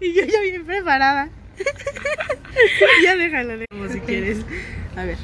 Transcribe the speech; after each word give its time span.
Y 0.00 0.14
yo 0.14 0.24
ya 0.24 0.40
bien 0.40 0.66
preparada. 0.66 1.28
ya 3.04 3.16
déjalo, 3.16 3.64
como 3.70 3.88
si 3.88 4.00
quieres. 4.00 4.44
A 4.96 5.04
ver. 5.04 5.16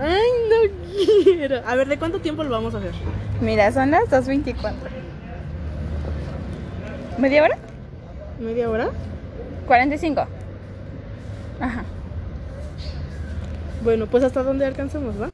Ay, 0.00 0.28
no 0.50 1.24
quiero. 1.24 1.62
A 1.66 1.74
ver, 1.76 1.88
¿de 1.88 1.98
cuánto 1.98 2.20
tiempo 2.20 2.42
lo 2.42 2.50
vamos 2.50 2.74
a 2.74 2.78
hacer? 2.78 2.92
Mira, 3.40 3.70
son 3.72 3.92
las 3.92 4.04
2.24. 4.04 4.72
¿Media 7.18 7.44
hora? 7.44 7.58
¿Media 8.40 8.68
hora? 8.68 8.90
45. 9.66 10.26
Ajá. 11.60 11.84
Bueno, 13.84 14.06
pues 14.06 14.24
hasta 14.24 14.42
dónde 14.42 14.66
alcanzamos, 14.66 15.20
¿va? 15.20 15.30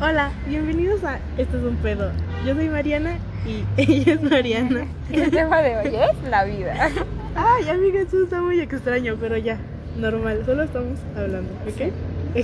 Hola, 0.00 0.30
bienvenidos 0.46 1.02
a 1.02 1.18
Esto 1.36 1.56
es 1.56 1.64
un 1.64 1.76
pedo. 1.76 2.12
Yo 2.46 2.54
soy 2.54 2.68
Mariana 2.68 3.16
y 3.46 3.64
ella 3.76 4.14
es 4.14 4.22
Mariana. 4.22 4.86
El 5.12 5.30
tema 5.30 5.60
de 5.62 5.76
hoy 5.76 5.86
es 5.96 6.30
la 6.30 6.44
vida. 6.44 6.90
Ay, 7.34 7.68
amiga, 7.68 8.00
esto 8.00 8.24
está 8.24 8.40
muy 8.40 8.60
extraño, 8.60 9.16
pero 9.20 9.36
ya, 9.36 9.58
normal, 9.98 10.42
solo 10.46 10.62
estamos 10.64 10.98
hablando, 11.16 11.50
¿ok? 11.66 11.92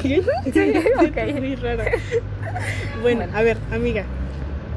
Sí, 0.01 0.23
ok. 1.01 1.17
Es 1.17 1.39
muy 1.41 1.57
raro. 1.57 1.83
Bueno, 3.03 3.21
Bueno. 3.21 3.37
a 3.39 3.43
ver, 3.43 3.57
amiga, 3.73 4.05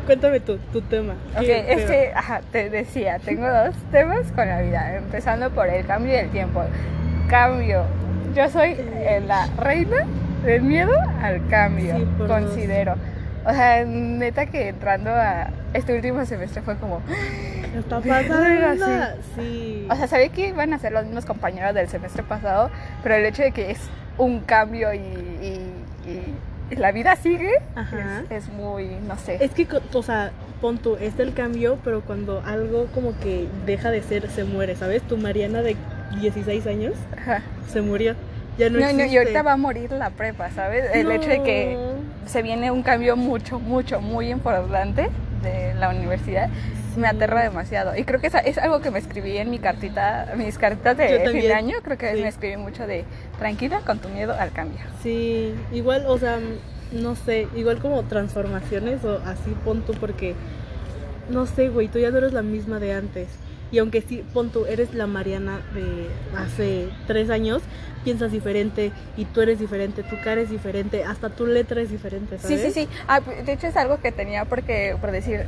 cuéntame 0.05 0.39
tú, 0.39 0.57
tu 0.73 0.81
tema. 0.81 1.13
Ok, 1.35 1.41
¿Qué 1.41 1.65
es 1.73 1.85
que, 1.85 2.11
ajá, 2.13 2.41
te 2.51 2.69
decía, 2.69 3.19
tengo 3.19 3.47
dos 3.47 3.75
temas 3.91 4.31
con 4.33 4.47
la 4.47 4.61
vida, 4.61 4.97
empezando 4.97 5.49
por 5.51 5.67
el 5.67 5.85
cambio 5.85 6.13
del 6.13 6.29
tiempo. 6.29 6.63
Cambio. 7.29 7.83
Yo 8.35 8.49
soy 8.49 8.75
eh, 8.77 9.21
la 9.25 9.47
reina 9.57 10.05
del 10.43 10.61
miedo 10.61 10.93
al 11.21 11.45
cambio, 11.47 11.95
Sí, 11.97 12.05
dos. 12.19 12.27
O 13.47 13.51
sea, 13.51 13.85
neta 13.85 14.45
que 14.47 14.67
entrando 14.69 15.09
a 15.09 15.49
este 15.73 15.95
último 15.95 16.25
semestre 16.25 16.61
fue 16.61 16.75
como, 16.77 17.01
Está 17.77 18.01
pasando. 18.01 18.85
Sí. 19.35 19.87
o 19.89 19.95
sea, 19.95 20.07
sabía 20.07 20.29
que 20.29 20.47
iban 20.49 20.73
a 20.73 20.79
ser 20.79 20.91
los 20.91 21.05
mismos 21.05 21.25
compañeros 21.25 21.73
del 21.73 21.87
semestre 21.87 22.23
pasado, 22.23 22.69
pero 23.03 23.15
el 23.15 23.25
hecho 23.25 23.43
de 23.43 23.51
que 23.53 23.71
es 23.71 23.79
un 24.17 24.41
cambio 24.41 24.93
y, 24.93 24.97
y- 24.99 26.75
la 26.75 26.91
vida 26.91 27.15
sigue 27.15 27.51
es, 28.29 28.31
es 28.47 28.49
muy, 28.49 28.87
no 29.07 29.17
sé. 29.17 29.37
Es 29.39 29.51
que, 29.51 29.65
o 29.93 30.03
sea, 30.03 30.31
pon 30.59 30.77
tú, 30.77 30.97
está 30.97 31.23
el 31.23 31.33
cambio, 31.33 31.77
pero 31.85 32.01
cuando 32.01 32.43
algo 32.45 32.87
como 32.93 33.17
que 33.19 33.47
deja 33.65 33.89
de 33.89 34.01
ser, 34.03 34.29
se 34.29 34.43
muere, 34.43 34.75
¿sabes? 34.75 35.01
Tu 35.03 35.15
Mariana 35.17 35.61
de 35.61 35.77
16 36.19 36.67
años 36.67 36.93
Ajá. 37.17 37.41
se 37.71 37.79
murió. 37.79 38.15
Ya 38.57 38.69
no, 38.69 38.79
No, 38.79 38.91
no, 38.91 39.05
y 39.05 39.15
ahorita 39.17 39.43
va 39.43 39.53
a 39.53 39.57
morir 39.57 39.91
la 39.93 40.09
prepa, 40.09 40.49
¿sabes? 40.51 40.83
El 40.93 41.09
hecho 41.11 41.29
de 41.29 41.43
que. 41.43 41.77
Se 42.27 42.41
viene 42.41 42.71
un 42.71 42.83
cambio 42.83 43.15
mucho, 43.15 43.59
mucho, 43.59 44.01
muy 44.01 44.29
importante 44.29 45.09
de 45.43 45.73
la 45.75 45.89
universidad 45.89 46.49
me 46.97 47.07
aterra 47.07 47.43
demasiado. 47.43 47.95
Y 47.95 48.03
creo 48.03 48.19
que 48.19 48.27
es 48.27 48.57
algo 48.57 48.81
que 48.81 48.91
me 48.91 48.99
escribí 48.99 49.37
en 49.37 49.49
mi 49.51 49.59
cartita, 49.59 50.33
mis 50.35 50.57
cartitas 50.57 50.97
de 50.97 51.29
fin 51.29 51.41
de 51.41 51.53
año, 51.53 51.77
creo 51.83 51.97
que 51.97 52.15
Sí. 52.15 52.21
me 52.21 52.27
escribí 52.27 52.57
mucho 52.57 52.87
de 52.87 53.05
tranquila 53.37 53.81
con 53.85 53.99
tu 53.99 54.09
miedo 54.09 54.35
al 54.37 54.51
cambio. 54.51 54.79
Sí, 55.03 55.53
igual, 55.71 56.05
o 56.07 56.17
sea, 56.17 56.39
no 56.91 57.15
sé, 57.15 57.47
igual 57.55 57.79
como 57.79 58.03
transformaciones 58.03 59.03
o 59.05 59.21
así, 59.25 59.55
pon 59.63 59.81
tú, 59.83 59.93
porque, 59.93 60.33
no 61.29 61.45
sé, 61.45 61.69
güey, 61.69 61.87
tú 61.87 61.99
ya 61.99 62.09
no 62.09 62.17
eres 62.17 62.33
la 62.33 62.41
misma 62.41 62.79
de 62.79 62.93
antes. 62.93 63.27
Y 63.71 63.79
aunque 63.79 64.01
sí, 64.01 64.23
pon 64.33 64.49
tú, 64.49 64.65
eres 64.65 64.93
la 64.93 65.07
Mariana 65.07 65.59
de 65.73 66.07
hace 66.37 66.87
tres 67.05 67.29
años, 67.29 67.61
piensas 68.03 68.31
diferente 68.31 68.91
y 69.17 69.25
tú 69.25 69.41
eres 69.41 69.59
diferente, 69.59 70.03
tu 70.03 70.15
cara 70.21 70.39
es 70.39 70.49
diferente, 70.49 71.03
hasta 71.03 71.29
tu 71.29 71.45
letra 71.45 71.81
es 71.81 71.89
diferente, 71.91 72.37
Sí, 72.39 72.57
¿sabes? 72.57 72.73
sí, 72.73 72.81
sí. 72.83 72.89
Ah, 73.07 73.19
de 73.19 73.51
hecho 73.51 73.67
es 73.67 73.75
algo 73.75 73.99
que 73.99 74.13
tenía 74.13 74.45
porque, 74.45 74.95
por 75.01 75.11
decir, 75.11 75.43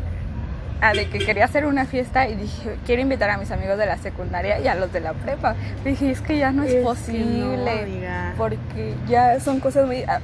ah, 0.82 0.94
de 0.94 1.08
que 1.08 1.20
quería 1.20 1.46
hacer 1.46 1.66
una 1.66 1.86
fiesta 1.86 2.28
y 2.28 2.36
dije, 2.36 2.76
quiero 2.86 3.02
invitar 3.02 3.30
a 3.30 3.38
mis 3.38 3.52
amigos 3.52 3.78
de 3.78 3.86
la 3.86 3.98
secundaria 3.98 4.60
y 4.60 4.68
a 4.68 4.76
los 4.76 4.92
de 4.92 5.00
la 5.00 5.14
prepa. 5.14 5.56
Dije, 5.86 6.12
es 6.12 6.20
que 6.20 6.38
ya 6.38 6.52
no 6.52 6.64
es, 6.64 6.76
posible. 6.84 7.86
no, 8.02 8.38
porque 8.38 8.94
ya 9.08 9.40
son 9.40 9.62
cosas 9.62 9.86
muy... 9.88 10.04
ah, 10.04 10.20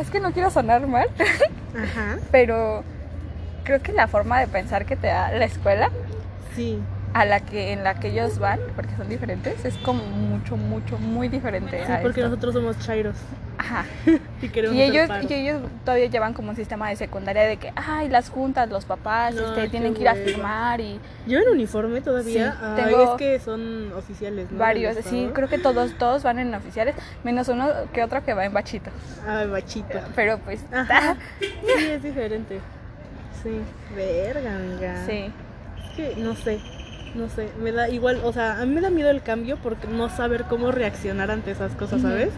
es 0.00 0.10
que 0.10 0.20
no 0.20 0.30
quiero 0.30 0.50
sonar 0.52 0.86
mal, 0.86 1.08
Ajá, 1.76 2.18
pero 2.30 2.84
creo 3.64 3.82
que 3.82 3.92
la 3.92 4.06
forma 4.06 4.38
de 4.38 4.46
pensar 4.46 4.86
que 4.86 4.94
te 4.94 5.08
da 5.08 5.32
la 5.32 5.44
escuela 5.46 5.90
sí. 6.54 6.78
A 7.12 7.24
la 7.24 7.40
que 7.40 7.72
en 7.72 7.82
la 7.82 7.94
que 7.94 8.08
ellos 8.08 8.38
van, 8.38 8.60
porque 8.76 8.94
son 8.96 9.08
diferentes, 9.08 9.64
es 9.64 9.76
como 9.78 10.04
mucho, 10.04 10.56
mucho, 10.56 10.96
muy 10.98 11.28
diferente. 11.28 11.84
Sí, 11.84 11.92
a 11.92 12.02
porque 12.02 12.20
esto. 12.20 12.30
nosotros 12.30 12.54
somos 12.54 12.78
chairos 12.78 13.16
Ajá. 13.58 13.84
y 14.42 14.48
queremos 14.48 14.76
Y 14.76 14.82
ellos, 14.82 15.10
y 15.28 15.34
ellos 15.34 15.60
todavía 15.84 16.06
llevan 16.06 16.34
como 16.34 16.50
un 16.50 16.56
sistema 16.56 16.88
de 16.88 16.96
secundaria 16.96 17.42
de 17.42 17.56
que, 17.56 17.72
ay, 17.74 18.08
las 18.08 18.30
juntas, 18.30 18.70
los 18.70 18.84
papás, 18.84 19.34
No, 19.34 19.42
este, 19.42 19.68
tienen 19.68 19.94
que 19.94 20.02
ir 20.02 20.08
a 20.08 20.14
firmar 20.14 20.80
y 20.80 21.00
¿Llevan 21.26 21.48
uniforme 21.52 22.00
todavía? 22.00 22.52
Sí, 22.52 22.82
tengo 22.82 23.02
es 23.02 23.18
que 23.18 23.38
son 23.40 23.92
oficiales, 23.92 24.50
¿no? 24.50 24.58
Varios, 24.58 24.96
sí, 25.04 25.30
creo 25.34 25.48
que 25.48 25.58
todos, 25.58 25.98
todos 25.98 26.22
van 26.22 26.38
en 26.38 26.54
oficiales, 26.54 26.94
menos 27.24 27.48
uno 27.48 27.68
que 27.92 28.04
otro 28.04 28.24
que 28.24 28.34
va 28.34 28.44
en 28.44 28.52
bachito. 28.52 28.90
Ay, 29.26 29.48
bachita. 29.48 30.06
Pero 30.14 30.38
pues, 30.38 30.64
Ajá. 30.72 31.16
Sí, 31.40 31.86
es 31.90 32.02
diferente. 32.02 32.60
Sí. 33.42 33.60
Verga, 33.96 34.54
amiga. 34.54 35.04
sí. 35.06 35.32
Es 35.90 35.96
que 35.96 36.14
no 36.20 36.34
sé. 36.36 36.60
No 37.14 37.28
sé. 37.28 37.48
Me 37.62 37.72
da 37.72 37.88
igual. 37.88 38.20
O 38.24 38.32
sea, 38.32 38.60
a 38.60 38.66
mí 38.66 38.74
me 38.74 38.80
da 38.80 38.90
miedo 38.90 39.10
el 39.10 39.22
cambio 39.22 39.58
porque 39.62 39.86
no 39.88 40.08
saber 40.08 40.44
cómo 40.44 40.70
reaccionar 40.70 41.30
ante 41.30 41.50
esas 41.50 41.72
cosas. 41.72 42.02
¿sabes? 42.02 42.30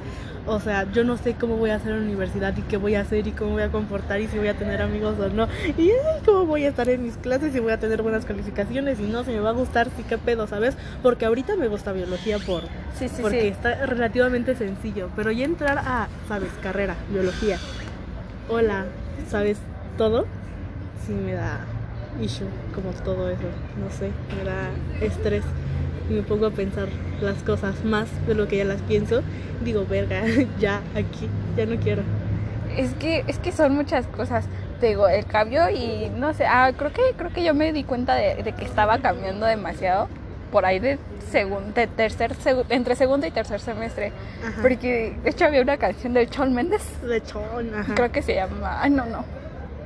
O 0.46 0.58
sea, 0.58 0.90
yo 0.90 1.04
no 1.04 1.16
sé 1.16 1.34
cómo 1.34 1.56
voy 1.56 1.70
a 1.70 1.76
hacer 1.76 1.92
en 1.92 1.98
la 2.00 2.04
universidad 2.04 2.56
y 2.56 2.62
qué 2.62 2.76
voy 2.76 2.96
a 2.96 3.02
hacer 3.02 3.28
y 3.28 3.32
cómo 3.32 3.52
voy 3.52 3.62
a 3.62 3.68
comportar 3.70 4.20
y 4.20 4.26
si 4.26 4.38
voy 4.38 4.48
a 4.48 4.54
tener 4.54 4.82
amigos 4.82 5.16
o 5.20 5.28
no. 5.28 5.46
Y 5.78 5.90
cómo 6.24 6.46
voy 6.46 6.64
a 6.64 6.70
estar 6.70 6.88
en 6.88 7.02
mis 7.02 7.16
clases 7.16 7.54
y 7.54 7.60
voy 7.60 7.72
a 7.72 7.78
tener 7.78 8.02
buenas 8.02 8.24
calificaciones 8.24 8.98
y 8.98 9.04
no, 9.04 9.22
si 9.22 9.30
me 9.30 9.40
va 9.40 9.50
a 9.50 9.52
gustar, 9.52 9.88
sí, 9.96 10.04
qué 10.08 10.18
pedo, 10.18 10.48
¿sabes? 10.48 10.76
Porque 11.02 11.26
ahorita 11.26 11.54
me 11.56 11.68
gusta 11.68 11.92
biología 11.92 12.38
por, 12.40 12.62
Sí, 12.98 13.08
sí, 13.08 13.22
porque 13.22 13.42
sí. 13.42 13.46
está 13.48 13.86
relativamente 13.86 14.56
sencillo. 14.56 15.10
Pero 15.14 15.30
ya 15.30 15.44
entrar 15.44 15.78
a, 15.78 16.08
¿sabes? 16.26 16.50
Carrera, 16.60 16.96
biología. 17.12 17.58
Hola, 18.48 18.86
¿sabes 19.28 19.58
todo? 19.96 20.26
Sí 21.06 21.12
me 21.12 21.34
da 21.34 21.60
issue, 22.20 22.46
como 22.74 22.90
todo 23.04 23.30
eso. 23.30 23.42
No 23.76 23.90
sé, 23.90 24.10
me 24.36 24.44
da 24.44 24.70
estrés. 25.00 25.44
Y 26.10 26.14
me 26.14 26.22
pongo 26.22 26.46
a 26.46 26.50
pensar 26.50 26.88
las 27.20 27.42
cosas 27.44 27.84
más 27.84 28.08
de 28.26 28.34
lo 28.34 28.48
que 28.48 28.56
ya 28.58 28.64
las 28.64 28.80
pienso. 28.82 29.22
Digo, 29.64 29.86
verga, 29.86 30.22
ya 30.58 30.80
aquí, 30.94 31.28
ya 31.56 31.66
no 31.66 31.76
quiero. 31.76 32.02
Es 32.76 32.92
que, 32.94 33.24
es 33.28 33.38
que 33.38 33.52
son 33.52 33.74
muchas 33.74 34.06
cosas. 34.06 34.46
Te 34.80 34.88
digo, 34.88 35.06
el 35.08 35.24
cambio 35.26 35.70
y 35.70 36.10
no 36.16 36.34
sé, 36.34 36.44
ah, 36.46 36.72
creo 36.76 36.92
que, 36.92 37.02
creo 37.16 37.32
que 37.32 37.44
yo 37.44 37.54
me 37.54 37.72
di 37.72 37.84
cuenta 37.84 38.14
de, 38.16 38.42
de 38.42 38.52
que 38.52 38.64
estaba 38.64 38.98
cambiando 38.98 39.46
demasiado 39.46 40.08
por 40.50 40.64
ahí 40.66 40.80
de, 40.80 40.98
segun- 41.32 41.72
de 41.72 41.86
tercer, 41.86 42.34
segu- 42.34 42.64
entre 42.68 42.96
segundo 42.96 43.24
y 43.26 43.30
tercer 43.30 43.60
semestre. 43.60 44.12
Ajá. 44.44 44.60
Porque 44.60 45.16
de 45.22 45.30
hecho 45.30 45.44
había 45.44 45.62
una 45.62 45.76
canción 45.76 46.12
de 46.14 46.26
Shawn 46.26 46.52
Mendes, 46.52 46.82
De 47.02 47.22
chon, 47.22 47.72
ajá. 47.74 47.94
creo 47.94 48.10
que 48.10 48.22
se 48.22 48.34
llama, 48.34 48.82
ay 48.82 48.90
no, 48.90 49.06
no, 49.06 49.24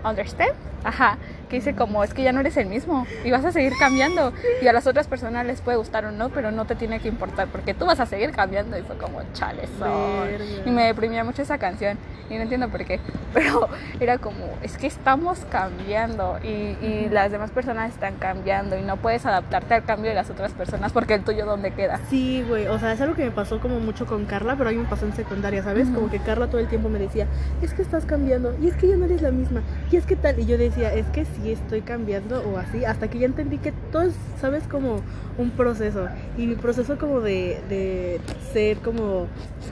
Understand, 0.03 0.53
ajá, 0.83 1.19
que 1.49 1.57
dice 1.57 1.75
como 1.75 2.03
es 2.05 2.15
que 2.15 2.23
ya 2.23 2.33
no 2.33 2.41
eres 2.41 2.57
el 2.57 2.67
mismo 2.67 3.07
y 3.25 3.31
vas 3.31 3.45
a 3.45 3.53
seguir 3.53 3.73
cambiando 3.79 4.33
y 4.63 4.67
a 4.67 4.73
las 4.73 4.87
otras 4.87 5.07
personas 5.07 5.47
les 5.47 5.61
puede 5.61 5.77
gustar 5.77 6.05
o 6.05 6.11
no, 6.13 6.29
pero 6.31 6.51
no 6.51 6.65
te 6.65 6.75
tiene 6.75 7.01
que 7.01 7.09
importar 7.09 7.49
porque 7.49 7.75
tú 7.75 7.87
vas 7.87 8.01
a 8.01 8.07
seguir 8.07 8.33
cambiando 8.33 8.79
y 8.79 8.83
fue 8.83 8.97
como 8.97 9.21
chale 9.33 9.63
son". 9.79 10.27
Verga. 10.27 10.45
y 10.65 10.71
me 10.71 10.85
deprimía 10.85 11.25
mucho 11.25 11.43
esa 11.43 11.59
canción 11.59 11.99
y 12.29 12.35
no 12.35 12.43
entiendo 12.43 12.69
por 12.69 12.85
qué, 12.85 12.99
pero 13.35 13.69
era 14.01 14.19
como 14.19 14.49
es 14.63 14.77
que 14.79 14.87
estamos 14.87 15.41
cambiando 15.51 16.39
y, 16.43 16.77
y 16.85 17.09
las 17.11 17.31
demás 17.31 17.51
personas 17.51 17.93
están 17.93 18.17
cambiando 18.17 18.77
y 18.77 18.83
no 18.83 18.97
puedes 18.97 19.25
adaptarte 19.27 19.75
al 19.75 19.85
cambio 19.85 20.11
de 20.11 20.15
las 20.15 20.31
otras 20.31 20.53
personas 20.53 20.93
porque 20.93 21.15
el 21.15 21.23
tuyo 21.23 21.47
dónde 21.47 21.71
queda. 21.73 22.01
Sí, 22.11 22.45
güey, 22.49 22.67
o 22.67 22.79
sea, 22.79 22.93
es 22.93 23.01
algo 23.01 23.15
que 23.15 23.25
me 23.25 23.31
pasó 23.31 23.61
como 23.61 23.79
mucho 23.81 24.07
con 24.07 24.25
Carla, 24.25 24.57
pero 24.57 24.71
a 24.71 24.73
mí 24.73 24.79
me 24.79 24.89
pasó 24.89 25.07
en 25.07 25.15
secundaria, 25.15 25.63
¿sabes? 25.63 25.89
Como 25.89 26.11
que 26.11 26.19
Carla 26.19 26.49
todo 26.49 26.61
el 26.61 26.67
tiempo 26.69 26.89
me 26.89 26.99
decía, 26.99 27.27
es 27.63 27.73
que 27.75 27.83
estás 27.83 28.05
cambiando, 28.05 28.57
y 28.61 28.69
es 28.69 28.77
que 28.77 28.89
ya 28.89 28.97
no 28.97 29.05
eres 29.05 29.23
la 29.23 29.31
misma, 29.31 29.63
y 29.91 29.97
es 29.97 30.07
que 30.07 30.17
tal, 30.17 30.39
y 30.39 30.47
yo 30.47 30.59
decía, 30.59 30.93
es 30.95 31.07
que 31.07 31.25
sí 31.37 31.53
estoy 31.53 31.83
cambiando 31.83 32.43
o 32.43 32.59
así, 32.59 32.85
hasta 32.85 33.09
que 33.09 33.19
ya 33.19 33.27
entendí 33.27 33.59
que 33.59 33.73
todo 33.93 34.03
es, 34.03 34.15
¿sabes? 34.41 34.65
Como 34.65 35.03
un 35.39 35.51
proceso, 35.51 36.09
y 36.39 36.47
mi 36.47 36.55
proceso 36.55 36.99
como 36.99 37.21
de, 37.21 37.61
de 37.69 38.21
ser 38.53 38.79
como 38.79 39.27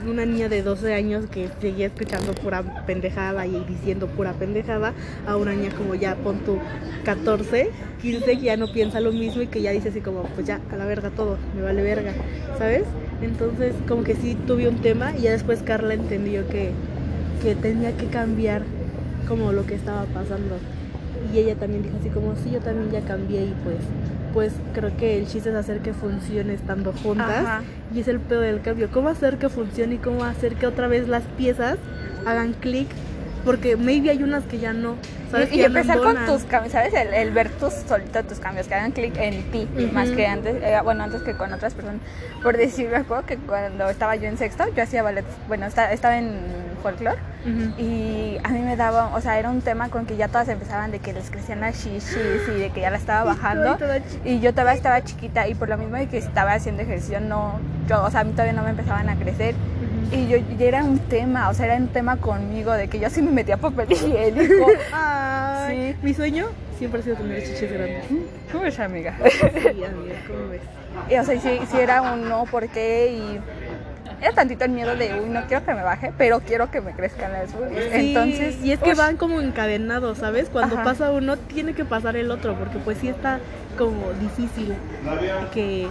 una 0.07 0.25
niña 0.25 0.49
de 0.49 0.61
12 0.61 0.93
años 0.93 1.25
que 1.27 1.49
seguía 1.59 1.87
escuchando 1.87 2.33
pura 2.33 2.83
pendejada 2.85 3.47
y 3.47 3.63
diciendo 3.67 4.07
pura 4.07 4.33
pendejada, 4.33 4.93
a 5.27 5.37
una 5.37 5.53
niña 5.53 5.71
como 5.75 5.95
ya 5.95 6.15
pon 6.15 6.39
tu 6.39 6.59
14, 7.03 7.69
15 8.01 8.25
que 8.25 8.41
ya 8.41 8.57
no 8.57 8.71
piensa 8.71 8.99
lo 8.99 9.11
mismo 9.11 9.41
y 9.41 9.47
que 9.47 9.61
ya 9.61 9.71
dice 9.71 9.89
así 9.89 10.01
como, 10.01 10.23
pues 10.23 10.45
ya, 10.45 10.59
a 10.71 10.77
la 10.77 10.85
verga 10.85 11.09
todo, 11.09 11.37
me 11.55 11.61
vale 11.61 11.81
verga, 11.81 12.13
¿sabes? 12.57 12.83
Entonces 13.21 13.73
como 13.87 14.03
que 14.03 14.15
sí 14.15 14.35
tuve 14.47 14.67
un 14.67 14.77
tema 14.77 15.13
y 15.17 15.23
ya 15.23 15.31
después 15.31 15.63
Carla 15.63 15.93
entendió 15.93 16.47
que, 16.47 16.71
que 17.41 17.55
tenía 17.55 17.95
que 17.95 18.07
cambiar 18.07 18.63
como 19.27 19.51
lo 19.51 19.65
que 19.65 19.75
estaba 19.75 20.03
pasando. 20.05 20.57
Y 21.35 21.39
ella 21.39 21.55
también 21.55 21.83
dijo 21.83 21.97
así 21.99 22.07
como, 22.09 22.33
sí, 22.37 22.51
yo 22.51 22.61
también 22.61 22.91
ya 22.91 23.01
cambié 23.01 23.43
y 23.43 23.53
pues, 23.65 23.75
pues 24.33 24.53
creo 24.73 24.95
que 24.95 25.17
el 25.17 25.27
chiste 25.27 25.49
es 25.49 25.55
hacer 25.55 25.81
que 25.81 25.93
funcione 25.93 26.53
estando 26.53 26.93
juntas. 26.93 27.29
Ajá. 27.29 27.61
Y 27.93 27.99
es 27.99 28.07
el 28.07 28.21
pedo 28.21 28.39
del 28.39 28.61
cambio. 28.61 28.89
¿Cómo 28.89 29.09
hacer 29.09 29.37
que 29.37 29.49
funcione 29.49 29.95
y 29.95 29.97
cómo 29.97 30.23
hacer 30.23 30.55
que 30.55 30.65
otra 30.65 30.87
vez 30.87 31.09
las 31.09 31.23
piezas 31.37 31.77
hagan 32.25 32.53
clic 32.53 32.87
Porque 33.45 33.77
maybe 33.77 34.09
hay 34.09 34.23
unas 34.23 34.43
que 34.45 34.57
ya 34.59 34.73
no. 34.73 34.95
¿sabes? 35.31 35.51
Y, 35.53 35.61
empezar 35.63 35.99
con 35.99 36.25
tus 36.25 36.43
cambios, 36.43 36.73
¿sabes? 36.73 36.93
El, 36.93 37.13
el 37.13 37.31
ver 37.31 37.49
tus 37.49 37.73
solito 37.73 38.23
tus 38.23 38.39
cambios, 38.39 38.67
que 38.67 38.75
hagan 38.75 38.91
clic 38.91 39.15
en 39.17 39.43
ti, 39.51 39.67
más 39.93 40.09
que 40.09 40.25
antes, 40.27 40.55
eh, 40.63 40.77
bueno, 40.83 41.03
antes 41.03 41.21
que 41.23 41.35
con 41.37 41.51
otras 41.53 41.73
personas. 41.73 42.01
Por 42.41 42.57
decir, 42.57 42.89
me 42.89 42.97
acuerdo 42.97 43.25
que 43.25 43.37
cuando 43.37 43.89
estaba 43.89 44.15
yo 44.15 44.27
en 44.27 44.37
sexto, 44.37 44.65
yo 44.75 44.83
hacía 44.83 45.03
ballet, 45.03 45.25
bueno, 45.47 45.65
esta- 45.65 45.91
estaba 45.91 46.17
en 46.17 46.37
folclore. 46.81 47.17
Y 47.77 48.37
a 48.43 48.49
mí 48.49 48.59
me 48.59 48.75
daba, 48.75 49.15
o 49.15 49.21
sea, 49.21 49.37
era 49.37 49.49
un 49.49 49.61
tema 49.61 49.89
con 49.89 50.05
que 50.05 50.15
ya 50.17 50.27
todas 50.29 50.47
empezaban 50.49 50.91
de 50.91 50.99
que 50.99 51.13
les 51.13 51.29
crecían 51.29 51.59
las 51.61 51.75
shishis 51.83 52.17
y 52.55 52.59
de 52.59 52.69
que 52.73 52.81
ya 52.81 52.89
la 52.89 52.97
estaba 52.97 53.23
bajando. 53.33 53.77
Y 54.23 54.39
yo 54.39 54.51
todavía 54.53 54.73
estaba 54.73 55.03
chiquita 55.03 55.47
y 55.47 55.53
por 55.55 55.69
lo 55.69 55.77
mismo 55.77 55.95
de 55.97 56.07
que 56.07 56.17
estaba 56.17 56.53
haciendo 56.53 56.81
ejercicio, 56.83 57.19
no, 57.19 57.59
yo, 57.87 58.03
o 58.03 58.09
sea, 58.11 58.21
a 58.21 58.23
mí 58.23 58.31
todavía 58.31 58.53
no 58.53 58.63
me 58.63 58.71
empezaban 58.71 59.09
a 59.09 59.15
crecer. 59.15 59.53
Y 60.11 60.27
yo, 60.27 60.37
ya 60.57 60.65
era 60.65 60.83
un 60.83 60.99
tema, 60.99 61.49
o 61.49 61.53
sea, 61.53 61.65
era 61.65 61.75
un 61.77 61.87
tema 61.87 62.17
conmigo 62.17 62.71
de 62.73 62.87
que 62.87 62.99
yo 62.99 63.09
sí 63.09 63.21
me 63.21 63.31
metía 63.31 63.57
papel 63.57 63.91
higiénico. 63.91 64.67
Ay, 64.93 65.93
Sí. 65.93 65.95
mi 66.03 66.13
sueño 66.13 66.47
siempre 66.77 66.99
ha 66.99 67.03
sido 67.03 67.15
tener 67.15 67.41
chiches 67.43 67.71
grandes. 67.71 68.03
¿Cómo 68.51 68.63
ves, 68.63 68.79
amiga? 68.79 69.17
Sí, 69.31 69.39
amiga, 69.83 70.15
¿cómo 70.27 70.49
ves? 70.49 70.61
Y, 71.09 71.15
o 71.17 71.23
sea, 71.23 71.39
sí, 71.41 71.59
sí 71.71 71.77
era 71.77 72.01
un 72.01 72.29
no, 72.29 72.45
¿por 72.45 72.67
qué? 72.69 73.11
Y 73.11 73.39
era 74.25 74.35
tantito 74.35 74.65
el 74.65 74.71
miedo 74.71 74.95
de, 74.95 75.13
uy, 75.19 75.29
no 75.29 75.45
quiero 75.47 75.63
que 75.65 75.73
me 75.73 75.83
baje, 75.83 76.11
pero 76.17 76.39
quiero 76.39 76.69
que 76.71 76.81
me 76.81 76.91
crezcan 76.91 77.31
las 77.33 77.53
boobies. 77.53 77.83
Sí, 77.85 77.89
Entonces, 77.93 78.57
y 78.63 78.71
es 78.71 78.79
que 78.79 78.93
van 78.95 79.17
como 79.17 79.39
encadenados, 79.41 80.17
¿sabes? 80.17 80.49
Cuando 80.49 80.75
Ajá. 80.75 80.83
pasa 80.83 81.11
uno, 81.11 81.37
tiene 81.37 81.73
que 81.73 81.85
pasar 81.85 82.15
el 82.15 82.31
otro, 82.31 82.55
porque 82.55 82.79
pues 82.79 82.97
sí 82.97 83.09
está 83.09 83.39
como 83.77 84.11
difícil 84.13 84.73
que, 85.53 85.87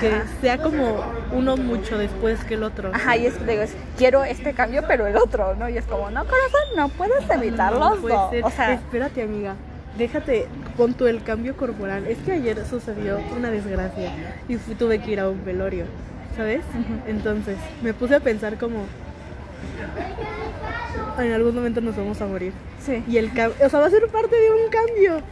que 0.00 0.22
sea 0.40 0.58
como 0.58 1.02
uno 1.32 1.56
mucho 1.56 1.96
después 1.98 2.42
que 2.44 2.54
el 2.54 2.62
otro. 2.62 2.90
Ajá, 2.92 3.16
y 3.16 3.26
es 3.26 3.34
que 3.34 3.44
digo, 3.46 3.62
es, 3.62 3.74
quiero 3.96 4.24
este 4.24 4.52
cambio, 4.52 4.82
pero 4.86 5.06
el 5.06 5.16
otro, 5.16 5.54
¿no? 5.56 5.68
Y 5.68 5.76
es 5.78 5.84
como, 5.86 6.10
no, 6.10 6.24
corazón, 6.24 6.60
no 6.76 6.88
puedes 6.90 7.28
evitar 7.30 7.72
No 7.72 7.96
puede 8.00 8.14
dos. 8.16 8.30
ser. 8.30 8.44
O 8.44 8.50
sea, 8.50 8.72
Espérate, 8.74 9.22
amiga. 9.22 9.54
Déjate, 9.96 10.46
pon 10.76 10.94
tú 10.94 11.06
el 11.06 11.22
cambio 11.22 11.54
corporal. 11.56 12.06
Es 12.06 12.18
que 12.18 12.32
ayer 12.32 12.64
sucedió 12.66 13.18
una 13.36 13.50
desgracia 13.50 14.10
y 14.48 14.56
fu- 14.56 14.74
tuve 14.74 14.98
que 15.00 15.10
ir 15.12 15.20
a 15.20 15.28
un 15.28 15.44
velorio, 15.44 15.84
¿sabes? 16.36 16.62
Entonces 17.06 17.56
me 17.82 17.94
puse 17.94 18.14
a 18.16 18.20
pensar 18.20 18.58
como 18.58 18.86
en 21.18 21.32
algún 21.32 21.54
momento 21.54 21.80
nos 21.80 21.96
vamos 21.96 22.20
a 22.20 22.26
morir. 22.26 22.52
sí. 22.80 23.02
Y 23.06 23.18
el 23.18 23.26
o 23.26 23.68
sea, 23.68 23.80
va 23.80 23.86
a 23.86 23.90
ser 23.90 24.06
parte 24.08 24.36
de 24.36 24.50
un 24.50 24.70
cambio. 24.70 25.24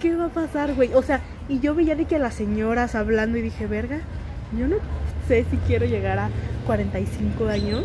¿Qué 0.00 0.14
va 0.14 0.26
a 0.26 0.28
pasar, 0.28 0.74
güey? 0.74 0.92
O 0.94 1.02
sea, 1.02 1.20
y 1.48 1.60
yo 1.60 1.74
veía 1.74 1.94
de 1.94 2.04
que 2.04 2.18
las 2.18 2.34
señoras 2.34 2.94
hablando 2.94 3.38
y 3.38 3.42
dije, 3.42 3.66
verga, 3.66 4.00
yo 4.58 4.66
no 4.66 4.76
sé 5.28 5.46
si 5.50 5.56
quiero 5.58 5.86
llegar 5.86 6.18
a 6.18 6.30
45 6.66 7.46
años 7.46 7.84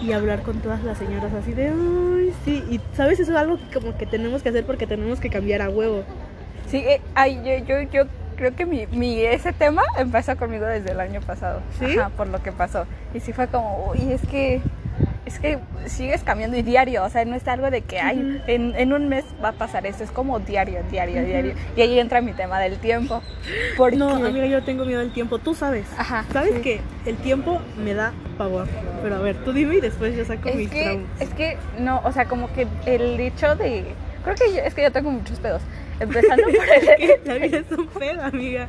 y 0.00 0.12
hablar 0.12 0.42
con 0.42 0.60
todas 0.60 0.82
las 0.82 0.98
señoras 0.98 1.32
así 1.34 1.52
de, 1.52 1.68
ay, 1.68 2.32
sí. 2.44 2.64
Y, 2.70 2.80
¿sabes? 2.96 3.20
Eso 3.20 3.32
es 3.32 3.38
algo 3.38 3.58
que 3.58 3.78
como 3.78 3.96
que 3.96 4.06
tenemos 4.06 4.42
que 4.42 4.48
hacer 4.48 4.64
porque 4.64 4.86
tenemos 4.86 5.20
que 5.20 5.30
cambiar 5.30 5.62
a 5.62 5.68
huevo. 5.68 6.04
Sí, 6.68 6.78
eh, 6.78 7.00
ay, 7.14 7.40
yo, 7.44 7.64
yo, 7.66 7.82
yo 7.92 8.04
creo 8.42 8.56
que 8.56 8.66
mi, 8.66 8.88
mi, 8.88 9.20
ese 9.20 9.52
tema 9.52 9.82
empezó 9.96 10.36
conmigo 10.36 10.66
desde 10.66 10.90
el 10.90 10.98
año 10.98 11.20
pasado. 11.20 11.60
¿Sí? 11.78 11.96
Ajá, 11.96 12.08
por 12.08 12.26
lo 12.26 12.42
que 12.42 12.50
pasó. 12.50 12.86
Y 13.14 13.20
sí 13.20 13.32
fue 13.32 13.46
como, 13.46 13.86
uy, 13.92 14.12
es 14.12 14.20
que, 14.22 14.60
es 15.24 15.38
que 15.38 15.60
sigues 15.86 16.24
cambiando 16.24 16.56
y 16.56 16.62
diario. 16.62 17.04
O 17.04 17.08
sea, 17.08 17.24
no 17.24 17.36
es 17.36 17.46
algo 17.46 17.70
de 17.70 17.82
que, 17.82 18.00
ay, 18.00 18.18
Ujú. 18.18 18.50
en, 18.50 18.74
en 18.74 18.92
un 18.92 19.08
mes 19.08 19.24
va 19.42 19.50
a 19.50 19.52
pasar 19.52 19.86
esto. 19.86 20.02
Es 20.02 20.10
como 20.10 20.40
diario, 20.40 20.80
diario, 20.90 21.18
Ujú. 21.20 21.26
diario. 21.26 21.54
Y 21.76 21.82
ahí 21.82 22.00
entra 22.00 22.20
mi 22.20 22.32
tema 22.32 22.58
del 22.58 22.78
tiempo. 22.78 23.22
Porque, 23.76 23.96
No, 23.96 24.10
amiga, 24.16 24.46
yo 24.46 24.60
tengo 24.64 24.84
miedo 24.84 25.00
al 25.02 25.12
tiempo. 25.12 25.38
Tú 25.38 25.54
sabes. 25.54 25.86
Ajá, 25.96 26.24
¿Sabes 26.32 26.54
sí. 26.56 26.62
que 26.62 26.80
el 27.06 27.18
tiempo 27.18 27.60
me 27.78 27.94
da 27.94 28.12
pavor? 28.38 28.66
Pero 29.04 29.14
a 29.14 29.18
ver, 29.20 29.36
tú 29.44 29.52
dime 29.52 29.76
y 29.76 29.80
después 29.80 30.16
yo 30.16 30.24
saco 30.24 30.48
Es 30.48 30.56
mis 30.56 30.68
que, 30.68 30.82
traumas. 30.82 31.20
es 31.20 31.28
que, 31.34 31.58
no, 31.78 32.00
o 32.04 32.10
sea, 32.10 32.24
como 32.26 32.52
que 32.52 32.66
el 32.86 33.20
hecho 33.20 33.54
de... 33.54 33.84
Creo 34.24 34.34
que 34.34 34.52
yo, 34.52 34.62
es 34.62 34.74
que 34.74 34.82
yo 34.82 34.90
tengo 34.90 35.12
muchos 35.12 35.38
pedos. 35.38 35.62
Empezando 36.00 36.44
por 36.56 37.00
el, 37.00 37.20
La 37.24 37.34
vida 37.34 37.58
es 37.58 37.72
un 37.78 37.86
pedo, 37.86 38.22
amiga. 38.22 38.68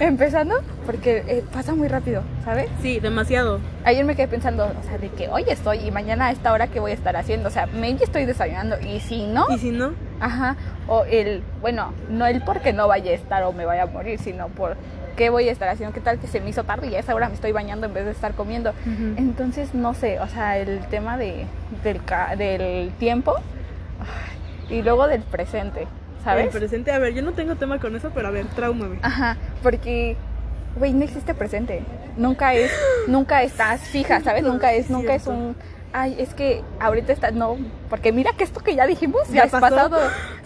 Empezando 0.00 0.60
porque 0.86 1.24
eh, 1.26 1.44
pasa 1.52 1.74
muy 1.74 1.88
rápido, 1.88 2.22
¿sabes? 2.44 2.68
Sí, 2.82 3.00
demasiado. 3.00 3.60
Ayer 3.84 4.04
me 4.04 4.16
quedé 4.16 4.28
pensando, 4.28 4.64
o 4.66 4.82
sea, 4.84 4.98
de 4.98 5.08
que 5.10 5.28
hoy 5.28 5.44
estoy 5.48 5.78
y 5.78 5.90
mañana 5.90 6.26
a 6.26 6.30
esta 6.30 6.52
hora 6.52 6.68
qué 6.68 6.80
voy 6.80 6.92
a 6.92 6.94
estar 6.94 7.16
haciendo. 7.16 7.48
O 7.48 7.52
sea, 7.52 7.66
maybe 7.66 8.04
estoy 8.04 8.24
desayunando 8.24 8.76
y 8.80 9.00
si 9.00 9.26
no, 9.26 9.46
Y 9.50 9.58
si 9.58 9.70
no, 9.70 9.92
ajá. 10.20 10.56
O 10.86 11.04
el, 11.04 11.42
bueno, 11.60 11.92
no 12.08 12.26
el 12.26 12.42
porque 12.42 12.72
no 12.72 12.88
vaya 12.88 13.10
a 13.10 13.14
estar 13.14 13.42
o 13.44 13.52
me 13.52 13.64
vaya 13.64 13.84
a 13.84 13.86
morir, 13.86 14.18
sino 14.18 14.48
por 14.48 14.76
qué 15.16 15.30
voy 15.30 15.48
a 15.48 15.52
estar 15.52 15.68
haciendo. 15.68 15.92
¿Qué 15.92 16.00
tal 16.00 16.18
que 16.18 16.28
se 16.28 16.40
me 16.40 16.50
hizo 16.50 16.64
tarde 16.64 16.86
y 16.88 16.94
a 16.94 17.00
esa 17.00 17.14
hora 17.14 17.28
me 17.28 17.34
estoy 17.34 17.52
bañando 17.52 17.86
en 17.86 17.94
vez 17.94 18.04
de 18.04 18.12
estar 18.12 18.34
comiendo? 18.34 18.72
Entonces, 19.16 19.74
no 19.74 19.92
sé, 19.94 20.20
o 20.20 20.28
sea, 20.28 20.58
el 20.58 20.86
tema 20.86 21.18
de, 21.18 21.44
del, 21.82 22.00
del 22.38 22.90
tiempo 22.92 23.34
y 24.70 24.82
luego 24.82 25.08
del 25.08 25.22
presente, 25.22 25.86
¿sabes? 26.24 26.46
El 26.46 26.50
presente, 26.50 26.92
a 26.92 26.98
ver, 26.98 27.14
yo 27.14 27.22
no 27.22 27.32
tengo 27.32 27.54
tema 27.56 27.78
con 27.78 27.94
eso, 27.96 28.10
pero 28.14 28.28
a 28.28 28.30
ver, 28.30 28.46
traumame. 28.46 28.98
Ajá, 29.02 29.36
porque, 29.62 30.16
güey, 30.78 30.92
no 30.92 31.04
existe 31.04 31.34
presente. 31.34 31.82
Nunca 32.16 32.54
es, 32.54 32.70
nunca 33.06 33.42
estás 33.42 33.80
fija, 33.82 34.20
¿sabes? 34.20 34.42
Nunca 34.42 34.72
es, 34.72 34.90
nunca 34.90 35.14
es 35.14 35.26
un, 35.26 35.54
ay, 35.92 36.16
es 36.18 36.34
que 36.34 36.62
ahorita 36.80 37.12
está, 37.12 37.30
no, 37.30 37.56
porque 37.88 38.12
mira 38.12 38.32
que 38.36 38.44
esto 38.44 38.60
que 38.60 38.74
ya 38.74 38.86
dijimos 38.86 39.28
ya, 39.28 39.34
¿Ya 39.34 39.44
es 39.44 39.50
pasó? 39.52 39.60
pasado. 39.76 39.98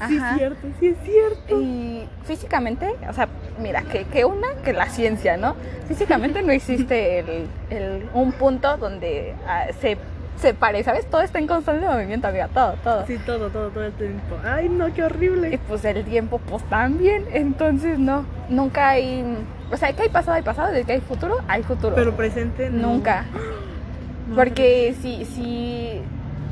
Sí, 0.09 0.17
es 0.17 0.37
cierto, 0.37 0.69
sí 0.81 0.87
es 0.89 0.97
cierto. 1.05 1.61
Y 1.61 2.09
físicamente, 2.25 2.87
o 3.09 3.13
sea, 3.13 3.29
mira, 3.59 3.83
que, 3.83 4.05
que 4.05 4.25
una, 4.25 4.49
que 4.65 4.73
la 4.73 4.87
ciencia, 4.89 5.37
¿no? 5.37 5.55
Físicamente 5.89 6.43
no 6.43 6.53
existe 6.53 7.19
el, 7.21 7.47
el- 7.71 8.09
un 8.15 8.33
punto 8.33 8.77
donde 8.77 9.35
ah, 9.49 9.67
se 9.81 9.97
separe, 10.37 10.83
¿sabes? 10.83 11.09
Todo 11.09 11.21
está 11.23 11.39
en 11.39 11.47
constante 11.47 11.87
movimiento, 11.87 12.29
amiga, 12.29 12.49
todo, 12.49 12.75
todo. 12.83 13.07
Sí, 13.07 13.17
todo, 13.25 13.49
todo, 13.51 13.69
todo 13.71 13.85
el 13.85 13.93
tiempo. 13.93 14.37
Ay, 14.45 14.69
no, 14.69 14.93
qué 14.93 15.01
Y 15.01 15.05
horrible. 15.05 15.61
pues 15.69 15.85
el 15.85 16.05
tiempo, 16.05 16.39
pues 16.39 16.63
también. 16.65 17.25
Entonces, 17.33 17.99
no, 17.99 18.25
nunca 18.49 18.91
hay. 18.91 19.25
O 19.71 19.77
sea, 19.77 19.93
que 19.93 20.03
hay 20.03 20.09
pasado, 20.09 20.37
hay 20.37 20.43
pasado. 20.43 20.73
De 20.73 20.85
que 20.85 20.93
hay 20.93 21.01
futuro, 21.01 21.39
hay 21.49 21.63
futuro. 21.63 21.95
Pero 21.95 22.17
presente, 22.17 22.71
no. 22.71 22.89
nunca. 22.89 23.25
No. 24.29 24.37
Porque 24.37 24.95
si, 25.03 25.25
si. 25.25 26.01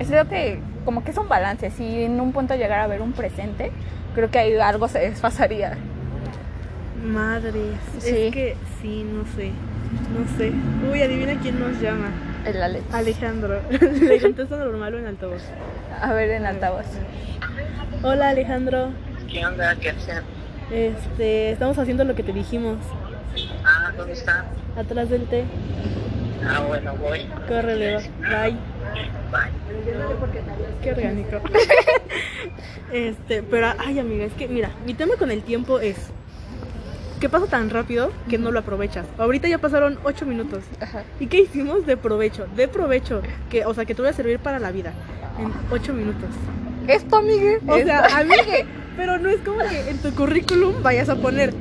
Es 0.00 0.10
lo 0.10 0.28
que. 0.28 0.60
Como 0.84 1.04
que 1.04 1.12
es 1.12 1.16
un 1.16 1.28
balance. 1.28 1.70
Si 1.70 2.02
en 2.02 2.20
un 2.20 2.32
punto 2.32 2.54
llegara 2.56 2.82
a 2.82 2.84
haber 2.86 3.00
un 3.00 3.12
presente, 3.12 3.70
creo 4.14 4.28
que 4.28 4.40
ahí 4.40 4.56
algo 4.56 4.88
se 4.88 4.98
desfasaría. 4.98 5.78
Madres. 7.04 7.76
Sí. 7.98 8.08
Es 8.26 8.32
que 8.34 8.56
sí, 8.82 9.04
no 9.04 9.24
sé. 9.36 9.50
No 10.12 10.36
sé. 10.36 10.52
Uy, 10.90 11.00
adivina 11.00 11.34
quién 11.40 11.60
nos 11.60 11.80
llama. 11.80 12.08
El 12.46 12.62
Alex. 12.62 12.84
Alejandro. 12.92 13.60
Le 13.70 14.20
contesto 14.20 14.56
normal 14.56 14.94
o 14.94 14.98
en 14.98 15.06
altavoz. 15.06 15.42
A 16.00 16.12
ver, 16.12 16.30
en 16.30 16.46
altavoz. 16.46 16.86
Hola, 18.02 18.30
Alejandro. 18.30 18.92
¿Qué 19.30 19.44
onda? 19.44 19.74
¿Qué 19.76 19.90
hacen? 19.90 20.22
Este, 20.70 21.52
estamos 21.52 21.78
haciendo 21.78 22.04
lo 22.04 22.14
que 22.14 22.22
te 22.22 22.32
dijimos. 22.32 22.78
Ah, 23.64 23.92
¿dónde 23.96 24.14
está? 24.14 24.46
Atrás 24.76 25.10
del 25.10 25.26
té. 25.26 25.44
Ah, 26.46 26.64
bueno, 26.66 26.96
voy. 26.96 27.26
Córrele. 27.46 27.96
Bye. 28.20 28.56
Bye. 29.30 29.60
Qué 30.82 30.92
orgánico. 30.92 31.40
este, 32.92 33.42
pero 33.42 33.72
ay 33.78 33.98
amiga, 33.98 34.24
es 34.24 34.32
que 34.32 34.48
mira, 34.48 34.70
mi 34.86 34.94
tema 34.94 35.14
con 35.16 35.30
el 35.30 35.42
tiempo 35.42 35.80
es 35.80 35.96
que 37.20 37.28
pasa 37.28 37.46
tan 37.46 37.70
rápido 37.70 38.10
que 38.28 38.38
no 38.38 38.50
lo 38.50 38.58
aprovechas. 38.60 39.06
Ahorita 39.18 39.46
ya 39.46 39.58
pasaron 39.58 39.98
8 40.04 40.26
minutos. 40.26 40.64
Ajá. 40.80 41.04
¿Y 41.20 41.26
qué 41.26 41.40
hicimos 41.42 41.86
de 41.86 41.96
provecho? 41.96 42.46
De 42.56 42.66
provecho, 42.66 43.22
que 43.50 43.64
o 43.66 43.74
sea, 43.74 43.84
que 43.84 43.94
te 43.94 44.02
voy 44.02 44.10
a 44.10 44.14
servir 44.14 44.38
para 44.38 44.58
la 44.58 44.70
vida 44.72 44.92
en 45.38 45.52
8 45.70 45.92
minutos. 45.92 46.30
Esto, 46.88 47.16
amigue. 47.16 47.60
O 47.66 47.76
sea, 47.76 48.06
esto. 48.06 48.16
amigue, 48.20 48.66
pero 48.96 49.18
no 49.18 49.28
es 49.28 49.38
como 49.42 49.58
que 49.60 49.90
en 49.90 49.98
tu 49.98 50.14
currículum 50.14 50.82
vayas 50.82 51.08
a 51.08 51.16
poner 51.16 51.52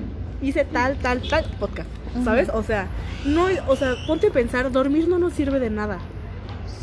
hice 0.41 0.63
tal, 0.65 0.95
tal, 0.97 1.21
tal 1.29 1.43
podcast, 1.59 1.89
¿sabes? 2.23 2.49
O 2.53 2.63
sea, 2.63 2.87
no, 3.25 3.47
o 3.67 3.75
sea, 3.75 3.95
ponte 4.07 4.27
a 4.27 4.31
pensar, 4.31 4.71
dormir 4.71 5.07
no 5.09 5.19
nos 5.19 5.33
sirve 5.33 5.59
de 5.59 5.69
nada. 5.69 5.99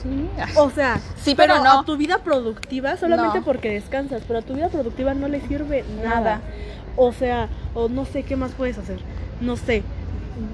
Sí. 0.03 0.29
O 0.57 0.71
sea, 0.71 1.01
Sí, 1.17 1.35
pero 1.35 1.57
no. 1.65 1.81
a 1.81 1.85
tu 1.85 1.97
vida 1.97 2.19
productiva 2.19 2.97
solamente 2.99 3.39
No. 3.39 3.45
porque 3.45 3.71
descansas, 3.71 4.23
pero 4.29 4.41
a 4.41 4.43
tu 4.43 4.55
vida 4.55 4.69
productiva 4.69 5.15
no 5.15 5.27
le 5.27 5.41
sirve 5.41 5.85
nada. 6.03 6.15
Nada. 6.21 6.41
O 6.97 7.13
sea, 7.13 7.49
o 7.75 7.89
no 7.89 8.05
sé 8.05 8.23
qué 8.23 8.37
más 8.37 8.53
puedes 8.53 8.79
hacer. 8.79 8.99
No 9.41 9.57
sé. 9.57 9.83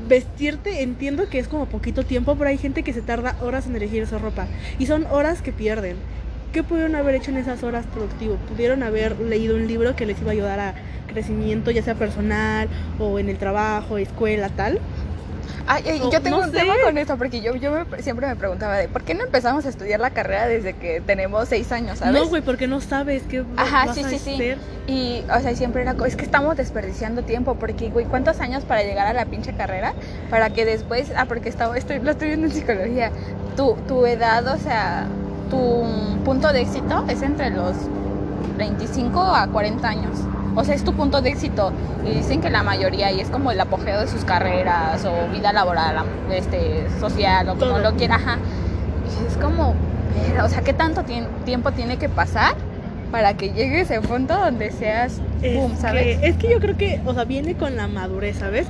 Vestirte, 0.08 0.82
entiendo 0.82 1.28
que 1.28 1.38
es 1.38 1.48
como 1.48 1.66
poquito 1.66 2.04
tiempo, 2.04 2.36
pero 2.36 2.50
hay 2.50 2.58
gente 2.58 2.82
que 2.82 2.92
se 2.92 3.02
tarda 3.02 3.36
horas 3.40 3.66
en 3.66 3.76
elegir 3.76 4.02
esa 4.02 4.18
ropa. 4.18 4.46
Y 4.78 4.86
son 4.86 5.06
horas 5.06 5.42
que 5.42 5.52
pierden. 5.52 5.96
¿Qué 6.52 6.62
pudieron 6.62 6.94
haber 6.96 7.14
hecho 7.14 7.30
en 7.30 7.38
esas 7.38 7.62
horas 7.62 7.86
productivo? 7.86 8.36
Pudieron 8.48 8.82
haber 8.82 9.18
leído 9.18 9.56
un 9.56 9.66
libro 9.66 9.96
que 9.96 10.04
les 10.04 10.20
iba 10.20 10.30
a 10.30 10.32
ayudar 10.32 10.60
a 10.60 10.74
crecimiento, 11.06 11.70
ya 11.70 11.82
sea 11.82 11.94
personal 11.94 12.68
o 12.98 13.18
en 13.18 13.28
el 13.28 13.38
trabajo, 13.38 13.98
escuela, 13.98 14.48
tal. 14.50 14.78
Ay, 15.66 16.00
yo 16.10 16.20
tengo 16.20 16.38
no 16.38 16.44
un 16.44 16.50
sé. 16.50 16.58
tema 16.58 16.74
con 16.84 16.98
esto 16.98 17.16
porque 17.18 17.40
yo, 17.40 17.54
yo 17.56 17.72
me- 17.72 18.02
siempre 18.02 18.26
me 18.26 18.36
preguntaba 18.36 18.76
de 18.76 18.88
por 18.88 19.02
qué 19.04 19.14
no 19.14 19.24
empezamos 19.24 19.64
a 19.64 19.68
estudiar 19.68 20.00
la 20.00 20.10
carrera 20.10 20.46
desde 20.46 20.74
que 20.74 21.00
tenemos 21.00 21.48
seis 21.48 21.70
años, 21.72 21.98
¿sabes? 21.98 22.20
No, 22.20 22.28
güey, 22.28 22.42
porque 22.42 22.66
no 22.66 22.80
sabes 22.80 23.22
qué 23.24 23.44
Ajá, 23.56 23.86
vas 23.86 23.96
sí, 23.96 24.04
a 24.04 24.08
sí, 24.08 24.18
sí. 24.18 24.54
Y, 24.86 25.24
o 25.30 25.40
sea, 25.40 25.54
siempre 25.54 25.82
era, 25.82 25.94
es 26.06 26.16
que 26.16 26.24
estamos 26.24 26.56
desperdiciando 26.56 27.22
tiempo, 27.22 27.54
porque, 27.54 27.88
güey, 27.90 28.04
¿cuántos 28.06 28.40
años 28.40 28.64
para 28.64 28.82
llegar 28.82 29.06
a 29.06 29.12
la 29.12 29.26
pinche 29.26 29.52
carrera? 29.52 29.94
Para 30.30 30.50
que 30.50 30.64
después, 30.64 31.12
ah, 31.16 31.26
porque 31.26 31.48
estaba, 31.48 31.76
estoy, 31.78 32.00
lo 32.00 32.10
estoy 32.10 32.28
viendo 32.28 32.46
en 32.48 32.52
psicología, 32.52 33.12
tu, 33.56 33.76
tu 33.86 34.04
edad, 34.06 34.46
o 34.48 34.58
sea, 34.58 35.06
tu 35.50 35.84
punto 36.24 36.52
de 36.52 36.62
éxito 36.62 37.04
es 37.08 37.22
entre 37.22 37.50
los 37.50 37.76
25 38.58 39.20
a 39.20 39.46
40 39.46 39.88
años. 39.88 40.16
O 40.54 40.64
sea, 40.64 40.74
es 40.74 40.84
tu 40.84 40.92
punto 40.92 41.22
de 41.22 41.30
éxito. 41.30 41.72
Y 42.04 42.14
dicen 42.14 42.40
que 42.40 42.50
la 42.50 42.62
mayoría, 42.62 43.10
y 43.12 43.20
es 43.20 43.28
como 43.28 43.50
el 43.50 43.60
apogeo 43.60 44.00
de 44.00 44.08
sus 44.08 44.24
carreras 44.24 45.04
o 45.04 45.32
vida 45.32 45.52
laboral, 45.52 46.04
este, 46.30 46.86
social 47.00 47.48
o 47.48 47.52
como 47.52 47.72
Todo. 47.72 47.78
lo 47.78 47.96
quiera. 47.96 48.16
Ajá. 48.16 48.38
Y 49.22 49.26
es 49.26 49.36
como, 49.36 49.74
pero, 50.14 50.44
o 50.44 50.48
sea, 50.48 50.62
¿qué 50.62 50.72
tanto 50.72 51.04
tiempo 51.44 51.72
tiene 51.72 51.96
que 51.96 52.08
pasar 52.08 52.54
para 53.10 53.36
que 53.36 53.52
llegue 53.52 53.82
ese 53.82 54.00
punto 54.00 54.34
donde 54.34 54.70
seas 54.70 55.20
Es 55.42 55.54
boom, 55.54 55.76
¿sabes? 55.76 56.18
Que, 56.18 56.28
es 56.28 56.36
que 56.36 56.50
yo 56.50 56.58
creo 56.60 56.76
que, 56.76 57.00
o 57.04 57.12
sea, 57.12 57.24
viene 57.24 57.54
con 57.54 57.76
la 57.76 57.86
madurez, 57.86 58.38
¿sabes? 58.38 58.66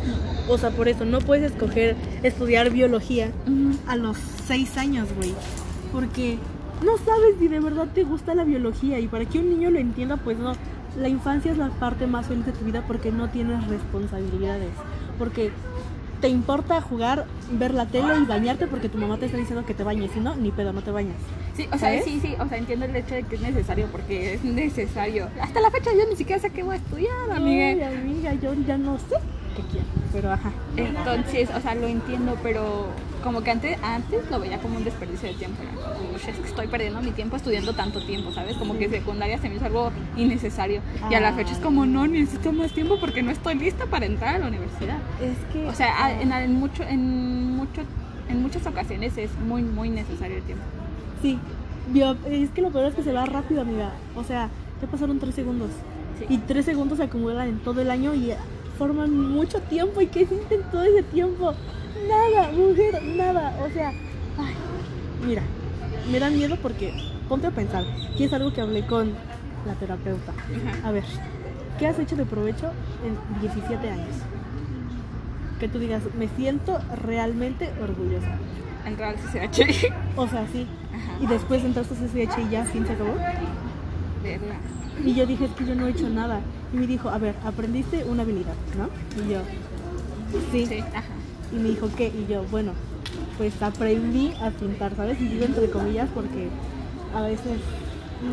O 0.49 0.59
sea, 0.59 0.71
por 0.71 0.89
eso 0.89 1.05
no 1.05 1.21
puedes 1.21 1.53
escoger 1.53 1.97
estudiar 2.23 2.71
biología 2.71 3.31
a 3.87 3.97
los 3.97 4.17
seis 4.47 4.77
años, 4.77 5.09
güey. 5.17 5.33
Porque 5.93 6.39
no 6.85 6.99
sabes 6.99 7.37
si 7.39 7.49
de 7.49 7.61
verdad 7.61 7.87
te 7.95 8.03
gusta 8.03 8.35
la 8.35 8.45
biología 8.45 8.99
y 8.99 9.07
para 9.07 9.25
que 9.25 9.39
un 9.39 9.49
niño 9.51 9.71
lo 9.71 9.79
entienda, 9.79 10.17
pues 10.17 10.37
no. 10.37 10.55
La 10.99 11.09
infancia 11.09 11.51
es 11.51 11.59
la 11.59 11.71
parte 11.71 12.07
más 12.07 12.27
feliz 12.27 12.45
de 12.47 12.53
tu 12.53 12.65
vida 12.65 12.85
porque 12.87 13.13
no 13.13 13.31
tienes 13.31 13.67
responsabilidades. 13.67 14.71
Porque 15.19 15.51
te 16.21 16.29
importa 16.29 16.81
jugar, 16.81 17.27
ver 17.51 17.75
la 17.75 17.87
tele 17.87 18.19
y 18.23 18.25
bañarte 18.25 18.67
porque 18.67 18.89
tu 18.89 18.99
mamá 18.99 19.19
te 19.19 19.27
está 19.27 19.39
diciendo 19.39 19.65
que 19.67 19.75
te 19.75 19.83
bañes. 19.83 20.11
Si 20.13 20.21
no, 20.21 20.37
ni 20.37 20.51
pedo, 20.51 20.73
no 20.73 20.83
te 20.83 20.91
bañas. 20.91 21.17
Sí, 21.57 21.67
o 21.67 21.79
sea, 21.79 21.91
¿Sabes? 21.91 22.05
sí, 22.05 22.21
sí, 22.21 22.35
o 22.39 22.47
sea, 22.47 22.59
entiendo 22.59 22.87
el 22.87 22.95
hecho 22.95 23.15
de 23.15 23.25
que 23.25 23.35
es 23.35 23.41
necesario 23.41 23.89
porque 23.91 24.35
es 24.35 24.45
necesario. 24.45 25.29
Hasta 25.41 25.61
la 25.61 25.71
fecha 25.71 25.91
yo 25.93 26.09
ni 26.09 26.17
siquiera 26.17 26.41
sé 26.41 26.51
qué 26.51 26.63
voy 26.63 26.75
a 26.75 26.79
estudiar, 26.79 27.31
amiga. 27.31 27.67
Ay, 27.67 27.83
amiga, 27.83 28.35
yo 28.35 28.55
ya 28.55 28.79
no 28.79 28.99
sé 28.99 29.17
qué 29.55 29.63
quiero. 29.71 29.87
Pero 30.13 30.33
ajá. 30.33 30.51
Entonces, 30.77 31.49
o 31.57 31.61
sea, 31.61 31.75
lo 31.75 31.87
entiendo, 31.87 32.37
pero 32.43 32.87
como 33.23 33.43
que 33.43 33.51
antes, 33.51 33.79
antes 33.83 34.29
lo 34.31 34.41
veía 34.41 34.59
como 34.59 34.77
un 34.77 34.85
desperdicio 34.85 35.29
de 35.29 35.35
tiempo. 35.35 35.63
Era 35.63 35.73
como, 35.97 36.11
"Ush, 36.17 36.29
es 36.29 36.37
que 36.39 36.49
estoy 36.49 36.67
perdiendo 36.67 37.01
mi 37.01 37.13
tiempo 37.13 37.37
estudiando 37.37 37.73
tanto 37.73 38.05
tiempo, 38.05 38.33
¿sabes? 38.33 38.57
Como 38.57 38.77
que 38.79 38.89
secundaria 38.91 39.39
se 39.39 39.49
me 39.49 39.57
hizo 39.57 39.65
algo 39.67 39.91
innecesario. 40.17 40.81
Y 41.11 41.15
a 41.15 41.21
la 41.21 41.33
fecha 41.33 41.53
es 41.53 41.59
como, 41.59 41.87
no, 41.87 42.07
necesito 42.07 42.53
más 42.53 42.73
tiempo 42.73 42.99
porque 43.01 43.23
no 43.23 43.31
estoy 43.31 43.55
lista 43.55 43.87
para 43.87 44.07
entrar 44.07 44.35
a 44.37 44.39
la 44.39 44.49
universidad. 44.49 44.99
Es 45.21 45.39
que. 45.53 45.67
O 45.67 45.75
sea, 45.75 46.21
en, 46.21 46.33
en 46.33 46.55
mucho, 46.55 46.83
en, 46.83 47.57
mucho, 47.57 47.83
en 48.29 48.43
muchas 48.43 48.67
ocasiones 48.67 49.17
es 49.17 49.31
muy, 49.47 49.63
muy 49.63 49.89
necesario 49.91 50.37
el 50.39 50.43
tiempo. 50.43 50.65
Sí, 51.23 51.39
bio- 51.93 52.17
es 52.27 52.51
que 52.51 52.61
lo 52.63 52.71
peor 52.71 52.87
es 52.87 52.95
que 52.95 53.03
se 53.03 53.13
va 53.13 53.25
rápido, 53.25 53.61
amiga. 53.63 53.93
O 54.17 54.25
sea, 54.25 54.49
ya 54.81 54.89
pasaron 54.89 55.19
tres 55.21 55.35
segundos. 55.35 55.71
Sí. 56.19 56.27
Y 56.29 56.39
tres 56.39 56.65
segundos 56.67 56.99
se 56.99 57.05
acumulan 57.05 57.49
en 57.49 57.59
todo 57.61 57.81
el 57.81 57.91
año 57.91 58.15
y 58.15 58.33
forman 58.83 59.17
mucho 59.17 59.61
tiempo. 59.61 60.01
¿Y 60.01 60.07
hiciste 60.07 60.57
en 60.57 60.63
todo 60.73 60.83
ese 60.83 61.05
tiempo? 61.05 61.55
Nada, 62.09 62.51
mujer, 62.51 63.01
nada. 63.17 63.57
O 63.65 63.73
sea, 63.73 63.91
ay, 63.91 64.55
mira, 65.25 65.43
me 66.11 66.19
da 66.19 66.31
miedo 66.31 66.57
porque 66.61 66.93
ponte 67.29 67.47
a 67.47 67.53
pensar. 67.53 67.85
Y 68.19 68.25
es 68.25 68.33
algo 68.33 68.53
que 68.53 68.61
hablé 68.61 68.85
con 68.85 69.13
la 69.67 69.75
terapeuta. 69.75 70.33
Ajá. 70.33 70.89
A 70.89 70.91
ver, 70.91 71.05
¿qué 71.79 71.87
has 71.87 71.99
hecho 72.01 72.17
de 72.17 72.25
provecho 72.25 72.73
en 73.07 73.41
17 73.41 73.89
años? 73.89 74.17
Que 75.61 75.69
tú 75.69 75.79
digas, 75.79 76.03
me 76.19 76.27
siento 76.27 76.81
realmente 77.05 77.71
orgullosa. 77.81 78.37
Entrar 78.85 79.11
al 79.11 79.17
CCH. 79.17 79.93
O 80.17 80.27
sea, 80.27 80.45
sí. 80.53 80.67
Ajá. 80.93 81.19
Y 81.21 81.27
después 81.29 81.65
entraste 81.65 81.95
a 81.95 81.99
CCH 81.99 82.49
y 82.49 82.51
ya, 82.51 82.65
fin, 82.65 82.85
se 82.85 82.95
acabó. 82.95 83.15
Verla. 84.25 84.57
Y 85.05 85.15
yo 85.15 85.25
dije, 85.25 85.45
es 85.45 85.53
que 85.53 85.67
yo 85.67 85.77
no 85.77 85.87
he 85.87 85.91
hecho 85.91 86.09
nada. 86.09 86.41
Y 86.73 86.77
me 86.77 86.87
dijo, 86.87 87.11
a 87.11 87.19
ver, 87.19 87.35
aprendiste 87.45 88.05
una 88.05 88.23
habilidad, 88.23 88.55
¿no? 88.79 88.89
Y 89.23 89.33
yo, 89.33 89.41
sí. 90.51 90.67
Sí, 90.67 90.81
ajá. 90.81 91.05
Y 91.53 91.57
me 91.57 91.69
dijo, 91.71 91.89
¿qué? 91.97 92.07
Y 92.09 92.31
yo, 92.31 92.45
bueno, 92.51 92.73
pues 93.37 93.61
aprendí 93.63 94.33
a 94.41 94.51
pintar, 94.51 94.97
¿sabes? 94.97 95.21
Y 95.21 95.27
digo 95.27 95.45
entre 95.45 95.71
comillas 95.71 96.09
porque 96.15 96.49
a 97.15 97.21
veces 97.23 97.59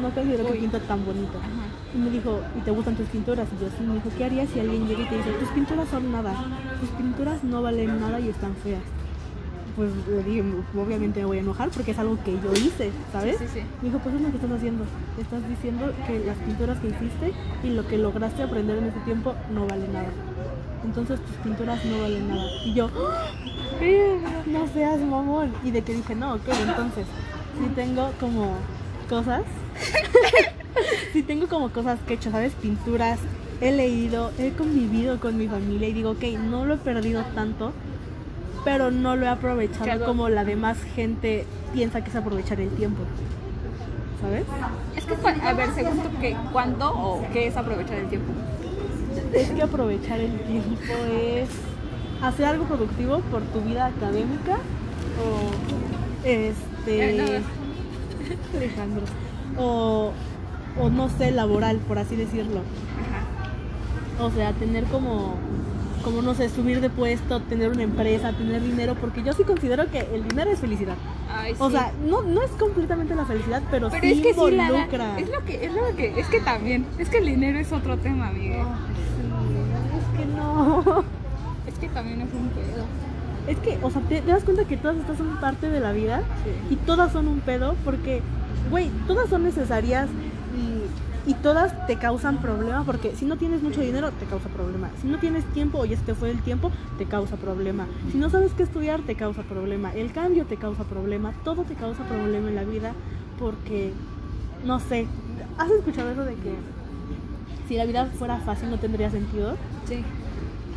no 0.01 0.10
considero 0.12 0.46
que 0.46 0.60
pinto 0.60 0.79
tan 0.81 1.05
bonito. 1.05 1.38
Ajá. 1.38 1.67
Y 1.93 1.98
me 1.98 2.10
dijo, 2.12 2.39
¿y 2.58 2.62
te 2.62 2.72
gustan 2.72 2.96
tus 2.96 3.08
pinturas? 3.08 3.48
Y 3.58 3.63
yo, 3.63 3.69
sí. 3.69 3.84
Me 3.84 3.96
dijo, 3.96 4.10
¿qué 4.17 4.25
harías 4.25 4.50
si 4.50 4.60
alguien 4.60 4.88
llega 4.88 5.01
y 5.01 5.05
te 5.05 5.17
dice, 5.17 5.31
tus 5.31 5.50
pinturas 5.50 5.89
son 5.89 6.12
nada? 6.12 6.34
Tus 6.79 6.89
pinturas 6.91 7.43
no 7.43 7.62
valen 7.62 8.00
nada 8.00 8.19
y 8.19 8.29
están 8.29 8.55
feas. 8.55 8.84
Pues 9.80 9.92
le 10.10 10.24
dije, 10.24 10.44
obviamente 10.78 11.22
me 11.22 11.26
voy 11.26 11.38
a 11.38 11.40
enojar 11.40 11.70
porque 11.70 11.92
es 11.92 12.00
algo 12.00 12.22
que 12.26 12.34
yo 12.34 12.52
hice, 12.52 12.92
¿sabes? 13.14 13.38
Sí, 13.38 13.46
sí. 13.54 13.62
Me 13.82 13.88
dijo, 13.88 14.00
pues 14.00 14.14
es 14.14 14.20
lo 14.20 14.30
que 14.30 14.36
estás 14.36 14.52
haciendo. 14.52 14.84
Estás 15.18 15.48
diciendo 15.48 15.94
que 16.06 16.20
las 16.20 16.36
pinturas 16.36 16.80
que 16.80 16.88
hiciste 16.88 17.32
y 17.64 17.70
lo 17.70 17.88
que 17.88 17.98
lograste 17.98 18.44
aprender 18.44 18.80
en 18.80 18.88
ese 18.88 19.00
tiempo 19.06 19.36
no 19.54 19.68
vale 19.68 19.88
nada. 19.88 20.10
Entonces 20.84 21.22
tus 21.22 21.36
pinturas 21.38 21.80
no 21.86 22.02
valen 22.02 22.28
nada. 22.28 22.46
Y 22.66 22.74
yo, 22.74 22.90
¡Ah! 22.94 23.32
no 24.48 24.68
seas 24.68 25.00
mamón. 25.00 25.54
Y 25.64 25.72
de 25.72 25.82
que 25.82 25.94
dije, 25.94 26.14
no, 26.14 26.34
ok, 26.34 26.50
entonces, 26.62 27.06
sí 27.58 27.72
tengo 27.74 28.12
como 28.20 28.58
cosas. 29.08 29.44
sí 31.14 31.24
tengo 31.24 31.48
como 31.48 31.70
cosas 31.70 32.02
que 32.06 32.16
he 32.16 32.18
hecho, 32.18 32.32
¿sabes? 32.32 32.52
Pinturas, 32.52 33.22
he 33.62 33.72
leído, 33.72 34.32
he 34.40 34.52
convivido 34.52 35.22
con 35.22 35.38
mi 35.38 35.48
familia 35.48 35.88
y 35.88 35.94
digo, 35.94 36.12
ok, 36.12 36.24
no 36.50 36.66
lo 36.66 36.74
he 36.74 36.78
perdido 36.80 37.24
tanto, 37.34 37.72
pero 38.66 38.92
no 38.92 39.16
lo 39.16 39.25
he 39.25 39.30
aprovechado 39.30 39.84
Claro. 39.86 40.06
como 40.06 40.30
la 40.30 40.44
demás 40.46 40.78
gente 40.96 41.46
piensa 41.74 42.01
que 42.04 42.10
es 42.10 42.16
aprovechar 42.16 42.60
el 42.60 42.70
tiempo. 42.70 43.01
¿Sabes? 44.22 44.44
Es 44.98 45.06
que, 45.06 45.16
a 45.48 45.54
ver, 45.54 45.70
según 45.74 46.00
tú, 46.00 46.10
¿qué, 46.20 46.36
¿cuándo 46.51 46.92
o 46.92 47.25
qué 47.32 47.48
es 47.48 47.56
aprovechar 47.56 47.98
el 48.00 48.08
tiempo? 48.10 48.34
Es 49.34 49.50
que 49.51 49.62
aprovechar 49.62 50.20
el 50.20 50.38
tiempo 50.42 50.94
es 51.13 51.50
hacer 52.22 52.46
algo 52.46 52.66
productivo 52.66 53.20
por 53.32 53.42
tu 53.44 53.62
vida 53.62 53.86
académica 53.86 54.58
o 55.24 56.28
este 56.28 57.16
Eh, 57.38 57.42
no. 57.42 58.58
Alejandro 58.58 59.01
o, 59.58 60.12
o 60.80 60.89
no 60.89 61.10
sé 61.10 61.32
laboral 61.32 61.78
por 61.78 61.98
así 61.98 62.16
decirlo 62.16 62.60
Ajá. 62.60 64.24
o 64.24 64.30
sea 64.32 64.51
tener 64.54 64.84
como 64.86 65.36
como 66.10 66.22
no 66.22 66.34
sé 66.34 66.50
subir 66.50 66.82
de 66.82 66.89
puesto 66.89 67.39
tener 67.42 67.70
una 67.70 67.84
empresa 67.84 68.34
tener 68.34 68.62
dinero 68.63 68.96
porque 69.00 69.22
yo 69.24 69.34
sí 69.34 69.44
considero 69.44 69.89
que 69.92 70.00
el 70.13 70.28
dinero 70.28 70.50
es 70.51 70.60
felicidad. 70.60 70.96
Ay, 71.32 71.54
o 71.60 71.70
sí. 71.70 71.75
sea 71.75 71.92
no 72.08 72.22
no 72.24 72.42
es 72.42 72.51
completamente 72.51 73.16
la 73.16 73.25
felicidad 73.25 73.62
pero, 73.70 73.89
pero 73.89 74.01
sí 74.01 74.12
es 74.13 74.22
que 74.22 74.34
sí 74.34 74.51
la 74.51 74.63
da- 74.63 74.70
involucra. 74.70 75.20
Es 75.20 75.30
lo 75.30 75.46
que 75.46 75.66
es 75.66 75.74
lo 75.74 75.96
que 75.96 76.20
es 76.20 76.28
que 76.28 76.39
también 76.42 76.86
es 76.98 77.10
que 77.10 77.18
el 77.20 77.25
dinero 77.25 77.60
es 77.60 77.72
otro 77.72 77.98
tema 77.98 78.28
amiga 78.30 78.63
Ay, 78.63 78.96
sí, 78.96 80.20
es 80.20 80.20
que 80.20 80.25
no. 80.36 81.04
Es 81.68 81.78
que 81.78 81.88
también 81.89 82.22
es 82.22 82.34
un 82.34 82.50
pedo. 82.50 82.84
Es 83.48 83.58
que, 83.60 83.78
o 83.84 83.92
sea, 83.92 84.01
te, 84.01 84.22
te 84.22 84.32
das 84.32 84.44
cuenta 84.44 84.63
que 84.66 84.75
todas 84.75 84.98
estas 84.98 85.18
son 85.18 85.39
parte 85.39 85.70
de 85.70 85.80
la 85.80 85.92
vida 85.92 86.22
y 86.72 86.75
todas 86.78 87.12
son 87.13 87.28
un 87.28 87.39
pedo 87.42 87.75
porque, 87.86 88.22
güey, 88.72 88.89
todas 89.08 89.30
son 89.30 89.44
necesarias 89.44 90.08
y, 91.30 91.34
todas 91.36 91.88
te 91.88 91.98
causan 91.98 92.38
problema 92.38 92.84
porque 92.84 93.16
si 93.16 93.26
no 93.26 93.38
tienes 93.38 93.62
mucho 93.62 93.82
dinero 93.82 94.12
te 94.12 94.26
causa 94.26 94.50
problema. 94.50 94.90
Si 95.02 95.08
no 95.08 95.20
tienes 95.20 95.46
tiempo 95.54 95.80
o 95.80 95.86
ya 95.86 95.96
se 95.98 96.04
te 96.04 96.16
fue 96.16 96.32
el 96.32 96.42
tiempo 96.42 96.72
te 96.98 97.06
causa 97.06 97.36
problema. 97.36 97.88
Si 98.12 98.18
no 98.18 98.30
sabes 98.30 98.52
qué 98.54 98.64
estudiar 98.64 99.02
te 99.02 99.16
causa 99.16 99.44
problema. 99.44 99.94
El 99.94 100.12
cambio 100.12 100.46
te 100.46 100.58
causa 100.58 100.84
problema. 100.84 101.34
Todo 101.44 101.64
te 101.64 101.76
causa 101.76 102.04
problema 102.04 102.50
en 102.50 102.56
la 102.56 102.64
vida 102.64 102.94
porque, 103.38 103.94
no 104.66 104.80
sé, 104.80 105.08
¿has 105.58 105.70
escuchado 105.72 106.12
eso 106.12 106.26
de 106.26 106.34
que 106.34 106.54
si 107.68 107.76
la 107.76 107.86
vida 107.86 108.08
fuera 108.08 108.38
fácil 108.38 108.70
no 108.72 108.78
tendría 108.78 109.10
sentido? 109.10 109.56
sí 109.86 110.04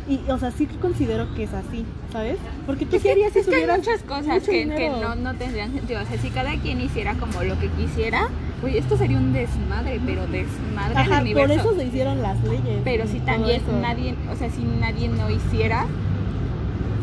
Y, 0.07 0.19
o 0.29 0.37
sea, 0.37 0.51
sí 0.51 0.67
considero 0.81 1.33
que 1.35 1.43
es 1.43 1.53
así, 1.53 1.85
¿sabes? 2.11 2.37
Porque 2.65 2.85
tú 2.85 2.97
es 2.97 3.01
qué 3.01 3.07
que, 3.07 3.11
harías 3.13 3.33
si 3.33 3.39
es 3.39 3.47
que 3.47 3.55
hay 3.55 3.67
muchas 3.67 4.03
cosas 4.03 4.43
que, 4.43 4.65
no, 4.65 5.15
no 5.15 5.33
tendrían 5.35 5.73
sentido. 5.73 6.01
O 6.01 6.05
sea, 6.05 6.17
si 6.17 6.29
cada 6.29 6.55
quien 6.59 6.79
hiciera 6.81 7.15
como 7.15 7.43
lo 7.43 7.59
que 7.59 7.69
quisiera, 7.69 8.29
oye, 8.63 8.79
esto 8.79 8.97
sería 8.97 9.17
un 9.17 9.33
desmadre, 9.33 9.99
pero 10.05 10.27
desmadre 10.27 10.95
Ajá, 10.95 11.23
por 11.33 11.51
eso 11.51 11.75
se 11.75 11.85
hicieron 11.85 12.21
las 12.21 12.41
leyes. 12.43 12.81
Pero 12.83 13.07
si 13.07 13.19
también 13.19 13.61
nadie, 13.81 14.15
o 14.31 14.35
sea, 14.35 14.49
si 14.49 14.63
nadie 14.63 15.09
no 15.09 15.29
hiciera, 15.29 15.85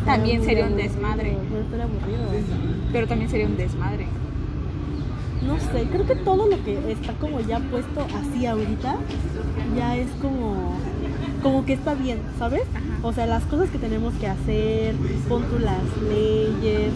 también 0.05 0.43
sería 0.43 0.65
un 0.65 0.75
desmadre. 0.75 1.37
Pero 1.69 1.83
aburrido. 1.83 2.23
Pero 2.91 3.07
también 3.07 3.29
sería 3.29 3.47
un 3.47 3.57
desmadre. 3.57 4.07
No 5.45 5.59
sé, 5.59 5.87
creo 5.91 6.05
que 6.05 6.15
todo 6.15 6.47
lo 6.47 6.63
que 6.63 6.91
está 6.91 7.13
como 7.13 7.39
ya 7.39 7.59
puesto 7.59 8.05
así 8.15 8.45
ahorita, 8.45 8.97
ya 9.75 9.97
es 9.97 10.07
como, 10.21 10.77
como 11.41 11.65
que 11.65 11.73
está 11.73 11.95
bien, 11.95 12.19
¿sabes? 12.37 12.61
Ajá. 12.75 12.91
O 13.01 13.11
sea, 13.11 13.25
las 13.25 13.43
cosas 13.45 13.69
que 13.71 13.79
tenemos 13.79 14.13
que 14.15 14.27
hacer, 14.27 14.93
pon 15.27 15.43
tú 15.45 15.57
las 15.57 15.81
leyes, 16.07 16.93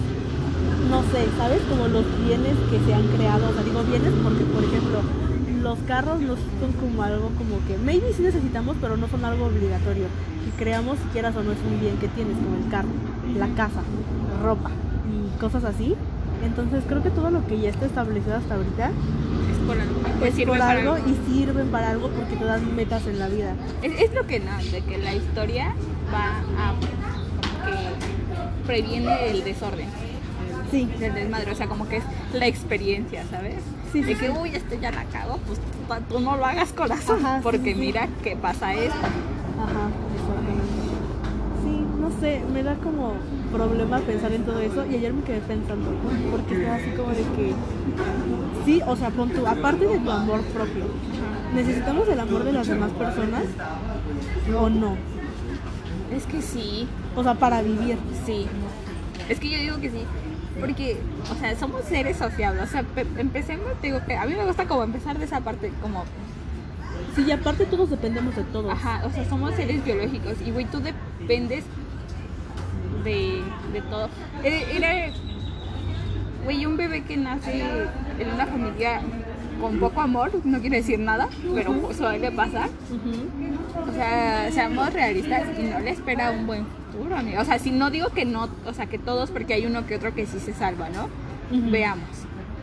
no 0.89 1.01
sé, 1.11 1.25
¿sabes? 1.37 1.61
Como 1.69 1.87
los 1.87 2.05
bienes 2.25 2.55
que 2.69 2.79
se 2.85 2.93
han 2.93 3.07
creado, 3.15 3.49
o 3.49 3.53
sea, 3.53 3.63
digo 3.63 3.83
bienes 3.83 4.13
porque, 4.23 4.43
por 4.45 4.63
ejemplo, 4.63 4.99
los 5.61 5.79
carros 5.87 6.19
no 6.21 6.35
son 6.35 6.71
como 6.79 7.01
algo 7.03 7.31
como 7.37 7.65
que, 7.67 7.77
maybe 7.77 8.13
sí 8.13 8.21
necesitamos, 8.21 8.77
pero 8.79 8.97
no 8.97 9.07
son 9.07 9.25
algo 9.25 9.45
obligatorio. 9.45 10.05
Y 10.47 10.51
creamos, 10.57 10.97
si 10.99 11.05
quieras 11.09 11.35
o 11.35 11.43
no, 11.43 11.51
es 11.51 11.57
un 11.67 11.79
bien 11.79 11.97
que 11.97 12.07
tienes, 12.09 12.35
como 12.37 12.57
el 12.63 12.69
carro, 12.69 12.89
la 13.37 13.47
casa, 13.55 13.81
ropa 14.43 14.69
y 15.09 15.39
cosas 15.39 15.63
así. 15.63 15.95
Entonces 16.43 16.83
creo 16.87 17.01
que 17.01 17.09
todo 17.09 17.31
lo 17.31 17.45
que 17.47 17.59
ya 17.59 17.69
está 17.69 17.85
establecido 17.87 18.35
hasta 18.35 18.55
ahorita 18.55 18.91
Es 19.51 19.57
por 19.65 19.79
algo. 19.79 19.99
pues 20.19 20.37
es 20.37 20.45
por 20.45 20.59
para 20.59 20.79
algo 20.79 20.97
y 20.97 21.33
sirven 21.33 21.67
para 21.69 21.89
algo 21.89 22.09
porque 22.09 22.35
te 22.35 22.45
dan 22.45 22.75
metas 22.75 23.07
en 23.07 23.17
la 23.17 23.27
vida. 23.27 23.55
Es, 23.81 23.99
es 23.99 24.13
lo 24.13 24.27
que 24.27 24.39
no, 24.41 24.55
de 24.71 24.81
que 24.81 24.97
la 24.99 25.15
historia 25.15 25.73
va 26.13 26.39
a 26.59 26.75
que 27.65 28.65
previene 28.67 29.31
el 29.31 29.43
desorden. 29.43 29.87
Sí. 30.75 30.85
del 30.99 31.13
desmadre, 31.13 31.51
o 31.51 31.55
sea, 31.55 31.67
como 31.67 31.87
que 31.87 31.97
es 31.97 32.03
la 32.33 32.47
experiencia, 32.47 33.23
¿sabes? 33.29 33.55
Sí, 33.93 34.03
sí, 34.03 34.13
de 34.13 34.15
que, 34.15 34.27
sí. 34.27 34.33
uy, 34.41 34.49
este 34.49 34.79
ya 34.79 34.91
la 34.91 35.03
cago, 35.05 35.39
pues 35.47 35.59
tú, 36.09 36.19
no 36.19 36.35
lo 36.35 36.45
hagas 36.45 36.73
corazón, 36.73 37.25
Ajá, 37.25 37.39
porque 37.41 37.75
mira 37.75 38.07
que 38.23 38.35
pasa 38.35 38.73
esto. 38.73 38.95
Ajá, 38.97 39.87
exactamente. 40.15 40.75
Sí, 41.63 41.85
no 41.99 42.09
sé, 42.19 42.41
me 42.53 42.61
da 42.63 42.75
como 42.75 43.13
problema 43.51 43.99
pensar 43.99 44.33
en 44.33 44.43
todo 44.43 44.59
eso 44.59 44.85
y 44.85 44.95
ayer 44.95 45.13
me 45.13 45.23
quedé 45.23 45.39
pensando, 45.39 45.91
porque 46.29 46.55
estaba 46.55 46.75
así 46.75 46.89
como 46.89 47.09
de 47.09 47.23
que, 47.35 47.53
sí, 48.65 48.81
o 48.85 48.95
sea, 48.97 49.09
pon 49.11 49.29
tú, 49.29 49.47
aparte 49.47 49.87
de 49.87 49.97
tu 49.99 50.11
amor 50.11 50.41
propio, 50.41 50.85
¿necesitamos 51.53 52.07
el 52.09 52.19
amor 52.19 52.43
de 52.43 52.51
las 52.51 52.67
demás 52.67 52.91
personas 52.91 53.43
o 54.59 54.69
no? 54.69 54.97
Es 56.13 56.25
que 56.25 56.41
sí, 56.41 56.87
O 57.15 57.23
sea, 57.23 57.33
para 57.35 57.61
vivir. 57.61 57.97
sí. 58.25 58.45
Es 59.29 59.39
que 59.39 59.49
yo 59.49 59.57
digo 59.57 59.77
que 59.79 59.89
sí, 59.89 60.03
porque, 60.59 60.97
o 61.31 61.35
sea, 61.35 61.55
somos 61.57 61.83
seres 61.85 62.17
sociables, 62.17 62.63
o 62.63 62.67
sea, 62.67 62.83
pe- 62.83 63.05
empecemos, 63.17 63.65
te 63.81 63.87
digo 63.87 63.99
que 64.05 64.15
a 64.15 64.25
mí 64.25 64.33
me 64.35 64.45
gusta 64.45 64.65
como 64.67 64.83
empezar 64.83 65.17
de 65.17 65.25
esa 65.25 65.41
parte, 65.41 65.71
como 65.81 66.03
Sí, 67.15 67.23
y 67.27 67.31
aparte 67.31 67.65
todos 67.65 67.89
dependemos 67.89 68.35
de 68.35 68.43
todos. 68.43 68.71
Ajá, 68.71 69.01
o 69.05 69.09
sea, 69.09 69.23
somos 69.25 69.53
seres 69.55 69.83
biológicos 69.85 70.35
y, 70.45 70.51
güey, 70.51 70.65
tú 70.65 70.81
dependes 70.81 71.63
de, 73.05 73.41
de 73.71 73.81
todo. 73.89 74.09
Era, 74.43 75.13
güey, 76.43 76.65
un 76.65 76.75
bebé 76.77 77.03
que 77.03 77.15
nace 77.17 77.61
en 78.19 78.29
una 78.33 78.45
familia 78.45 79.01
con 79.61 79.79
poco 79.79 80.01
amor, 80.01 80.31
no 80.43 80.59
quiere 80.59 80.77
decir 80.77 80.99
nada, 80.99 81.29
pero 81.53 81.73
suele 81.93 82.31
pasar. 82.33 82.69
O 83.89 83.93
sea, 83.93 84.51
seamos 84.51 84.91
realistas 84.93 85.43
y 85.57 85.63
no 85.63 85.79
le 85.79 85.91
espera 85.91 86.31
un 86.31 86.45
buen 86.47 86.65
futuro. 86.97 87.15
O 87.41 87.45
sea, 87.45 87.59
si 87.59 87.71
no 87.71 87.89
digo 87.89 88.09
que 88.09 88.25
no, 88.25 88.49
o 88.65 88.73
sea, 88.73 88.85
que 88.87 88.97
todos, 88.99 89.31
porque 89.31 89.53
hay 89.53 89.65
uno 89.65 89.85
que 89.85 89.95
otro 89.95 90.13
que 90.13 90.25
sí 90.25 90.39
se 90.39 90.53
salva, 90.53 90.89
¿no? 90.89 91.09
Veamos. 91.71 92.09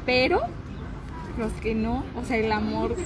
Pero 0.06 0.40
los 1.38 1.52
que 1.54 1.74
no, 1.74 2.04
o 2.20 2.24
sea, 2.24 2.36
el 2.36 2.50
amor, 2.52 2.96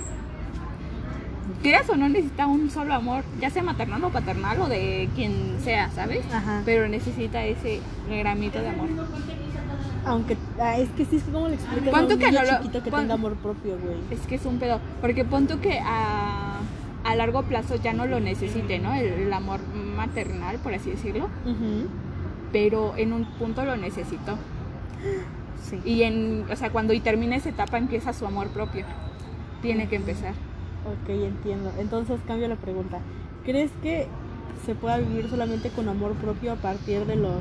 quieras 1.62 1.88
o 1.90 1.96
no, 1.96 2.08
necesita 2.08 2.46
un 2.46 2.70
solo 2.70 2.94
amor, 2.94 3.24
ya 3.40 3.50
sea 3.50 3.62
maternal 3.62 4.02
o 4.04 4.10
paternal 4.10 4.60
o 4.60 4.68
de 4.68 5.08
quien 5.14 5.56
sea, 5.62 5.90
¿sabes? 5.90 6.24
Ajá. 6.32 6.62
Pero 6.64 6.88
necesita 6.88 7.44
ese 7.44 7.80
gramito 8.08 8.60
de 8.60 8.68
amor. 8.68 8.88
Aunque, 10.04 10.36
ah, 10.60 10.78
es 10.78 10.88
que 10.90 11.04
sí, 11.04 11.16
es 11.16 11.24
como 11.24 11.48
le 11.48 11.54
explicas 11.56 11.92
a 11.92 12.00
un 12.00 12.08
que 12.08 12.16
niño 12.16 12.30
no 12.42 12.42
lo- 12.52 12.56
chiquito 12.58 12.82
que 12.84 12.90
pon- 12.90 13.00
tenga 13.00 13.14
amor 13.14 13.34
propio, 13.36 13.76
güey. 13.78 13.96
Es 14.10 14.20
que 14.26 14.36
es 14.36 14.44
un 14.46 14.58
pedo, 14.58 14.80
porque 15.00 15.24
pon 15.24 15.46
tú 15.48 15.58
que 15.60 15.80
a, 15.84 16.60
a 17.06 17.14
largo 17.16 17.42
plazo 17.44 17.76
ya 17.76 17.92
no 17.92 18.06
lo 18.06 18.20
necesite, 18.20 18.78
¿no? 18.78 18.94
El, 18.94 19.06
el 19.06 19.32
amor 19.32 19.60
maternal, 19.96 20.58
por 20.58 20.74
así 20.74 20.90
decirlo, 20.90 21.28
pero 22.52 22.94
en 22.96 23.12
un 23.12 23.24
punto 23.38 23.64
lo 23.64 23.76
necesitó. 23.76 24.36
Sí. 25.70 25.80
Y 25.84 26.02
en, 26.04 26.44
o 26.48 26.54
sea, 26.54 26.70
cuando 26.70 26.92
y 26.92 27.00
termina 27.00 27.34
esa 27.34 27.48
etapa 27.48 27.76
empieza 27.76 28.12
su 28.12 28.24
amor 28.24 28.48
propio. 28.48 28.84
Tiene 29.62 29.88
que 29.88 29.96
empezar. 29.96 30.30
Ok, 30.84 31.08
entiendo. 31.08 31.72
Entonces 31.78 32.20
cambio 32.24 32.46
la 32.46 32.54
pregunta. 32.54 33.00
¿Crees 33.44 33.72
que 33.82 34.06
se 34.64 34.76
pueda 34.76 34.98
vivir 34.98 35.28
solamente 35.28 35.70
con 35.70 35.88
amor 35.88 36.12
propio 36.12 36.52
a 36.52 36.56
partir 36.56 37.04
de 37.06 37.16
los 37.16 37.40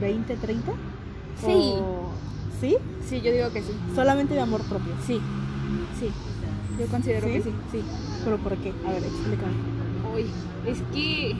20, 0.00 0.34
30? 0.34 0.72
Sí. 1.46 1.74
¿O- 1.76 2.08
¿Sí? 2.60 2.76
Sí, 3.06 3.20
yo 3.20 3.30
digo 3.30 3.52
que 3.52 3.62
sí. 3.62 3.72
Solamente 3.94 4.34
de 4.34 4.40
amor 4.40 4.62
propio. 4.62 4.92
Sí, 5.06 5.20
sí. 6.00 6.10
Yo 6.80 6.86
considero 6.86 7.26
¿Sí? 7.26 7.32
que 7.34 7.42
sí, 7.42 7.52
sí. 7.72 7.82
¿Pero 8.24 8.38
por 8.38 8.56
qué? 8.56 8.72
A 8.86 8.92
ver, 8.92 9.04
explícame. 9.04 9.52
Uy, 10.14 10.26
es 10.66 10.78
que. 10.94 11.36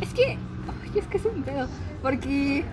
Es 0.00 0.14
que. 0.14 0.24
Ay, 0.26 0.98
es 0.98 1.06
que 1.08 1.16
es 1.16 1.24
un 1.24 1.42
pedo. 1.42 1.66
Porque 2.00 2.64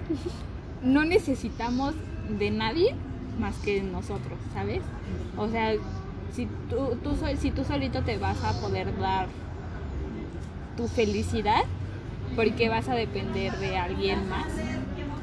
no 0.84 1.04
necesitamos 1.06 1.96
de 2.38 2.52
nadie 2.52 2.94
más 3.40 3.56
que 3.58 3.82
nosotros, 3.82 4.38
¿sabes? 4.54 4.82
O 5.38 5.50
sea, 5.50 5.74
si 6.32 6.48
tú, 6.70 6.98
tú, 7.04 7.18
si 7.40 7.50
tú 7.50 7.64
solito 7.64 8.04
te 8.04 8.20
vas 8.20 8.44
a 8.44 8.62
poder 8.62 8.96
dar 9.00 9.28
tu 10.78 10.88
felicidad, 10.88 11.64
¿por 12.36 12.52
qué 12.54 12.70
vas 12.70 12.90
a 12.90 12.94
depender 12.94 13.58
de 13.58 13.76
alguien 13.78 14.30
más 14.30 14.48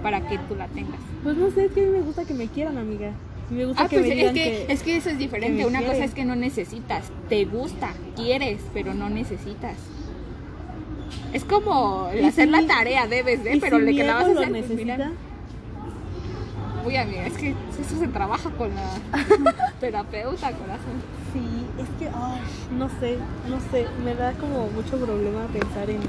para 0.03 0.27
que 0.27 0.39
tú 0.39 0.57
la 0.57 0.67
tengas? 0.67 0.99
Pues 1.23 1.37
no 1.37 1.51
sé, 1.53 1.66
es 1.66 1.73
que 1.73 1.83
a 1.83 1.85
mí 1.85 1.90
me 1.90 2.01
gusta 2.01 2.25
que 2.25 2.35
me 2.35 2.49
quieran, 2.49 2.79
amiga. 2.79 3.12
Me 3.53 3.67
gusta 3.67 3.83
Ah, 3.85 3.88
que 3.88 3.99
pues 3.99 4.09
me 4.09 4.21
es 4.23 4.33
que, 4.33 4.35
que... 4.35 4.67
es 4.73 4.83
que 4.83 4.97
eso 4.97 5.11
es 5.11 5.19
diferente. 5.19 5.67
Una 5.67 5.85
cosa 5.85 6.05
es 6.05 6.15
que 6.15 6.25
no 6.25 6.35
necesitas, 6.35 7.11
te 7.29 7.45
gusta, 7.45 7.93
quieres, 8.17 8.62
pero 8.73 8.95
no 8.95 9.11
necesitas. 9.11 9.77
Es 11.33 11.45
como 11.45 12.09
el 12.09 12.23
¿Y 12.23 12.25
hacer 12.27 12.47
si 12.47 12.51
la 12.51 12.61
mi- 12.61 12.67
tarea, 12.67 13.07
debes 13.07 13.45
de, 13.45 13.57
¿y 13.57 13.61
pero 13.61 13.79
si 13.79 13.85
le 13.85 13.95
que 13.95 14.05
la 14.05 14.15
vas 14.15 14.25
a 14.29 14.33
hacer, 14.33 14.49
pues, 14.51 14.62
necesita? 14.71 15.11
Uy, 16.85 16.97
amiga, 16.97 17.27
es 17.27 17.35
que 17.35 17.51
eso 17.51 17.97
se 17.99 18.09
trabaja 18.09 18.51
con 18.51 18.71
la 18.75 18.91
terapeuta, 19.81 20.51
corazón. 20.53 21.01
Sí, 21.33 21.67
es 21.81 21.88
que, 21.99 22.09
ay, 22.09 22.41
no 22.77 22.88
sé, 23.01 23.19
no 23.49 23.61
sé, 23.71 23.87
me 24.05 24.15
da 24.15 24.33
como 24.33 24.69
mucho 24.69 24.97
problema 24.99 25.47
pensar 25.53 25.88
en 25.91 26.01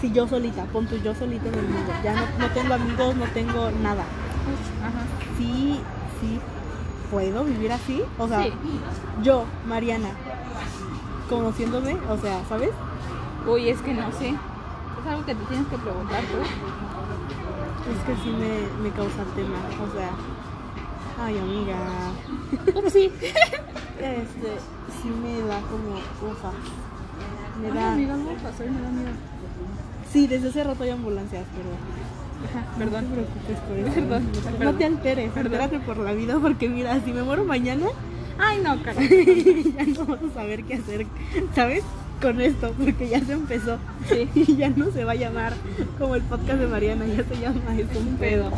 si 0.00 0.12
yo 0.12 0.26
solita, 0.28 0.64
pon 0.66 0.86
tú 0.86 0.96
yo 1.02 1.14
solita 1.14 1.48
en 1.48 1.54
el 1.54 1.62
mundo, 1.64 1.92
ya 2.04 2.14
no, 2.14 2.22
no 2.38 2.48
tengo 2.54 2.74
amigos, 2.74 3.16
no 3.16 3.24
tengo 3.26 3.70
nada. 3.82 4.02
Ajá. 4.82 5.04
Sí, 5.36 5.80
sí, 6.20 6.38
puedo 7.10 7.44
vivir 7.44 7.72
así, 7.72 8.02
o 8.18 8.28
sea, 8.28 8.42
Sí. 8.44 8.52
yo, 9.22 9.44
Mariana, 9.66 10.10
conociéndome, 11.28 11.96
o 12.08 12.16
sea, 12.18 12.44
¿sabes? 12.48 12.70
Uy, 13.46 13.68
es 13.68 13.80
que 13.80 13.94
no 13.94 14.10
sé. 14.12 14.28
Es 14.30 15.06
algo 15.08 15.24
que 15.24 15.34
te 15.34 15.44
tienes 15.44 15.66
que 15.68 15.78
preguntar 15.78 16.20
tú. 16.24 16.38
Es 17.90 18.04
que 18.04 18.22
sí 18.22 18.30
me, 18.30 18.82
me 18.82 18.90
causa 18.94 19.24
tema, 19.34 19.56
o 19.82 19.92
sea, 19.96 20.10
ay 21.24 21.38
amiga, 21.38 21.76
sí. 22.90 23.10
este, 23.98 24.58
sí 25.02 25.08
me 25.08 25.40
da 25.48 25.60
como, 25.62 25.96
ufa, 26.32 26.50
me 27.60 27.68
Ay, 27.68 27.72
da, 27.74 27.92
amiga, 27.92 28.14
algo 28.14 28.34
pasó 28.42 28.64
y 28.64 28.70
me 28.70 28.80
da 28.82 28.88
miedo. 28.90 29.10
sí, 30.12 30.26
desde 30.26 30.48
hace 30.50 30.64
rato 30.64 30.82
hay 30.84 30.90
ambulancias, 30.90 31.44
pero... 31.56 31.70
Ajá, 32.48 32.64
No 32.72 32.78
perdón. 32.78 33.04
te 33.06 33.12
preocupes 33.12 33.58
por 33.68 33.78
eso. 33.78 33.94
Perdón, 33.94 34.28
no, 34.60 34.74
te 34.74 34.84
alteres, 34.84 35.30
Perdón. 35.32 35.52
altérate 35.60 35.78
por 35.86 35.96
la 35.98 36.12
vida 36.12 36.38
porque 36.40 36.68
mira, 36.68 37.00
si 37.04 37.12
me 37.12 37.22
muero 37.22 37.44
mañana, 37.44 37.86
Ay, 38.38 38.60
no, 38.64 38.82
carajo. 38.82 39.02
ya 39.76 39.84
no 39.84 40.06
vamos 40.06 40.30
a 40.30 40.34
saber 40.34 40.64
qué 40.64 40.74
hacer, 40.74 41.06
¿sabes? 41.54 41.84
Con 42.22 42.40
esto, 42.40 42.72
porque 42.78 43.08
ya 43.08 43.20
se 43.20 43.32
empezó. 43.32 43.76
Sí. 44.08 44.28
Y 44.34 44.56
ya 44.56 44.70
no 44.70 44.90
se 44.90 45.04
va 45.04 45.12
a 45.12 45.16
llamar 45.16 45.52
como 45.98 46.14
el 46.14 46.22
podcast 46.22 46.58
de 46.58 46.66
Mariana, 46.66 47.04
ya 47.06 47.22
se 47.24 47.34
llama 47.40 47.76
Es 47.76 47.94
un 47.96 48.16
pedo. 48.16 48.50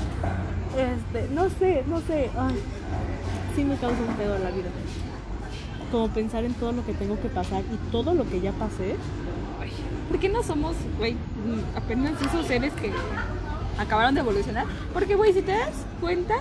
Este, 0.76 1.28
no 1.34 1.48
sé, 1.50 1.82
no 1.88 2.00
sé. 2.02 2.30
Ay, 2.38 2.54
sí 3.56 3.64
me 3.64 3.74
causa 3.76 3.98
un 4.08 4.14
pedo 4.16 4.38
la 4.38 4.50
vida. 4.52 4.68
Como 5.90 6.08
pensar 6.08 6.44
en 6.44 6.54
todo 6.54 6.72
lo 6.72 6.86
que 6.86 6.92
tengo 6.94 7.20
que 7.20 7.28
pasar 7.28 7.62
y 7.62 7.90
todo 7.90 8.14
lo 8.14 8.28
que 8.28 8.40
ya 8.40 8.52
pasé. 8.52 8.94
Ay, 9.60 9.70
¿Por 10.08 10.18
qué 10.20 10.28
no 10.28 10.42
somos, 10.44 10.76
güey, 10.98 11.16
apenas 11.76 12.12
esos 12.22 12.46
seres 12.46 12.72
que 12.74 12.90
acabaron 13.78 14.14
de 14.14 14.20
evolucionar? 14.20 14.66
Porque, 14.92 15.14
güey, 15.14 15.32
si 15.32 15.42
te 15.42 15.52
das 15.52 15.86
cuenta, 16.00 16.34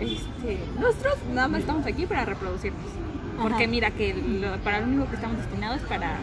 este, 0.00 0.58
nosotros 0.80 1.14
nada 1.32 1.48
más 1.48 1.60
estamos 1.60 1.86
aquí 1.86 2.06
para 2.06 2.24
reproducirnos. 2.24 2.82
Porque 3.40 3.64
Ajá. 3.64 3.70
mira 3.70 3.90
que 3.90 4.14
lo- 4.14 4.56
para 4.62 4.80
lo 4.80 4.86
único 4.86 5.08
que 5.08 5.16
estamos 5.16 5.38
destinados 5.38 5.78
es 5.78 5.82
para 5.88 6.18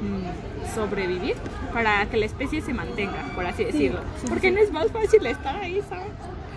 mm, 0.00 0.74
sobrevivir, 0.74 1.36
para 1.72 2.04
que 2.06 2.16
la 2.16 2.26
especie 2.26 2.60
se 2.60 2.74
mantenga, 2.74 3.22
por 3.34 3.46
así 3.46 3.64
decirlo. 3.64 4.00
sí, 4.20 4.26
Porque 4.28 4.48
sí. 4.48 4.54
no 4.54 4.60
es 4.60 4.72
más 4.72 4.90
fácil 4.90 5.24
estar 5.26 5.56
ahí, 5.56 5.80
¿sabes? 5.88 6.08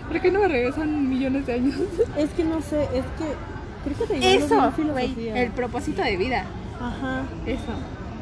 ¿Por 0.08 0.20
qué 0.20 0.30
no 0.32 0.40
me 0.40 0.48
regresan 0.48 1.08
millones 1.08 1.46
de 1.46 1.54
años? 1.54 1.76
Es 2.16 2.30
que 2.30 2.44
no 2.44 2.60
sé, 2.60 2.82
es 2.92 3.04
que 3.16 3.32
creo 3.84 4.08
que 4.08 4.14
te 4.20 4.34
Eso, 4.36 4.72
güey, 4.92 5.28
el 5.28 5.50
propósito 5.52 6.02
de 6.02 6.16
vida. 6.16 6.44
Ajá. 6.80 7.22
Eso. 7.46 7.72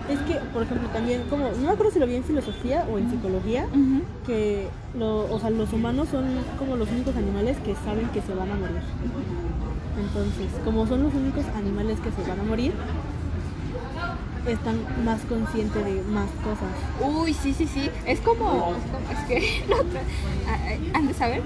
Es 0.09 0.19
que, 0.21 0.35
por 0.55 0.63
ejemplo, 0.63 0.89
también, 0.89 1.23
como, 1.29 1.51
no 1.51 1.59
me 1.67 1.71
acuerdo 1.71 1.93
si 1.93 1.99
lo 1.99 2.07
vi 2.07 2.17
en 2.17 2.25
filosofía 2.25 2.87
o 2.91 2.97
en 2.99 3.11
psicología, 3.11 3.67
que 4.27 4.69
lo, 4.99 5.33
o 5.33 5.39
sea, 5.39 5.51
los 5.51 5.71
humanos 5.73 6.09
son 6.11 6.25
como 6.59 6.77
los 6.77 6.89
únicos 6.91 7.15
animales 7.17 7.59
que 7.59 7.75
saben 7.85 8.09
que 8.09 8.23
se 8.23 8.35
van 8.35 8.51
a 8.51 8.55
morir. 8.55 8.81
Entonces, 10.01 10.47
como 10.65 10.87
son 10.87 11.03
los 11.03 11.13
únicos 11.15 11.45
animales 11.57 11.99
que 12.01 12.11
se 12.11 12.29
van 12.29 12.41
a 12.41 12.43
morir, 12.43 12.73
están 14.47 14.79
más 15.05 15.21
conscientes 15.23 15.85
de 15.85 16.03
más 16.03 16.31
cosas. 16.43 17.17
Uy, 17.19 17.35
sí, 17.35 17.53
sí, 17.53 17.67
sí. 17.67 17.91
Es 18.07 18.21
como. 18.21 18.75
Es, 18.77 18.91
como- 18.91 19.11
es 19.13 19.27
que. 19.29 19.65
no 19.69 19.77
ah, 20.49 20.57
ah, 20.59 20.77
¿Han 20.95 21.07
de 21.07 21.15
saber? 21.15 21.43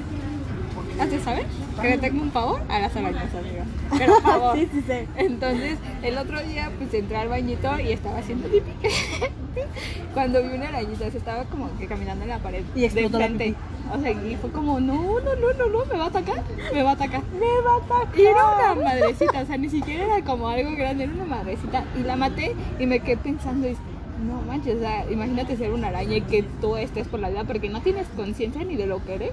¿Has 1.01 1.11
de 1.11 1.21
saber? 1.21 1.47
Que 1.81 1.89
le 1.89 1.99
tengo 1.99 2.23
un 2.23 2.31
pavor 2.31 2.61
a 2.69 2.79
las 2.79 2.95
arañas, 2.95 3.35
amiga. 3.35 3.65
Pero 3.99 4.21
pavor. 4.23 4.57
sí, 4.57 4.69
sí, 4.73 4.83
sí. 4.87 5.07
Entonces, 5.17 5.79
el 6.03 6.19
otro 6.19 6.43
día, 6.43 6.71
pues 6.79 6.93
entré 6.95 7.17
al 7.17 7.29
bañito 7.29 7.79
y 7.81 7.93
estaba 7.93 8.19
haciendo 8.19 8.49
pipí. 8.49 8.71
Cuando 10.15 10.43
vi 10.43 10.55
una 10.55 10.69
arañita, 10.69 11.11
se 11.11 11.19
estaba 11.19 11.45
como 11.45 11.77
que 11.79 11.87
caminando 11.87 12.25
en 12.25 12.31
la 12.31 12.39
pared. 12.39 12.63
Y 12.75 12.89
la 12.89 13.09
frente. 13.09 13.55
O 13.93 14.01
sea, 14.01 14.11
y 14.11 14.37
fue 14.37 14.51
como, 14.51 14.81
no, 14.81 15.21
no, 15.21 15.35
no, 15.35 15.53
no, 15.53 15.67
no, 15.67 15.85
me 15.85 15.99
va 15.99 16.05
a 16.05 16.09
atacar, 16.09 16.43
me 16.73 16.83
va 16.83 16.91
a 16.91 16.95
atacar. 16.95 17.23
Me 17.33 17.63
va 17.63 17.75
a 17.75 17.77
atacar. 17.77 18.21
Y 18.21 18.25
era 18.25 18.47
una 18.47 18.85
madrecita, 18.85 19.43
o 19.43 19.47
sea, 19.47 19.59
ni 19.59 19.69
siquiera 19.69 20.05
era 20.05 20.25
como 20.25 20.49
algo 20.49 20.75
grande, 20.77 21.05
era 21.05 21.13
una 21.13 21.25
madrecita. 21.25 21.85
Y 21.99 22.03
la 22.03 22.17
maté 22.17 22.55
y 22.79 22.87
me 22.87 23.01
quedé 23.01 23.17
pensando, 23.19 23.69
no 23.69 24.41
manches, 24.43 24.77
o 24.77 24.81
sea, 24.81 25.11
imagínate 25.11 25.57
ser 25.57 25.73
una 25.73 25.89
araña 25.89 26.17
y 26.17 26.21
que 26.23 26.43
tú 26.43 26.77
estés 26.77 27.09
por 27.09 27.21
la 27.21 27.29
vida 27.29 27.45
porque 27.45 27.69
no 27.69 27.83
tienes 27.83 28.07
conciencia 28.17 28.65
ni 28.65 28.77
de 28.77 28.87
lo 28.87 29.05
que 29.05 29.15
eres. 29.15 29.33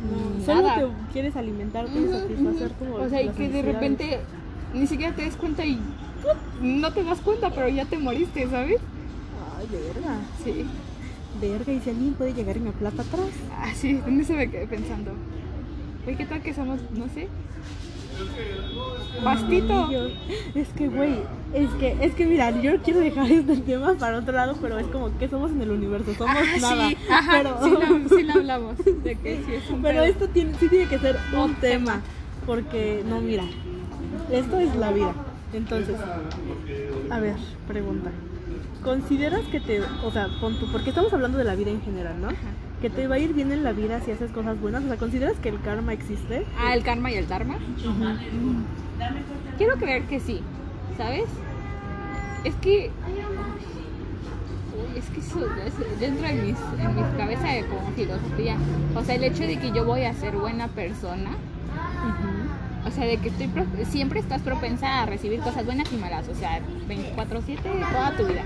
No, 0.00 0.38
ni 0.38 0.44
solo 0.44 0.62
nada. 0.62 0.76
te 0.76 1.12
quieres 1.12 1.36
alimentarte 1.36 1.98
y 1.98 2.08
satisfacer 2.08 2.72
como 2.78 2.94
O 2.96 3.08
sea, 3.08 3.22
y 3.22 3.28
que 3.30 3.48
de 3.48 3.62
repente 3.62 4.20
ni 4.74 4.86
siquiera 4.86 5.14
te 5.14 5.22
des 5.22 5.36
cuenta 5.36 5.64
y 5.64 5.80
no 6.60 6.92
te 6.92 7.02
das 7.02 7.20
cuenta, 7.20 7.50
pero 7.50 7.68
ya 7.68 7.84
te 7.84 7.98
moriste, 7.98 8.48
¿sabes? 8.48 8.80
Ay, 9.56 9.66
verga. 9.70 10.18
Sí. 10.44 10.66
Verga, 11.40 11.72
y 11.72 11.80
si 11.80 11.90
alguien 11.90 12.14
puede 12.14 12.34
llegar 12.34 12.56
y 12.56 12.60
me 12.60 12.70
aplasta 12.70 13.02
atrás. 13.02 13.28
Ah, 13.52 13.70
sí, 13.74 14.00
en 14.06 14.20
eso 14.20 14.34
me 14.34 14.50
quedé 14.50 14.66
pensando. 14.66 15.12
Oye, 16.06 16.16
¿qué 16.16 16.26
tal 16.26 16.42
que 16.42 16.54
somos, 16.54 16.80
no 16.92 17.08
sé? 17.08 17.28
Pastito. 19.22 19.88
Es 20.54 20.68
que, 20.68 20.88
güey, 20.88 21.14
es 21.52 21.70
que, 21.80 21.96
es 22.00 22.14
que 22.14 22.24
mira, 22.26 22.50
yo 22.60 22.78
quiero 22.82 23.00
dejar 23.00 23.30
este 23.30 23.56
tema 23.58 23.94
para 23.94 24.18
otro 24.18 24.32
lado, 24.32 24.56
pero 24.60 24.78
es 24.78 24.86
como 24.86 25.16
que 25.18 25.28
somos 25.28 25.50
en 25.50 25.60
el 25.62 25.70
universo, 25.70 26.14
somos 26.14 26.36
Ah, 26.36 26.58
nada. 26.60 26.88
sí, 26.88 26.96
ajá, 27.10 27.32
pero, 27.42 27.58
sí, 27.64 27.70
lo, 27.70 28.08
sí 28.16 28.22
lo 28.22 28.32
hablamos. 28.34 28.76
De 28.78 29.16
que 29.16 29.40
sí 29.44 29.54
es 29.54 29.70
un 29.70 29.82
pero 29.82 30.00
pedo. 30.02 30.04
esto 30.04 30.28
tiene, 30.28 30.54
sí 30.58 30.68
tiene 30.68 30.86
que 30.86 30.98
ser 30.98 31.16
un 31.32 31.38
Un 31.40 31.54
tema. 31.56 31.92
tema, 31.94 32.00
porque, 32.46 33.02
no, 33.08 33.20
mira, 33.20 33.44
esto 34.30 34.58
es 34.60 34.74
la 34.76 34.92
vida. 34.92 35.12
Entonces, 35.52 35.96
a 37.10 37.18
ver, 37.20 37.36
pregunta. 37.66 38.10
¿Consideras 38.84 39.40
que 39.50 39.60
te, 39.60 39.80
o 39.80 40.10
sea, 40.12 40.28
pon 40.40 40.54
tú, 40.54 40.66
porque 40.70 40.90
estamos 40.90 41.12
hablando 41.12 41.38
de 41.38 41.44
la 41.44 41.54
vida 41.54 41.70
en 41.70 41.82
general, 41.82 42.20
¿no? 42.20 42.28
Ajá. 42.28 42.36
Que 42.80 42.90
te 42.90 43.08
va 43.08 43.16
a 43.16 43.18
ir 43.18 43.34
bien 43.34 43.50
en 43.50 43.64
la 43.64 43.72
vida 43.72 44.00
si 44.00 44.12
haces 44.12 44.30
cosas 44.30 44.60
buenas, 44.60 44.84
o 44.84 44.86
sea, 44.86 44.96
¿consideras 44.96 45.36
que 45.38 45.48
el 45.48 45.60
karma 45.62 45.92
existe? 45.92 46.44
Ah, 46.60 46.74
el 46.74 46.84
karma 46.84 47.10
y 47.10 47.16
el 47.16 47.26
dharma. 47.26 47.56
Quiero 49.58 49.74
creer 49.74 50.02
que 50.04 50.20
sí, 50.20 50.40
¿sabes? 50.96 51.24
Es 52.44 52.54
que. 52.56 52.90
Uy, 54.72 54.98
es 54.98 55.04
que 55.06 55.20
eso 55.20 55.40
es 55.66 56.00
dentro 56.00 56.28
de 56.28 56.34
mis, 56.34 56.56
en 56.80 56.94
mi 56.94 57.02
cabeza 57.18 57.48
de 57.48 57.64
como 57.64 57.90
filosofía. 57.92 58.56
O 58.94 59.02
sea, 59.02 59.16
el 59.16 59.24
hecho 59.24 59.42
de 59.42 59.58
que 59.58 59.72
yo 59.72 59.84
voy 59.84 60.04
a 60.04 60.14
ser 60.14 60.36
buena 60.36 60.68
persona. 60.68 61.30
Ujú. 61.30 62.37
O 62.86 62.90
sea, 62.90 63.04
de 63.04 63.18
que 63.18 63.28
estoy 63.28 63.48
pro- 63.48 63.66
siempre 63.90 64.20
estás 64.20 64.40
propensa 64.42 65.02
a 65.02 65.06
recibir 65.06 65.40
cosas 65.40 65.64
buenas 65.66 65.92
y 65.92 65.96
malas. 65.96 66.28
O 66.28 66.34
sea, 66.34 66.60
24-7 66.88 67.58
toda 67.62 68.16
tu 68.16 68.26
vida. 68.26 68.42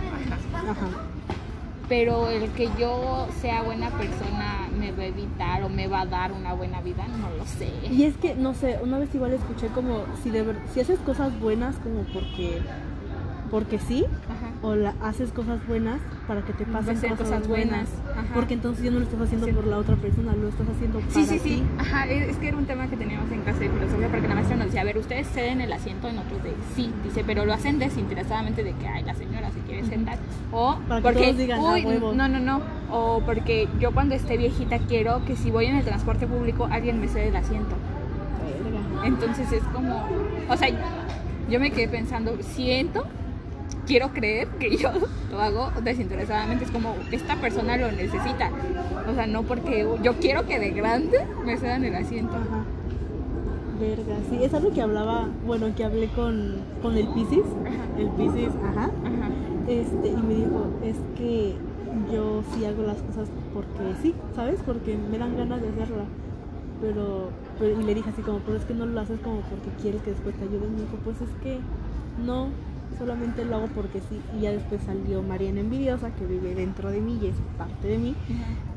Ajá. 0.54 0.88
Pero 1.88 2.28
el 2.30 2.48
que 2.52 2.68
yo 2.78 3.28
sea 3.40 3.62
buena 3.62 3.90
persona 3.90 4.68
me 4.78 4.92
va 4.92 5.02
a 5.02 5.06
evitar 5.06 5.62
o 5.64 5.68
me 5.68 5.86
va 5.88 6.00
a 6.02 6.06
dar 6.06 6.32
una 6.32 6.54
buena 6.54 6.80
vida, 6.80 7.06
no 7.08 7.28
lo 7.36 7.44
sé. 7.44 7.68
Y 7.90 8.04
es 8.04 8.16
que, 8.16 8.34
no 8.34 8.54
sé, 8.54 8.78
una 8.82 8.98
vez 8.98 9.14
igual 9.14 9.32
escuché 9.34 9.66
como 9.68 10.04
si 10.22 10.30
de 10.30 10.42
ver- 10.42 10.58
si 10.72 10.80
haces 10.80 10.98
cosas 11.00 11.38
buenas 11.38 11.76
como 11.76 12.02
porque 12.14 12.62
porque 13.52 13.78
sí, 13.78 14.06
Ajá. 14.30 14.50
o 14.62 14.74
la, 14.74 14.94
haces 15.02 15.30
cosas 15.30 15.64
buenas 15.68 16.00
para 16.26 16.40
que 16.40 16.54
te 16.54 16.64
pasen 16.64 16.94
cosas, 16.96 17.18
cosas 17.18 17.46
buenas. 17.46 17.90
buenas. 18.02 18.26
Porque 18.34 18.54
entonces 18.54 18.82
ya 18.82 18.90
no 18.90 18.98
lo 18.98 19.04
estás 19.04 19.20
haciendo 19.20 19.46
Sí. 19.46 19.52
por 19.52 19.66
la 19.66 19.76
otra 19.76 19.94
persona, 19.96 20.32
lo 20.34 20.48
estás 20.48 20.66
haciendo 20.70 21.00
para 21.00 21.12
Sí, 21.12 21.26
sí, 21.26 21.38
ti. 21.38 21.48
sí. 21.50 21.62
Ajá, 21.78 22.06
es 22.06 22.36
que 22.38 22.48
era 22.48 22.56
un 22.56 22.64
tema 22.64 22.88
que 22.88 22.96
teníamos 22.96 23.30
en 23.30 23.42
clase 23.42 23.60
de 23.64 23.68
filosofía 23.68 24.08
porque 24.08 24.26
la 24.26 24.34
maestra 24.34 24.56
nos 24.56 24.66
decía, 24.66 24.80
a 24.80 24.84
ver, 24.84 24.96
ustedes 24.96 25.28
ceden 25.28 25.60
el 25.60 25.70
asiento 25.70 26.08
en 26.08 26.18
otros 26.18 26.42
de 26.42 26.54
sí, 26.74 26.90
dice, 27.04 27.24
pero 27.26 27.44
lo 27.44 27.52
hacen 27.52 27.78
desinteresadamente 27.78 28.64
de 28.64 28.72
que, 28.72 28.88
ay, 28.88 29.02
la 29.04 29.14
señora 29.14 29.50
se 29.50 29.60
quiere 29.60 29.84
sentar. 29.84 30.16
O 30.50 30.78
Para 30.88 31.00
que 31.00 31.02
porque, 31.02 31.20
todos 31.22 31.36
digan, 31.36 31.60
"A 31.60 31.72
uy, 31.74 31.84
huevo". 31.84 32.14
no, 32.14 32.28
no, 32.28 32.40
no. 32.40 32.62
O 32.90 33.20
porque 33.26 33.68
yo 33.78 33.92
cuando 33.92 34.14
esté 34.14 34.38
viejita 34.38 34.78
quiero 34.78 35.22
que 35.26 35.36
si 35.36 35.50
voy 35.50 35.66
en 35.66 35.76
el 35.76 35.84
transporte 35.84 36.26
público 36.26 36.68
alguien 36.72 37.00
me 37.02 37.06
cede 37.08 37.28
el 37.28 37.36
asiento. 37.36 37.76
Entonces 39.04 39.52
es 39.52 39.62
como, 39.74 40.06
o 40.48 40.56
sea, 40.56 40.68
yo 41.50 41.60
me 41.60 41.70
quedé 41.70 41.88
pensando, 41.88 42.36
siento, 42.40 43.04
quiero 43.86 44.12
creer 44.12 44.48
que 44.58 44.76
yo 44.76 44.90
lo 45.30 45.40
hago 45.40 45.70
desinteresadamente, 45.82 46.64
es 46.64 46.70
como, 46.70 46.94
esta 47.10 47.36
persona 47.36 47.76
lo 47.76 47.90
necesita. 47.92 48.50
O 49.10 49.14
sea, 49.14 49.26
no 49.26 49.42
porque 49.42 49.86
yo 50.02 50.14
quiero 50.14 50.46
que 50.46 50.58
de 50.58 50.70
grande 50.70 51.18
me 51.44 51.56
cedan 51.56 51.84
el 51.84 51.94
asiento. 51.94 52.34
Ajá. 52.34 52.64
Verga, 53.80 54.16
sí, 54.30 54.38
es 54.44 54.54
algo 54.54 54.70
que 54.72 54.80
hablaba, 54.82 55.26
bueno, 55.44 55.66
que 55.74 55.84
hablé 55.84 56.06
con, 56.08 56.56
con 56.82 56.96
el 56.96 57.08
Piscis, 57.08 57.42
Ajá. 57.66 57.98
el 57.98 58.08
Piscis, 58.10 58.50
ajá, 58.62 58.84
Ajá. 58.84 59.30
este, 59.66 60.08
y 60.08 60.16
me 60.22 60.34
dijo, 60.34 60.66
es 60.84 60.96
que 61.16 61.56
yo 62.12 62.42
sí 62.54 62.64
hago 62.64 62.84
las 62.84 62.98
cosas 62.98 63.28
porque 63.52 63.94
sí, 64.00 64.14
¿sabes? 64.36 64.60
Porque 64.64 64.96
me 65.10 65.18
dan 65.18 65.36
ganas 65.36 65.60
de 65.62 65.68
hacerla. 65.70 66.04
Pero, 66.80 67.30
pero- 67.58 67.80
y 67.80 67.82
le 67.84 67.94
dije 67.94 68.10
así 68.10 68.22
como, 68.22 68.38
pero 68.40 68.56
es 68.58 68.64
que 68.64 68.74
no 68.74 68.86
lo 68.86 69.00
haces 69.00 69.18
como 69.20 69.40
porque 69.40 69.68
quieres 69.80 70.00
que 70.02 70.10
después 70.10 70.34
te 70.36 70.44
ayuden. 70.44 70.68
Y 70.68 70.72
me 70.76 70.80
dijo, 70.82 70.96
pues 71.04 71.16
es 71.20 71.28
que 71.42 71.58
no, 72.24 72.48
solamente 72.98 73.44
lo 73.44 73.56
hago 73.56 73.66
porque 73.68 74.00
sí. 74.00 74.20
Y 74.36 74.42
ya 74.42 74.52
después 74.52 74.80
salió 74.84 75.22
Mariana 75.22 75.60
Envidiosa, 75.60 76.10
que 76.10 76.26
vive 76.26 76.54
dentro 76.54 76.90
de 76.90 77.00
mí 77.00 77.18
y 77.22 77.26
es 77.28 77.34
parte 77.58 77.88
de 77.88 77.98
mí, 77.98 78.14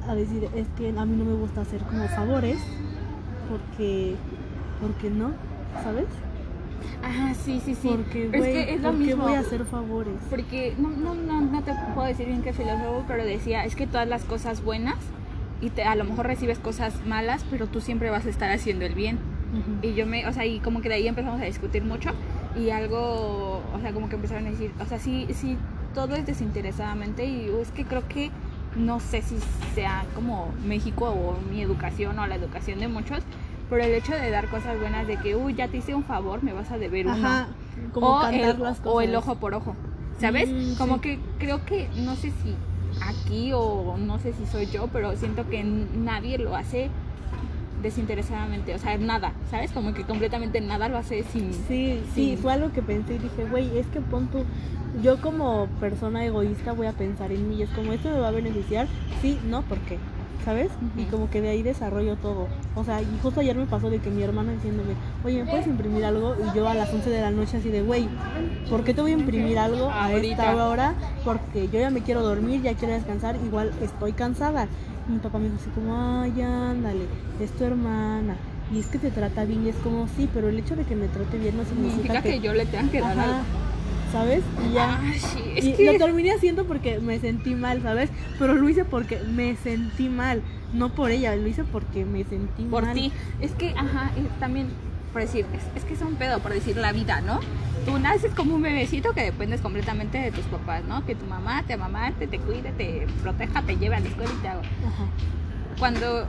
a 0.08 0.16
decir, 0.16 0.48
es 0.56 0.68
que 0.78 0.90
a 0.90 1.06
mí 1.06 1.16
no 1.16 1.26
me 1.26 1.34
gusta 1.34 1.62
hacer 1.62 1.82
como 1.84 2.08
favores 2.08 2.58
porque, 3.50 4.16
porque 4.82 5.10
no, 5.10 5.32
¿sabes? 5.84 6.06
Ajá, 7.04 7.34
sí, 7.34 7.62
sí, 7.64 7.76
sí. 7.76 7.88
Porque, 7.90 8.26
es 8.32 8.44
que 8.44 8.74
es 8.76 8.82
lo 8.82 8.90
¿por 8.90 9.00
qué 9.00 9.06
mismo. 9.06 9.24
voy 9.24 9.34
a 9.34 9.40
hacer 9.40 9.66
favores? 9.66 10.14
Porque 10.30 10.76
no, 10.78 10.90
no, 10.90 11.16
no, 11.16 11.42
no 11.42 11.64
te 11.64 11.74
puedo 11.94 12.08
decir 12.08 12.28
bien 12.28 12.42
qué 12.42 12.54
filósofo, 12.54 13.04
pero 13.08 13.24
decía, 13.26 13.66
es 13.66 13.76
que 13.76 13.88
todas 13.88 14.08
las 14.08 14.24
cosas 14.24 14.64
buenas 14.64 14.96
y 15.62 15.70
te, 15.70 15.84
a 15.84 15.96
lo 15.96 16.04
mejor 16.04 16.28
recibes 16.28 16.60
cosas 16.60 17.06
malas, 17.06 17.46
pero 17.50 17.68
tú 17.68 17.82
siempre 17.82 18.10
vas 18.10 18.26
a 18.26 18.30
estar 18.30 18.52
haciendo 18.52 18.86
el 18.86 18.94
bien. 18.96 19.18
Y 19.82 19.94
yo 19.94 20.06
me, 20.06 20.28
o 20.28 20.34
sea, 20.34 20.46
y 20.46 20.60
como 20.60 20.82
que 20.82 20.90
de 20.90 20.96
ahí 20.96 21.08
empezamos 21.08 21.40
a 21.40 21.46
discutir 21.46 21.84
mucho 21.86 22.10
y 22.58 22.70
algo, 22.70 23.62
o 23.74 23.80
sea, 23.82 23.94
como 23.94 24.10
que 24.10 24.16
empezaron 24.16 24.48
a 24.48 24.52
decir, 24.52 24.72
o 24.80 24.86
sea, 24.86 25.00
sí, 25.00 25.28
sí, 25.34 25.58
todo 25.94 26.16
es 26.16 26.26
desinteresadamente 26.26 27.26
y 27.26 27.50
es 27.62 27.72
que 27.72 27.86
creo 27.86 28.08
que 28.08 28.32
no 28.76 29.00
sé 29.00 29.22
si 29.22 29.38
sea 29.74 30.06
como 30.16 30.54
México 30.66 31.10
o 31.10 31.38
mi 31.50 31.62
educación 31.62 32.20
o 32.20 32.28
la 32.28 32.36
educación 32.36 32.80
de 32.80 32.88
muchos, 32.88 33.20
pero 33.70 33.84
el 33.84 33.94
hecho 33.94 34.14
de 34.14 34.30
dar 34.30 34.50
cosas 34.50 34.80
buenas 34.80 35.08
de 35.08 35.18
que, 35.18 35.36
uy, 35.36 35.56
ya 35.56 35.68
te 35.68 35.78
hice 35.78 35.96
un 35.96 36.04
favor, 36.04 36.44
me 36.44 36.54
vas 36.54 36.72
a 36.72 36.78
deber 36.78 37.08
uno. 37.08 37.16
Ajá, 37.16 37.48
como 37.94 38.18
o, 38.18 38.22
cantar 38.22 38.56
el, 38.56 38.62
las 38.62 38.80
cosas. 38.80 38.94
o 38.94 39.02
el 39.02 39.16
ojo 39.16 39.36
por 39.36 39.54
ojo, 39.54 39.76
¿sabes? 40.20 40.50
Mm, 40.50 40.78
como 40.78 40.96
sí. 40.96 41.02
que 41.02 41.20
creo 41.40 41.66
que, 41.66 41.90
no 41.98 42.16
sé 42.16 42.32
si 42.44 42.56
aquí 43.02 43.52
o 43.54 43.96
no 43.98 44.20
sé 44.20 44.34
si 44.34 44.46
soy 44.46 44.68
yo, 44.68 44.88
pero 44.88 45.16
siento 45.16 45.48
que 45.50 45.64
nadie 45.64 46.38
lo 46.38 46.56
hace 46.56 46.90
desinteresadamente, 47.86 48.74
o 48.74 48.80
sea, 48.80 48.98
nada, 48.98 49.32
¿sabes? 49.52 49.72
Como 49.72 49.94
que 49.94 50.04
completamente 50.04 50.60
nada 50.60 50.90
lo 50.90 50.98
hace 50.98 51.24
sin... 51.24 51.54
Sí, 51.54 52.02
sí, 52.14 52.32
Sí. 52.36 52.38
fue 52.42 52.52
algo 52.54 52.72
que 52.72 52.82
pensé 52.82 53.16
y 53.16 53.18
dije, 53.20 53.46
güey, 53.50 53.78
es 53.78 53.86
que 53.88 54.02
pon 54.02 54.28
tú, 54.28 54.44
yo 55.04 55.22
como 55.22 55.68
persona 55.80 56.26
egoísta 56.26 56.74
voy 56.74 56.88
a 56.88 56.94
pensar 56.94 57.32
en 57.32 57.48
mí, 57.48 57.58
y 57.58 57.62
es 57.64 57.70
como, 57.70 57.94
¿esto 57.94 58.10
me 58.10 58.20
va 58.20 58.30
a 58.30 58.32
beneficiar? 58.32 58.88
Sí, 59.22 59.38
no, 59.48 59.62
¿por 59.62 59.78
qué? 59.80 59.98
¿Sabes? 60.44 60.70
Y 60.96 61.04
como 61.06 61.28
que 61.30 61.42
de 61.42 61.50
ahí 61.50 61.64
desarrollo 61.64 62.18
todo. 62.18 62.48
O 62.76 62.84
sea, 62.84 63.02
y 63.02 63.08
justo 63.24 63.40
ayer 63.40 63.56
me 63.56 63.66
pasó 63.66 63.90
de 63.90 63.98
que 63.98 64.12
mi 64.12 64.22
hermana 64.22 64.52
diciéndome, 64.52 64.94
oye, 65.24 65.44
¿me 65.44 65.50
puedes 65.50 65.66
imprimir 65.66 66.06
algo? 66.06 66.36
Y 66.40 66.56
yo 66.56 66.68
a 66.70 66.76
las 66.76 66.94
11 66.94 67.10
de 67.10 67.20
la 67.22 67.32
noche 67.32 67.58
así 67.58 67.70
de, 67.70 67.82
güey, 67.82 68.08
¿por 68.70 68.84
qué 68.84 68.94
te 68.94 69.02
voy 69.02 69.12
a 69.12 69.16
imprimir 69.16 69.58
algo 69.58 69.90
a 69.92 70.12
esta 70.14 70.68
hora? 70.68 70.94
Porque 71.24 71.68
yo 71.70 71.80
ya 71.80 71.90
me 71.90 72.02
quiero 72.02 72.22
dormir, 72.22 72.62
ya 72.62 72.76
quiero 72.76 72.94
descansar, 72.94 73.36
igual 73.44 73.72
estoy 73.82 74.14
cansada. 74.14 74.68
Mi 75.08 75.20
papá 75.20 75.38
me 75.38 75.46
dijo 75.46 75.58
así 75.62 75.70
como, 75.72 76.22
ay, 76.22 76.42
ándale, 76.42 77.06
es 77.40 77.52
tu 77.52 77.64
hermana. 77.64 78.36
Y 78.74 78.80
es 78.80 78.88
que 78.88 78.98
te 78.98 79.12
trata 79.12 79.46
bien, 79.46 79.66
y 79.66 79.70
es 79.70 79.76
como, 79.78 80.08
sí, 80.08 80.28
pero 80.34 80.50
el 80.50 80.58
hecho 80.58 80.76
de 80.76 80.84
que 80.84 80.96
me 80.96 81.08
trate 81.08 81.38
bien 81.38 81.56
no 81.56 81.64
significa, 81.66 81.96
Significa 82.16 82.22
que 82.24 82.40
yo 82.40 82.54
le 82.54 82.66
tenga 82.66 82.90
que 82.92 83.02
dar 83.02 83.20
algo. 83.20 83.40
¿sabes? 84.12 84.44
Y 84.70 84.74
ya. 84.74 84.94
Ah, 84.94 85.14
sí, 85.14 85.44
es 85.58 85.66
y 85.66 85.74
que... 85.74 85.92
lo 85.92 85.98
terminé 85.98 86.32
haciendo 86.32 86.66
porque 86.66 87.00
me 87.00 87.20
sentí 87.20 87.54
mal, 87.54 87.82
¿sabes? 87.82 88.10
Pero 88.40 88.56
lo 88.56 88.70
hice 88.70 88.86
porque 88.86 89.20
me 89.20 89.56
sentí 89.58 90.08
mal, 90.08 90.42
no 90.74 90.90
por 90.90 91.12
ella, 91.12 91.36
lo 91.36 91.48
hice 91.48 91.66
porque 91.66 92.06
me 92.06 92.24
sentí 92.24 92.64
por 92.64 92.84
mal. 92.86 92.94
ti. 92.94 93.12
Es 93.42 93.52
que, 93.52 93.74
ajá, 93.76 94.12
y 94.16 94.40
también, 94.40 94.70
por 95.16 95.22
decir, 95.22 95.46
es, 95.54 95.64
es 95.78 95.86
que 95.86 95.94
es 95.94 96.02
un 96.02 96.16
pedo, 96.16 96.40
por 96.40 96.52
decir 96.52 96.76
la 96.76 96.92
vida, 96.92 97.22
¿no? 97.22 97.40
Tú 97.86 97.98
naces 98.00 98.34
como 98.34 98.54
un 98.56 98.62
bebecito 98.62 99.14
que 99.14 99.24
dependes 99.24 99.62
completamente 99.62 100.18
de 100.18 100.30
tus 100.30 100.44
papás, 100.44 100.84
¿no? 100.84 101.06
Que 101.06 101.16
tu 101.16 101.26
mamá 101.26 101.64
te 101.64 101.72
amamante, 101.72 102.28
te 102.28 102.38
cuide, 102.38 102.74
te 102.74 103.08
proteja, 103.22 103.62
te 103.62 103.78
lleve 103.78 103.96
a 103.96 104.02
la 104.02 104.10
escuela 104.10 104.34
y 104.38 104.42
te 104.42 104.50
hago. 104.50 104.60
Ajá. 104.60 105.06
Cuando 105.80 106.28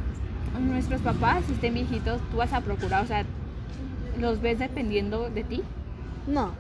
nuestros 0.61 1.01
papás 1.01 1.51
estén 1.51 1.75
viejitos, 1.75 2.21
tú 2.31 2.37
vas 2.37 2.53
a 2.53 2.61
procurar, 2.61 3.03
o 3.03 3.09
sea, 3.09 3.25
los 4.21 4.41
ves 4.41 4.61
dependiendo 4.61 5.31
de 5.31 5.43
ti. 5.43 5.65
No, 6.29 6.53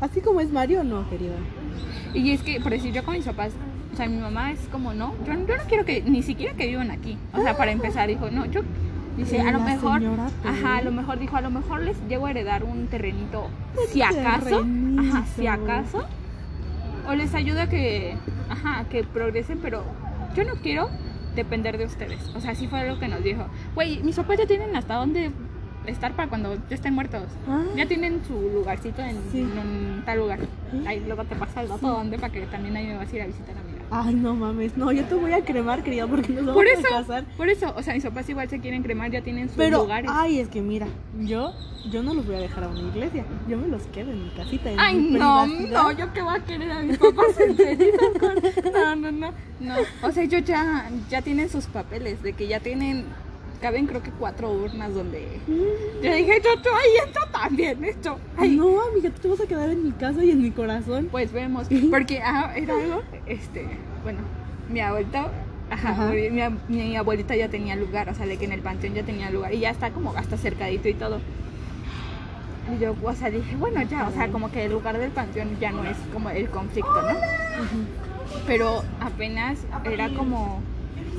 así 0.00 0.22
como 0.22 0.40
es 0.40 0.50
Mario, 0.50 0.84
no, 0.84 1.06
querida. 1.10 1.36
Y 2.14 2.30
es 2.30 2.40
que, 2.40 2.62
por 2.62 2.72
decir, 2.72 2.94
yo 2.94 3.04
con 3.04 3.12
mis 3.12 3.26
papás, 3.26 3.52
o 3.92 3.96
sea, 3.98 4.06
mi 4.06 4.16
mamá 4.16 4.52
es 4.52 4.60
como, 4.72 4.94
no, 4.94 5.12
yo, 5.26 5.34
yo 5.34 5.56
no 5.58 5.64
quiero 5.68 5.84
que, 5.84 6.00
ni 6.00 6.22
siquiera 6.22 6.54
que 6.54 6.66
vivan 6.66 6.90
aquí. 6.90 7.18
O 7.34 7.42
sea, 7.42 7.58
para 7.58 7.72
empezar, 7.72 8.08
dijo, 8.08 8.30
no, 8.30 8.46
yo, 8.46 8.62
dice, 9.16 9.40
a 9.40 9.52
lo 9.52 9.60
mejor, 9.60 10.02
ajá, 10.44 10.76
a 10.78 10.82
lo 10.82 10.92
mejor, 10.92 11.18
dijo, 11.18 11.36
a 11.36 11.40
lo 11.40 11.50
mejor 11.50 11.80
les 11.80 11.96
llego 12.08 12.26
a 12.26 12.30
heredar 12.30 12.64
un 12.64 12.86
terrenito, 12.88 13.48
si 13.88 14.02
acaso, 14.02 14.64
ajá, 14.98 15.24
si 15.36 15.46
acaso, 15.46 16.04
o 17.08 17.14
les 17.14 17.34
ayuda 17.34 17.64
a 17.64 17.68
que, 17.68 18.16
ajá, 18.48 18.84
que 18.88 19.04
progresen, 19.04 19.58
pero 19.60 19.84
yo 20.34 20.44
no 20.44 20.54
quiero 20.62 20.88
depender 21.36 21.78
de 21.78 21.84
ustedes. 21.86 22.30
O 22.36 22.40
sea, 22.40 22.52
así 22.52 22.66
fue 22.68 22.86
lo 22.88 22.98
que 22.98 23.08
nos 23.08 23.22
dijo. 23.22 23.44
Güey, 23.74 24.02
mis 24.02 24.16
papás 24.16 24.38
ya 24.38 24.46
tienen 24.46 24.74
hasta 24.76 24.94
dónde 24.94 25.30
estar 25.86 26.12
para 26.12 26.28
cuando 26.28 26.54
ya 26.54 26.74
estén 26.76 26.94
muertos. 26.94 27.24
Ah, 27.48 27.62
Ya 27.76 27.86
tienen 27.86 28.22
su 28.26 28.34
lugarcito 28.54 29.02
en, 29.02 29.16
Sí. 29.32 29.40
en 29.40 30.02
tal 30.06 30.18
lugar. 30.18 30.38
Ahí 30.86 31.02
luego 31.06 31.24
te 31.24 31.34
pasa 31.36 31.60
el 31.62 31.68
dato 31.68 31.80
Sí. 31.80 31.86
dónde 31.86 32.18
para 32.18 32.32
que 32.32 32.40
también 32.46 32.76
ahí 32.76 32.86
me 32.86 32.96
vas 32.96 33.12
a 33.12 33.16
ir 33.16 33.22
a 33.22 33.26
visitar 33.26 33.54
a 33.58 33.62
Ay, 33.96 34.14
no 34.14 34.34
mames, 34.34 34.76
no, 34.76 34.90
yo 34.90 35.04
te 35.04 35.14
voy 35.14 35.32
a 35.32 35.44
cremar, 35.44 35.84
querida, 35.84 36.06
porque 36.08 36.30
nos 36.32 36.46
vamos 36.46 36.54
Por 36.54 36.66
a 36.66 36.82
casar. 36.98 37.24
por 37.36 37.48
eso, 37.48 37.72
o 37.76 37.80
sea, 37.82 37.94
mis 37.94 38.02
papás 38.02 38.28
igual 38.28 38.48
se 38.50 38.58
quieren 38.58 38.82
cremar, 38.82 39.10
ya 39.12 39.20
tienen 39.22 39.46
sus 39.48 39.56
Pero, 39.56 39.78
lugares. 39.82 40.10
ay, 40.12 40.40
es 40.40 40.48
que 40.48 40.60
mira, 40.62 40.88
yo, 41.20 41.52
yo 41.92 42.02
no 42.02 42.12
los 42.12 42.26
voy 42.26 42.34
a 42.34 42.40
dejar 42.40 42.64
a 42.64 42.68
una 42.70 42.80
iglesia, 42.80 43.24
yo 43.48 43.56
me 43.56 43.68
los 43.68 43.82
quedo 43.84 44.10
en 44.10 44.24
mi 44.24 44.30
casita. 44.30 44.72
En 44.72 44.80
Ay, 44.80 44.96
mi 44.96 45.10
no, 45.18 45.44
privacidad. 45.44 45.82
no, 45.82 45.92
yo 45.92 46.12
qué 46.12 46.22
voy 46.22 46.34
a 46.36 46.40
querer 46.44 46.70
a 46.72 46.80
mis 46.82 46.98
papás 46.98 47.26
con... 48.20 48.72
No, 48.72 48.96
no, 48.96 49.12
no, 49.12 49.32
no. 49.60 49.74
O 50.02 50.10
sea, 50.10 50.24
ellos 50.24 50.42
ya, 50.44 50.90
ya 51.08 51.22
tienen 51.22 51.48
sus 51.48 51.66
papeles, 51.66 52.20
de 52.22 52.32
que 52.32 52.48
ya 52.48 52.58
tienen, 52.58 53.04
caben 53.60 53.86
creo 53.86 54.02
que 54.02 54.10
cuatro 54.10 54.50
urnas 54.52 54.94
donde... 54.94 55.40
Yo 55.46 56.14
dije, 56.14 56.40
yo, 56.42 56.50
yo, 56.62 56.70
ay, 56.74 57.06
esto 57.06 57.20
también, 57.32 57.84
esto. 57.84 58.18
Ay, 58.36 58.56
No, 58.56 58.76
amiga, 58.92 59.10
tú 59.10 59.20
te 59.22 59.28
vas 59.28 59.40
a 59.40 59.46
quedar 59.46 59.70
en 59.70 59.82
mi 59.82 59.92
casa 59.92 60.22
y 60.24 60.30
en 60.30 60.42
mi 60.42 60.50
corazón. 60.50 61.08
Pues 61.10 61.32
vemos, 61.32 61.66
porque 61.90 62.20
ah, 62.22 62.52
era 62.56 62.74
algo, 62.74 63.02
este, 63.26 63.66
bueno, 64.02 64.20
mi 64.68 64.80
abuelita, 64.80 65.30
ajá, 65.70 66.12
mi- 66.12 66.30
mi 66.68 66.96
abuelita 66.96 67.34
ya 67.36 67.48
tenía 67.48 67.74
lugar, 67.76 68.08
o 68.10 68.14
sea, 68.14 68.26
de 68.26 68.36
que 68.36 68.44
en 68.44 68.52
el 68.52 68.60
panteón 68.60 68.94
ya 68.94 69.02
tenía 69.02 69.30
lugar 69.30 69.54
y 69.54 69.60
ya 69.60 69.70
está 69.70 69.90
como 69.90 70.14
hasta 70.16 70.36
cercadito 70.36 70.88
y 70.88 70.94
todo. 70.94 71.20
Y 72.74 72.82
yo, 72.82 72.94
o 73.02 73.14
sea, 73.14 73.30
dije, 73.30 73.56
bueno, 73.56 73.82
ya, 73.82 74.08
o 74.08 74.12
sea, 74.12 74.28
como 74.28 74.50
que 74.50 74.64
el 74.64 74.72
lugar 74.72 74.98
del 74.98 75.10
panteón 75.10 75.58
ya 75.60 75.70
no 75.70 75.84
es 75.84 75.96
como 76.12 76.30
el 76.30 76.48
conflicto, 76.48 76.90
¿no? 77.02 77.14
Pero 78.46 78.82
apenas 79.00 79.58
era 79.84 80.08
como 80.10 80.60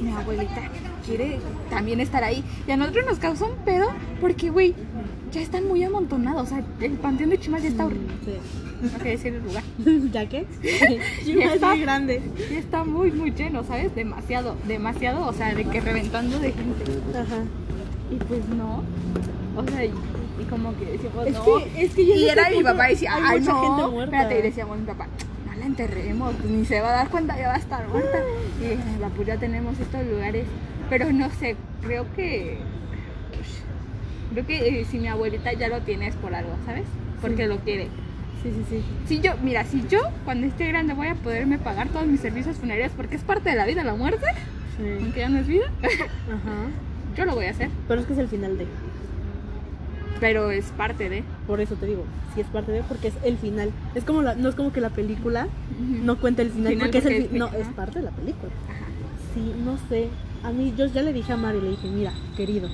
mi 0.02 0.12
abuelita 0.12 0.62
quiere 1.06 1.40
también 1.70 2.00
estar 2.00 2.24
ahí. 2.24 2.44
Y 2.68 2.72
a 2.72 2.78
nosotros 2.78 3.06
nos 3.06 3.20
causó 3.20 3.48
un 3.48 3.58
pedo 3.66 3.88
porque, 4.22 4.50
güey, 4.50 4.74
ya 5.32 5.42
están 5.42 5.68
muy 5.68 5.84
amontonados. 5.84 6.44
O 6.44 6.46
sea, 6.48 6.64
el 6.82 6.94
panteón 6.94 7.30
de 7.30 7.40
Chimal 7.40 7.62
ya 7.62 7.70
está 7.70 7.86
horrible. 7.86 8.14
Sí. 8.24 8.32
No 8.82 9.04
decir 9.04 9.34
el 9.34 9.44
lugar. 9.44 9.64
¿Ya 10.12 10.28
qué? 10.28 10.46
Yo 11.26 11.40
es 11.42 11.62
muy 11.62 11.80
grande. 11.82 12.22
Ya 12.52 12.60
está 12.60 12.84
muy, 12.84 13.12
muy 13.12 13.32
lleno, 13.32 13.64
¿sabes? 13.64 13.96
Demasiado, 13.96 14.56
demasiado, 14.68 15.26
o 15.26 15.34
sea, 15.34 15.54
de 15.54 15.66
que 15.66 15.80
reventando 15.82 16.40
de 16.40 16.52
gente. 16.52 16.84
Ajá. 17.18 17.44
Y 18.12 18.16
pues 18.16 18.48
no. 18.50 18.84
O 19.58 19.64
sea, 19.68 19.86
y, 19.86 19.88
y 19.90 20.44
como 20.50 20.78
que 20.78 20.86
decíamos, 20.86 21.28
Es 21.28 21.34
no. 21.34 21.46
que, 21.46 21.86
es 21.86 21.94
que 21.96 22.06
yo 22.06 22.14
y 22.16 22.26
era 22.30 22.44
este 22.44 22.58
mi 22.58 22.64
papá 22.64 22.88
decía, 22.88 23.16
hay 23.16 23.24
ay, 23.26 23.40
mucha 23.40 23.54
no. 23.54 23.62
gente 23.62 23.92
muerta. 23.92 24.16
Espérate, 24.22 24.40
y 24.40 24.42
decíamos 24.44 24.78
mi 24.80 24.86
papá, 24.86 25.08
la 25.66 25.72
enterremos, 25.72 26.36
pues 26.36 26.50
ni 26.50 26.66
se 26.66 26.80
va 26.82 26.90
a 26.90 26.96
dar 26.98 27.10
cuenta, 27.10 27.38
ya 27.38 27.48
va 27.48 27.56
a 27.56 27.58
estar 27.58 27.88
muerta. 27.88 28.20
Y 28.60 28.64
dije, 28.64 28.84
"Va, 29.02 29.10
pues 29.10 29.28
ya 29.28 29.38
tenemos 29.38 29.80
estos 29.80 30.06
lugares. 30.06 30.46
Pero 30.90 31.12
no 31.12 31.30
sé, 31.32 31.56
creo 31.82 32.06
que. 32.16 32.60
Creo 34.32 34.46
que 34.46 34.82
eh, 34.82 34.86
si 34.86 35.00
mi 35.00 35.08
abuelita 35.08 35.54
ya 35.54 35.68
lo 35.70 35.82
tiene 35.82 36.08
es 36.08 36.16
por 36.16 36.36
algo, 36.36 36.52
¿sabes? 36.66 36.84
Porque 37.22 37.44
Sí. 37.44 37.50
lo 37.50 37.58
quiere. 37.60 37.88
Sí, 38.44 38.52
sí, 38.52 38.66
sí. 38.70 38.84
Si 39.08 39.22
yo, 39.22 39.32
mira, 39.42 39.64
si 39.64 39.84
yo 39.88 40.02
cuando 40.24 40.46
esté 40.46 40.68
grande 40.68 40.94
voy 40.94 41.08
a 41.08 41.16
poderme 41.16 41.58
pagar 41.58 41.88
todos 41.90 42.06
mis 42.06 42.20
servicios 42.20 42.58
funerarios 42.58 42.92
porque 42.96 43.16
es 43.16 43.24
parte 43.24 43.50
de 43.50 43.56
la 43.56 43.66
vida 43.66 43.84
la 43.84 43.96
muerte, 43.96 44.26
Sí. 44.78 44.84
aunque 45.02 45.22
ya 45.22 45.30
no 45.30 45.40
es 45.40 45.48
vida, 45.48 45.66
Ajá. 45.82 47.16
yo 47.18 47.26
lo 47.26 47.34
voy 47.34 47.46
a 47.46 47.52
hacer. 47.52 47.70
Pero 47.88 48.02
es 48.02 48.08
que 48.08 48.14
es 48.14 48.20
el 48.20 48.28
final 48.28 48.58
de. 48.58 48.68
Pero 50.20 50.52
es 50.52 50.66
parte 50.78 51.10
de. 51.10 51.24
Por 51.48 51.62
eso 51.62 51.76
te 51.76 51.86
digo, 51.86 52.04
sí 52.34 52.42
es 52.42 52.48
parte 52.48 52.72
de, 52.72 52.84
porque 52.84 53.10
es 53.10 53.16
el 53.24 53.38
final. 53.38 53.72
Es 53.94 54.04
como 54.04 54.22
la, 54.22 54.36
no 54.36 54.50
es 54.50 54.56
como 54.56 54.72
que 54.72 54.82
la 54.82 54.90
película 54.90 55.48
no 56.04 56.18
cuenta 56.20 56.42
el 56.42 56.52
final, 56.52 56.74
Final 56.74 56.88
porque 56.92 56.98
es 57.00 57.06
el 57.06 57.14
es- 57.26 57.32
no, 57.32 57.48
es 57.48 57.68
parte 57.68 58.00
de 58.00 58.06
la 58.06 58.12
película. 58.12 58.52
Ajá. 58.70 58.86
Sí, 59.34 59.52
no 59.64 59.78
sé. 59.90 60.08
A 60.44 60.52
mí, 60.52 60.74
yo 60.78 60.86
ya 60.86 61.02
le 61.02 61.12
dije 61.12 61.34
a 61.34 61.38
Mario, 61.38 61.62
le 61.62 61.72
dije, 61.72 61.88
mira, 61.88 62.14
querido, 62.38 62.70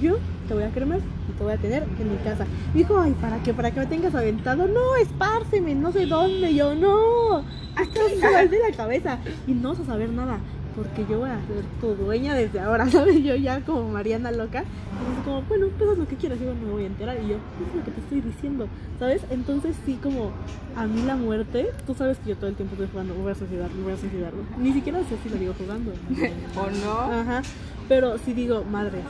yo 0.00 0.16
te 0.48 0.54
voy 0.54 0.64
a 0.64 0.70
cremar 0.70 0.98
y 0.98 1.32
te 1.32 1.44
voy 1.44 1.52
a 1.52 1.58
tener 1.58 1.82
en 1.82 2.10
mi 2.10 2.16
casa. 2.24 2.46
Dijo, 2.74 2.98
ay, 2.98 3.12
¿para 3.20 3.42
qué? 3.42 3.52
¿Para 3.52 3.70
que 3.70 3.80
me 3.80 3.86
tengas 3.86 4.14
aventado? 4.14 4.66
No, 4.66 4.96
espárceme, 5.02 5.74
no 5.74 5.92
sé 5.92 6.06
dónde. 6.06 6.50
Y 6.50 6.56
Yo, 6.56 6.74
no, 6.74 7.44
aquí 7.76 7.98
sal 8.20 8.50
de 8.50 8.56
la 8.70 8.76
cabeza. 8.76 9.18
Y 9.46 9.52
no 9.52 9.70
vas 9.70 9.80
a 9.80 9.84
saber 9.84 10.08
nada, 10.10 10.38
porque 10.74 11.06
yo 11.08 11.20
voy 11.20 11.30
a 11.30 11.40
ser 11.46 11.64
tu 11.80 11.94
dueña 11.94 12.34
desde 12.34 12.60
ahora, 12.60 12.86
¿sabes? 12.90 13.22
Yo 13.22 13.34
ya 13.34 13.60
como 13.60 13.90
Mariana 13.90 14.30
loca. 14.32 14.62
Y 14.62 15.18
es 15.18 15.24
como, 15.24 15.42
bueno, 15.42 15.66
pues 15.76 15.90
haz 15.90 15.98
lo 15.98 16.06
que 16.06 16.16
quieras, 16.16 16.38
yo 16.38 16.54
me 16.54 16.70
voy 16.70 16.84
a 16.84 16.86
enterar. 16.86 17.16
Y 17.22 17.28
yo, 17.28 17.36
es 17.36 17.76
lo 17.76 17.84
que 17.84 17.90
te 17.90 18.00
estoy 18.00 18.20
diciendo, 18.20 18.68
¿sabes? 18.98 19.22
Entonces 19.30 19.76
sí, 19.84 19.98
como 20.02 20.30
a 20.76 20.86
mí 20.86 21.02
la 21.02 21.16
muerte, 21.16 21.70
tú 21.86 21.94
sabes 21.94 22.18
que 22.18 22.30
yo 22.30 22.36
todo 22.36 22.48
el 22.48 22.56
tiempo 22.56 22.74
estoy 22.74 22.88
jugando, 22.90 23.14
me 23.14 23.22
voy 23.22 23.32
a 23.32 23.34
suicidar, 23.34 23.70
me 23.72 23.82
voy 23.82 23.92
a 23.92 23.96
suicidar. 23.96 24.32
Ni 24.58 24.72
siquiera 24.72 25.00
sé 25.00 25.16
si 25.22 25.28
lo 25.28 25.36
digo 25.36 25.54
jugando. 25.58 25.92
¿O 26.56 26.70
no? 26.84 27.00
Ajá, 27.00 27.42
pero 27.88 28.18
si 28.18 28.32
digo, 28.32 28.64
madres, 28.64 29.04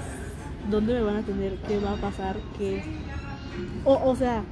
¿dónde 0.70 0.94
me 0.94 1.02
van 1.02 1.16
a 1.16 1.22
tener? 1.22 1.56
¿Qué 1.68 1.78
va 1.78 1.92
a 1.92 1.96
pasar? 1.96 2.36
¿Qué? 2.58 2.82
O, 3.84 4.10
o 4.10 4.16
sea, 4.16 4.42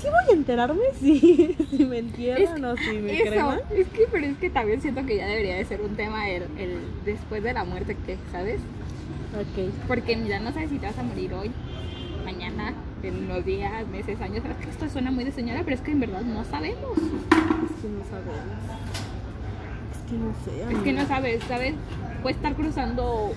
¿sí 0.00 0.06
voy 0.06 0.30
a 0.30 0.32
enterarme 0.36 0.82
si, 1.00 1.56
si 1.70 1.84
me 1.84 1.98
entierran 1.98 2.64
o 2.64 2.76
si 2.76 2.98
me 2.98 3.14
Eso, 3.20 3.30
creman? 3.30 3.60
es 3.70 3.86
que, 3.88 4.06
pero 4.10 4.26
es 4.26 4.36
que 4.38 4.50
también 4.50 4.80
siento 4.80 5.04
que 5.06 5.16
ya 5.16 5.26
debería 5.26 5.56
de 5.56 5.64
ser 5.64 5.80
un 5.80 5.94
tema 5.96 6.28
el, 6.28 6.44
el 6.58 6.78
después 7.04 7.42
de 7.42 7.52
la 7.52 7.64
muerte, 7.64 7.96
que, 8.06 8.16
¿sabes? 8.32 8.60
Ok, 9.34 9.72
Porque 9.86 10.16
mira, 10.16 10.38
no 10.40 10.52
sabes 10.52 10.70
si 10.70 10.78
te 10.78 10.86
vas 10.86 10.98
a 10.98 11.02
morir 11.02 11.32
hoy, 11.34 11.50
mañana, 12.24 12.72
en 13.02 13.24
unos 13.24 13.44
días, 13.44 13.86
meses, 13.88 14.20
años. 14.20 14.40
Creo 14.42 14.58
que 14.58 14.70
esto 14.70 14.88
suena 14.88 15.10
muy 15.10 15.24
de 15.24 15.32
señora, 15.32 15.62
pero 15.64 15.76
es 15.76 15.82
que 15.82 15.92
en 15.92 16.00
verdad 16.00 16.22
no 16.22 16.44
sabemos. 16.44 16.96
es 16.96 17.82
que 17.82 17.88
no 17.88 18.04
sabemos. 18.04 18.58
Es 19.92 20.10
que 20.10 20.16
no 20.16 20.34
sé. 20.44 20.74
Es 20.76 20.82
que 20.82 20.92
no 20.92 21.06
sabes, 21.06 21.42
¿sabes? 21.44 21.74
Puedes 22.22 22.36
estar 22.36 22.54
cruzando 22.54 23.32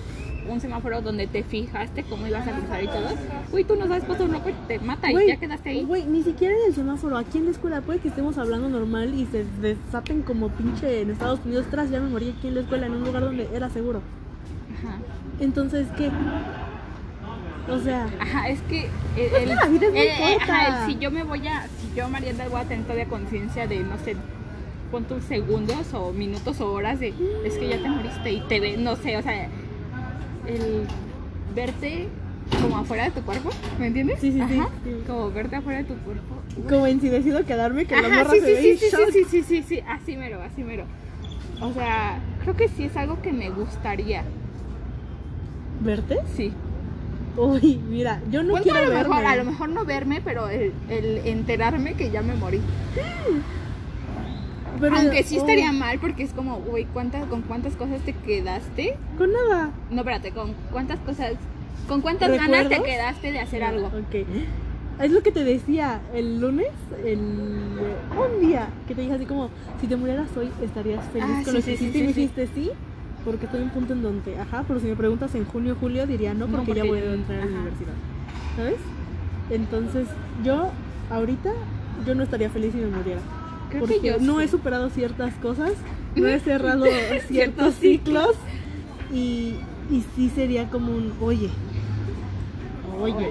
un 0.48 0.60
semáforo 0.60 1.00
donde 1.00 1.26
te 1.26 1.42
fijaste 1.42 2.02
cómo 2.04 2.26
ibas 2.26 2.46
a 2.46 2.52
cruzar 2.52 2.82
y 2.82 2.86
todo. 2.86 3.08
Uy, 3.52 3.64
tú 3.64 3.76
no 3.76 3.86
sabes, 3.86 4.04
pasa 4.04 4.24
un 4.24 4.32
loco 4.32 4.48
y 4.48 4.52
te 4.68 4.78
mata 4.78 5.10
y 5.10 5.26
ya 5.26 5.36
quedaste 5.36 5.70
ahí. 5.70 5.84
Güey, 5.84 6.04
ni 6.06 6.22
siquiera 6.22 6.54
en 6.54 6.66
el 6.68 6.74
semáforo, 6.74 7.16
aquí 7.16 7.38
en 7.38 7.44
la 7.46 7.50
escuela, 7.52 7.80
puede 7.80 8.00
que 8.00 8.08
estemos 8.08 8.38
hablando 8.38 8.68
normal 8.68 9.14
y 9.14 9.26
se 9.26 9.44
desaten 9.60 10.22
como 10.22 10.48
pinche 10.50 11.00
en 11.02 11.10
Estados 11.10 11.40
Unidos. 11.44 11.66
Tras, 11.70 11.90
ya 11.90 12.00
me 12.00 12.08
morí 12.08 12.34
aquí 12.36 12.48
en 12.48 12.54
la 12.56 12.60
escuela, 12.62 12.86
en 12.86 12.92
un 12.92 13.04
lugar 13.04 13.22
donde 13.22 13.48
era 13.54 13.70
seguro. 13.70 14.00
Ajá. 14.78 14.96
Entonces, 15.40 15.86
¿qué? 15.96 16.10
O 17.68 17.78
sea, 17.78 18.08
Ajá, 18.18 18.48
es 18.48 18.60
que 18.62 18.88
el, 19.16 19.30
Pues 19.30 19.46
la 19.56 19.66
vida 19.66 19.86
es 19.86 19.92
muy 19.92 20.36
corta. 20.36 20.60
ajá, 20.60 20.84
el 20.86 20.92
si 20.92 20.98
yo 20.98 21.10
me 21.12 21.22
voy 21.22 21.46
a, 21.46 21.62
si 21.68 21.96
yo 21.96 22.08
Mariana 22.08 22.48
voy 22.48 22.60
a 22.60 22.64
tener 22.64 22.82
todavía 22.84 23.06
conciencia 23.06 23.68
de, 23.68 23.80
no 23.84 23.96
sé, 23.98 24.16
cuántos 24.90 25.22
segundos 25.24 25.94
o 25.94 26.12
minutos 26.12 26.60
o 26.60 26.72
horas 26.72 26.98
de, 26.98 27.14
es 27.44 27.54
que 27.54 27.68
ya 27.68 27.80
te 27.80 27.88
moriste 27.88 28.32
y 28.32 28.40
te 28.48 28.58
ve, 28.60 28.76
no 28.76 28.96
sé, 28.96 29.16
o 29.16 29.22
sea, 29.22 29.48
el 30.46 30.86
verte 31.54 32.08
como 32.60 32.78
afuera 32.78 33.04
de 33.04 33.10
tu 33.10 33.22
cuerpo, 33.22 33.50
¿me 33.78 33.86
entiendes? 33.88 34.20
Sí, 34.20 34.32
sí, 34.32 34.40
Ajá, 34.40 34.68
sí. 34.84 34.90
Como 35.06 35.30
verte 35.30 35.56
afuera 35.56 35.78
de 35.80 35.84
tu 35.84 35.94
cuerpo. 35.96 36.36
como 36.68 36.86
en 36.86 37.00
si 37.00 37.08
decido 37.08 37.44
quedarme, 37.44 37.84
que 37.86 37.96
la 37.96 38.08
Ajá, 38.08 38.18
morra 38.24 38.34
sí, 38.34 38.40
se 38.40 38.46
sí, 38.46 38.52
ve 38.54 38.62
sí, 38.62 38.78
sí, 38.78 38.90
shock. 38.90 39.10
sí, 39.12 39.24
sí, 39.24 39.24
sí, 39.30 39.42
sí, 39.42 39.62
sí, 39.62 39.80
así 39.88 40.16
mero, 40.16 40.40
así 40.42 40.62
mero. 40.62 40.84
O 41.60 41.72
sea, 41.72 42.18
creo 42.42 42.56
que 42.56 42.68
sí 42.68 42.84
es 42.84 42.96
algo 42.96 43.20
que 43.22 43.32
me 43.32 43.50
gustaría, 43.50 44.22
¿Verte? 45.80 46.18
sí. 46.36 46.52
Uy, 47.36 47.78
mira, 47.88 48.20
yo 48.30 48.42
no 48.42 48.54
quiero 48.60 48.78
a 48.78 48.82
lo 48.82 48.90
verme. 48.90 49.08
mejor, 49.08 49.26
a 49.26 49.36
lo 49.36 49.44
mejor 49.44 49.68
no 49.70 49.84
verme, 49.84 50.20
pero 50.22 50.48
el, 50.48 50.72
el 50.90 51.18
enterarme 51.24 51.94
que 51.94 52.10
ya 52.10 52.22
me 52.22 52.34
morí. 52.34 52.60
Pero- 54.82 54.96
Aunque 54.96 55.22
sí 55.22 55.36
oh, 55.36 55.40
estaría 55.40 55.72
mal 55.72 55.98
porque 56.00 56.24
es 56.24 56.32
como, 56.32 56.56
güey, 56.58 56.84
¿cuántas, 56.86 57.24
¿con 57.26 57.42
cuántas 57.42 57.76
cosas 57.76 58.00
te 58.00 58.12
quedaste? 58.12 58.96
Con 59.16 59.30
nada. 59.32 59.70
No, 59.90 59.98
espérate, 60.00 60.32
¿con 60.32 60.54
cuántas 60.72 60.98
cosas, 61.00 61.34
con 61.86 62.00
cuántas 62.00 62.30
ganas 62.32 62.68
te 62.68 62.82
quedaste 62.82 63.30
de 63.30 63.38
hacer 63.38 63.62
algo? 63.62 63.86
Ok. 63.86 64.26
Es 65.00 65.10
lo 65.12 65.22
que 65.22 65.30
te 65.30 65.44
decía 65.44 66.00
el 66.14 66.40
lunes, 66.40 66.66
el, 67.04 67.18
un 67.20 68.40
día 68.46 68.68
que 68.88 68.94
te 68.96 69.02
dije 69.02 69.14
así 69.14 69.24
como, 69.24 69.50
si 69.80 69.86
te 69.86 69.94
murieras 69.96 70.28
hoy, 70.36 70.50
estarías 70.62 71.04
feliz 71.12 71.28
Ah, 71.30 71.42
con 71.44 71.46
sí, 71.46 71.52
lo 71.52 71.60
sí, 71.62 71.70
que 71.70 71.76
sí, 71.76 71.84
hiciste 71.84 71.98
sí, 71.98 72.04
y 72.04 72.06
me 72.08 72.12
sí. 72.12 72.20
dijiste 72.20 72.48
sí, 72.54 72.70
porque 73.24 73.46
estoy 73.46 73.60
en 73.60 73.66
un 73.68 73.70
punto 73.72 73.92
en 73.94 74.02
donde, 74.02 74.36
ajá, 74.38 74.64
pero 74.66 74.80
si 74.80 74.86
me 74.88 74.96
preguntas 74.96 75.32
en 75.36 75.44
junio, 75.46 75.76
julio, 75.80 76.06
diría 76.08 76.34
no, 76.34 76.46
No, 76.48 76.56
porque, 76.58 76.74
ya 76.74 76.84
voy 76.84 76.98
a 76.98 77.14
entrar 77.14 77.40
a 77.40 77.44
la 77.46 77.50
universidad, 77.52 77.94
¿sabes? 78.56 78.76
Entonces, 79.50 80.08
yo, 80.44 80.70
ahorita, 81.10 81.50
yo 82.06 82.14
no 82.16 82.22
estaría 82.24 82.50
feliz 82.50 82.72
si 82.72 82.78
me 82.78 82.88
muriera. 82.88 83.20
Creo 83.72 83.80
porque 83.80 84.00
que 84.00 84.06
yo 84.08 84.18
no 84.20 84.38
sí. 84.38 84.44
he 84.44 84.48
superado 84.48 84.90
ciertas 84.90 85.34
cosas, 85.34 85.72
no 86.16 86.28
he 86.28 86.38
cerrado 86.40 86.84
ciertos 87.26 87.74
ciclos 87.74 88.36
y, 89.12 89.56
y 89.90 90.04
sí 90.14 90.30
sería 90.34 90.68
como 90.68 90.92
un, 90.92 91.12
oye, 91.20 91.50
oye, 93.00 93.28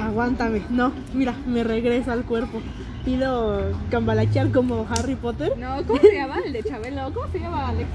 aguántame, 0.00 0.62
no, 0.70 0.92
mira, 1.12 1.34
me 1.46 1.64
regresa 1.64 2.12
al 2.12 2.24
cuerpo, 2.24 2.60
pido 3.04 3.72
cambalachear 3.90 4.50
como 4.50 4.86
Harry 4.88 5.16
Potter. 5.16 5.52
No, 5.58 5.84
¿cómo 5.86 6.00
se 6.00 6.14
llama? 6.14 6.38
El 6.44 6.52
de 6.52 6.62
Chabelo, 6.62 7.12
¿cómo 7.12 7.30
se 7.32 7.40
llama, 7.40 7.68
Alex? 7.68 7.88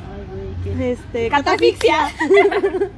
Este, 0.79 1.29
Catafixia. 1.29 2.09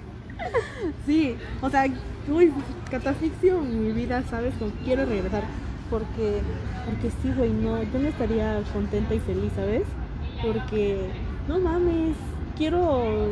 Sí, 1.06 1.36
o 1.62 1.70
sea, 1.70 1.86
uy, 2.28 2.52
catafixio 2.90 3.62
mi 3.62 3.92
vida, 3.92 4.24
¿sabes? 4.30 4.54
Como 4.58 4.72
quiero 4.84 5.06
regresar. 5.06 5.44
Porque, 5.92 6.42
porque 6.86 7.12
sí, 7.22 7.32
güey, 7.38 7.52
no, 7.52 7.84
yo 7.84 8.00
no 8.00 8.08
estaría 8.08 8.64
contenta 8.74 9.14
y 9.14 9.20
feliz, 9.20 9.52
¿sabes? 9.56 9.84
Porque, 10.42 10.98
no 11.48 11.60
mames, 11.60 12.16
quiero, 12.58 13.28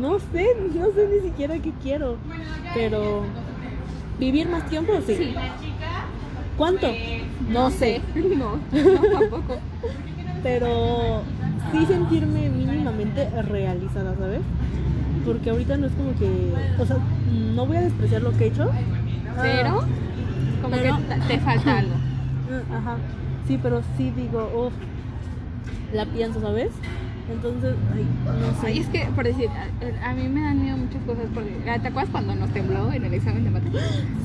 no 0.00 0.18
sé, 0.18 0.48
no 0.74 0.86
sé 0.92 1.08
ni 1.14 1.28
siquiera 1.30 1.58
qué 1.60 1.72
quiero. 1.82 2.16
Pero, 2.74 3.22
vivir 4.18 4.48
más 4.48 4.68
tiempo, 4.68 4.92
sí. 5.06 5.14
Sí. 5.14 5.34
¿Cuánto? 6.56 6.88
No 7.48 7.70
sé. 7.70 8.00
No, 8.36 8.56
no, 8.72 9.18
tampoco. 9.20 9.58
pero 10.42 11.22
sí 11.70 11.86
sentirme 11.86 12.50
mínimamente 12.50 13.28
realizada, 13.42 14.16
¿sabes? 14.16 14.40
Porque 15.24 15.50
ahorita 15.50 15.76
no 15.76 15.86
es 15.86 15.92
como 15.92 16.12
que, 16.18 16.52
o 16.82 16.84
sea, 16.84 16.96
no 17.54 17.66
voy 17.66 17.76
a 17.76 17.82
despreciar 17.82 18.22
lo 18.22 18.32
que 18.36 18.44
he 18.44 18.48
hecho. 18.48 18.70
Pero, 19.40 19.80
Ah, 19.80 19.86
como 20.62 20.76
pero- 20.76 20.96
que 20.96 21.14
te 21.28 21.38
falta 21.40 21.78
algo. 21.78 21.94
Ah, 22.50 22.76
Ajá, 22.78 22.96
sí, 23.46 23.58
pero 23.62 23.82
sí 23.96 24.10
digo, 24.16 24.50
uff, 24.68 24.72
la 25.94 26.06
pienso, 26.06 26.40
¿sabes? 26.40 26.70
Entonces, 27.30 27.74
ay, 27.94 28.04
no 28.26 28.60
sé. 28.60 28.66
Ay, 28.66 28.78
es 28.80 28.88
que, 28.88 29.06
por 29.14 29.24
decir, 29.24 29.48
a, 29.48 30.10
a 30.10 30.14
mí 30.14 30.28
me 30.28 30.40
dan 30.42 30.60
miedo 30.60 30.76
muchas 30.76 31.02
cosas. 31.04 31.24
Porque, 31.32 31.50
¿Te 31.64 31.70
acuerdas 31.88 32.08
cuando 32.10 32.34
nos 32.34 32.50
tembló 32.50 32.92
en 32.92 33.04
el 33.04 33.14
examen 33.14 33.44
de 33.44 33.50
mate? 33.50 33.68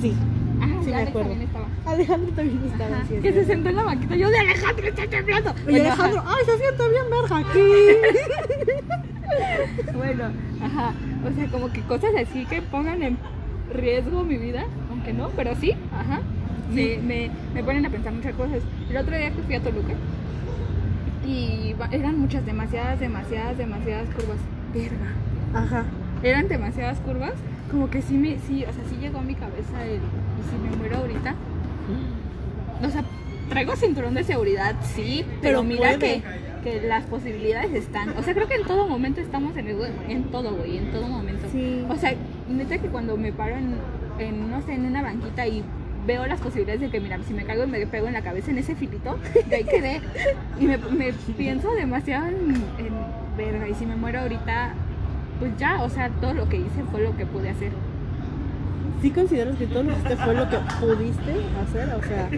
Sí, 0.01 0.13
Ah, 0.59 0.65
Sí, 0.83 0.89
me 0.89 0.95
acuerdo. 1.03 1.29
también 1.29 1.41
estaba. 1.43 1.67
Alejandro 1.85 2.31
también 2.33 2.63
estaba 2.65 2.95
Ajá, 2.97 3.07
que 3.21 3.31
se 3.33 3.45
sentó 3.45 3.69
en 3.69 3.75
la 3.75 3.83
banquita. 3.83 4.15
Yo 4.15 4.29
de 4.29 4.39
Alejandro 4.39 4.87
está 4.87 5.07
temblando. 5.07 5.53
Bueno, 5.65 5.89
ajá. 5.89 6.03
Alejandro, 6.05 6.23
ay, 6.25 6.45
se 6.45 6.57
siente 6.57 6.89
bien 6.89 7.03
verga 7.11 7.37
aquí. 7.37 8.97
Bueno, 9.95 10.23
ajá. 10.61 10.93
O 11.29 11.35
sea, 11.35 11.47
como 11.51 11.71
que 11.71 11.81
cosas 11.81 12.11
así 12.19 12.45
que 12.45 12.61
pongan 12.61 13.03
en 13.03 13.17
riesgo 13.73 14.23
mi 14.23 14.37
vida, 14.37 14.63
no, 15.13 15.29
pero 15.29 15.55
sí, 15.55 15.73
ajá. 15.93 16.21
Me, 16.73 16.97
me, 16.97 17.29
me 17.53 17.63
ponen 17.63 17.85
a 17.85 17.89
pensar 17.89 18.13
muchas 18.13 18.35
cosas. 18.35 18.59
El 18.89 18.97
otro 18.97 19.15
día 19.15 19.31
que 19.31 19.41
fui 19.41 19.55
a 19.55 19.61
Toluca 19.61 19.93
y 21.27 21.75
eran 21.91 22.19
muchas, 22.19 22.45
demasiadas, 22.45 22.99
demasiadas, 22.99 23.57
demasiadas 23.57 24.07
curvas. 24.09 24.37
Verga. 24.73 25.13
Ajá. 25.53 25.85
Eran 26.23 26.47
demasiadas 26.47 26.99
curvas. 26.99 27.33
Como 27.69 27.89
que 27.89 28.01
sí 28.01 28.13
me, 28.17 28.37
sí, 28.39 28.63
o 28.63 28.71
sea, 28.71 28.83
sí 28.89 28.95
llegó 28.95 29.19
a 29.19 29.21
mi 29.21 29.35
cabeza 29.35 29.83
el, 29.83 29.95
y 29.97 30.49
si 30.49 30.57
me 30.57 30.75
muero 30.77 30.97
ahorita. 30.97 31.35
O 32.81 32.89
sea, 32.89 33.03
traigo 33.49 33.75
cinturón 33.75 34.13
de 34.13 34.23
seguridad, 34.23 34.75
sí, 34.81 35.25
pero, 35.41 35.61
Pero 35.61 35.63
mira 35.63 35.97
que, 35.97 36.21
que 36.63 36.87
las 36.87 37.03
posibilidades 37.05 37.73
están. 37.73 38.09
O 38.17 38.23
sea, 38.23 38.33
creo 38.33 38.47
que 38.47 38.55
en 38.55 38.65
todo 38.65 38.87
momento 38.87 39.19
estamos 39.19 39.55
en 39.57 39.67
morir, 39.67 39.91
en 40.07 40.23
todo, 40.25 40.55
güey, 40.55 40.77
en 40.77 40.91
todo 40.91 41.07
momento. 41.07 41.47
Sí. 41.51 41.85
O 41.89 41.95
sea, 41.97 42.13
neta 42.49 42.77
que 42.77 42.87
cuando 42.87 43.17
me 43.17 43.33
paro 43.33 43.55
en, 43.57 43.75
en, 44.19 44.49
no 44.51 44.61
sé, 44.61 44.73
en 44.73 44.85
una 44.85 45.01
banquita 45.01 45.45
y 45.47 45.63
veo 46.05 46.25
las 46.25 46.39
posibilidades 46.39 46.79
de 46.81 46.89
que, 46.89 46.99
mira, 46.99 47.17
si 47.27 47.33
me 47.33 47.43
caigo 47.43 47.63
y 47.65 47.67
me 47.67 47.85
pego 47.87 48.07
en 48.07 48.13
la 48.13 48.21
cabeza 48.21 48.51
en 48.51 48.57
ese 48.59 48.75
filito, 48.75 49.17
de 49.49 49.55
ahí 49.55 49.63
quedé. 49.65 50.01
Y 50.59 50.65
me, 50.65 50.77
me 50.77 51.11
pienso 51.37 51.71
demasiado 51.73 52.27
en, 52.27 52.55
en 52.77 52.93
verga. 53.37 53.67
Y 53.67 53.73
si 53.75 53.85
me 53.85 53.95
muero 53.95 54.21
ahorita, 54.21 54.73
pues 55.39 55.51
ya, 55.57 55.81
o 55.83 55.89
sea, 55.89 56.09
todo 56.21 56.33
lo 56.33 56.47
que 56.49 56.57
hice 56.57 56.83
fue 56.91 57.01
lo 57.01 57.15
que 57.17 57.25
pude 57.25 57.49
hacer. 57.49 57.71
¿Sí 59.01 59.11
consideras 59.11 59.55
que 59.57 59.67
todo 59.67 59.83
lo 59.83 59.89
que 59.89 59.95
hiciste 59.99 60.15
fue 60.17 60.33
lo 60.33 60.49
que 60.49 60.57
pudiste 60.79 61.31
hacer? 61.61 61.89
O 61.95 62.03
sea, 62.07 62.29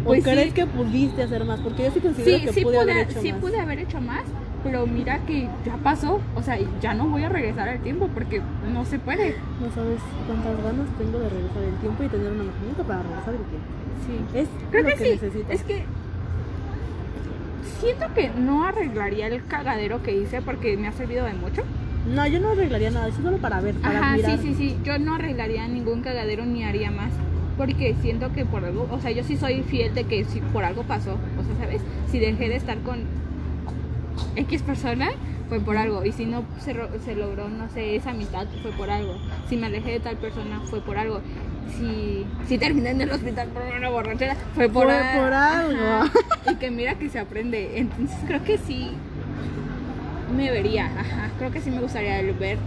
¿o 0.00 0.04
Pues 0.04 0.24
sí. 0.24 0.30
crees 0.30 0.52
que 0.52 0.66
pudiste 0.66 1.22
hacer 1.22 1.44
más? 1.44 1.60
Porque 1.60 1.84
yo 1.84 1.90
sí 1.92 2.00
considero 2.00 2.38
Sí, 2.38 2.44
que 2.46 2.52
sí 2.52 2.62
pude 2.62 2.78
pude, 2.78 2.92
haber 2.92 3.08
hecho 3.10 3.20
sí 3.20 3.30
más. 3.32 3.40
pude 3.40 3.60
haber 3.60 3.78
hecho 3.78 4.00
más, 4.00 4.22
pero 4.62 4.86
mira 4.86 5.18
que 5.26 5.48
ya 5.64 5.76
pasó, 5.82 6.20
o 6.34 6.42
sea, 6.42 6.58
ya 6.80 6.94
no 6.94 7.06
voy 7.08 7.22
a 7.24 7.28
regresar 7.28 7.68
al 7.68 7.80
tiempo 7.80 8.08
porque 8.12 8.40
no 8.72 8.84
se 8.84 8.98
puede. 8.98 9.36
No 9.62 9.70
sabes 9.74 10.00
cuántas 10.26 10.56
ganas 10.62 10.88
tengo 10.98 11.18
de 11.18 11.28
regresar 11.28 11.62
el 11.62 11.74
tiempo 11.76 12.02
y 12.02 12.08
tener 12.08 12.32
una 12.32 12.44
maquinita 12.44 12.82
para 12.84 13.02
regresar 13.02 13.34
el 13.34 13.40
tiempo. 13.40 13.66
Sí. 14.06 14.38
Es 14.38 14.48
Creo 14.70 14.82
lo 14.82 14.88
que, 14.90 14.94
que, 14.96 15.04
sí, 15.04 15.10
necesito. 15.12 15.52
es 15.52 15.62
que 15.64 15.84
siento 17.80 18.06
que 18.14 18.30
no 18.30 18.64
arreglaría 18.64 19.26
el 19.28 19.44
cagadero 19.46 20.02
que 20.02 20.16
hice 20.16 20.42
porque 20.42 20.76
me 20.76 20.88
ha 20.88 20.92
servido 20.92 21.24
de 21.24 21.34
mucho. 21.34 21.62
No, 22.06 22.26
yo 22.26 22.40
no 22.40 22.50
arreglaría 22.50 22.90
nada, 22.90 23.08
eso 23.08 23.22
solo 23.22 23.36
para 23.38 23.60
ver, 23.60 23.74
para 23.76 23.98
Ajá, 24.00 24.16
mirar. 24.16 24.38
sí, 24.38 24.48
sí, 24.48 24.54
sí, 24.54 24.76
yo 24.82 24.98
no 24.98 25.14
arreglaría 25.14 25.68
ningún 25.68 26.00
cagadero 26.00 26.46
ni 26.46 26.64
haría 26.64 26.90
más. 26.90 27.10
Porque 27.56 27.96
siento 28.00 28.32
que 28.32 28.44
por 28.44 28.64
algo, 28.64 28.86
o 28.90 29.00
sea, 29.00 29.10
yo 29.10 29.24
sí 29.24 29.36
soy 29.36 29.62
fiel 29.64 29.92
de 29.92 30.04
que 30.04 30.24
si 30.24 30.40
por 30.40 30.64
algo 30.64 30.84
pasó, 30.84 31.14
o 31.14 31.44
sea, 31.44 31.56
¿sabes? 31.64 31.82
Si 32.08 32.20
dejé 32.20 32.48
de 32.48 32.54
estar 32.54 32.78
con 32.78 33.00
X 34.36 34.62
persona, 34.62 35.10
fue 35.48 35.60
por 35.60 35.76
algo. 35.76 36.04
Y 36.04 36.12
si 36.12 36.26
no 36.26 36.44
se, 36.60 36.74
se 37.04 37.14
logró, 37.14 37.48
no 37.48 37.68
sé, 37.70 37.96
esa 37.96 38.10
amistad, 38.10 38.46
fue 38.62 38.72
por 38.72 38.90
algo. 38.90 39.16
Si 39.48 39.56
me 39.56 39.66
alejé 39.66 39.92
de 39.92 40.00
tal 40.00 40.16
persona, 40.16 40.60
fue 40.70 40.80
por 40.80 40.98
algo. 40.98 41.20
Si, 41.76 42.26
si 42.46 42.58
terminé 42.58 42.90
en 42.90 43.00
el 43.02 43.10
hospital 43.10 43.48
por 43.48 43.62
una 43.62 43.90
borrachera, 43.90 44.36
fue 44.54 44.68
por, 44.68 44.86
Fue 44.86 44.94
por 44.94 45.32
algo. 45.32 45.82
Ajá. 45.82 46.12
Y 46.50 46.54
que 46.56 46.70
mira 46.70 46.94
que 46.94 47.10
se 47.10 47.18
aprende. 47.18 47.78
Entonces 47.78 48.16
creo 48.26 48.42
que 48.42 48.58
sí 48.58 48.90
me 50.34 50.50
vería. 50.50 50.86
Ajá. 50.86 51.30
Creo 51.38 51.50
que 51.50 51.60
sí 51.60 51.70
me 51.70 51.80
gustaría 51.80 52.20
ver 52.32 52.58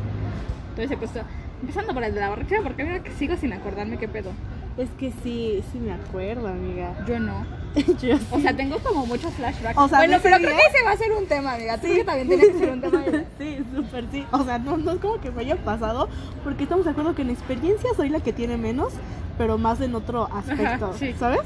todo 0.76 0.86
ese 0.86 0.98
puesto. 0.98 1.22
Empezando 1.62 1.94
por 1.94 2.04
el 2.04 2.14
de 2.14 2.20
la 2.20 2.30
borrachera, 2.30 2.62
porque 2.64 2.84
mira 2.84 3.04
que 3.04 3.12
sigo 3.12 3.36
sin 3.38 3.54
acordarme 3.54 3.98
qué 3.98 4.08
pedo. 4.08 4.32
Es 4.78 4.90
que 4.92 5.12
sí, 5.24 5.62
sí 5.72 5.80
me 5.80 5.92
acuerdo, 5.94 6.48
amiga. 6.48 6.94
Yo 7.08 7.20
no. 7.20 7.46
Yo 8.02 8.16
O 8.32 8.36
sí. 8.38 8.42
sea, 8.42 8.56
tengo 8.56 8.78
como 8.80 9.06
muchos 9.06 9.34
flashbacks. 9.34 9.78
O 9.78 9.88
sea, 9.88 10.00
bueno, 10.00 10.18
pero 10.24 10.38
creo 10.38 10.50
que 10.56 10.62
ese 10.76 10.84
va 10.86 10.92
a 10.92 10.98
ser 10.98 11.12
un 11.12 11.26
tema, 11.26 11.54
amiga. 11.54 11.78
Tú 11.78 11.88
que 11.88 12.04
también 12.04 12.28
tiene 12.28 12.48
que 12.48 12.58
ser 12.60 12.70
un 12.72 12.82
tema. 12.82 13.04
Sí, 13.38 13.58
súper 13.76 14.06
sí. 14.12 14.26
O 14.32 14.44
sea, 14.44 14.58
no, 14.60 14.78
no 14.78 14.92
es 14.92 15.00
como 15.00 15.20
que 15.22 15.32
me 15.32 15.42
haya 15.42 15.56
pasado, 15.58 16.08
porque 16.44 16.64
estamos 16.64 16.86
de 16.86 16.92
acuerdo 16.92 17.16
que 17.16 17.22
en 17.22 17.30
experiencia 17.30 17.90
soy 17.96 18.10
la 18.10 18.20
que 18.22 18.34
tiene 18.34 18.58
menos, 18.58 18.94
pero 19.38 19.58
más 19.58 19.82
en 19.82 19.96
otro 19.96 20.28
aspecto, 20.34 20.86
Ajá, 20.86 20.98
sí. 20.98 21.14
¿sabes? 21.20 21.42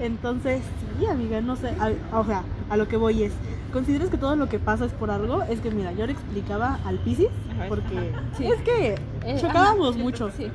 Entonces, 0.00 0.60
sí, 0.98 1.06
amiga, 1.06 1.40
no 1.40 1.56
sé, 1.56 1.68
a- 1.78 2.18
o 2.18 2.24
sea, 2.24 2.42
a 2.70 2.76
lo 2.76 2.88
que 2.88 2.96
voy 2.96 3.22
es, 3.24 3.32
¿consideras 3.72 4.08
que 4.10 4.16
todo 4.18 4.36
lo 4.36 4.48
que 4.48 4.58
pasa 4.58 4.84
es 4.86 4.92
por 4.92 5.10
algo? 5.10 5.42
Es 5.44 5.60
que 5.60 5.70
mira, 5.70 5.92
yo 5.92 6.06
le 6.06 6.12
explicaba 6.12 6.78
al 6.84 6.98
Piscis, 6.98 7.28
Ajá, 7.52 7.66
porque 7.68 8.12
ajá, 8.12 8.22
sí. 8.36 8.46
es 8.46 8.60
que 8.62 8.94
Eh, 9.24 9.38
chocábamos 9.40 9.88
ajá, 9.90 9.96
sí, 9.96 10.02
mucho. 10.02 10.30
Sí. 10.36 10.50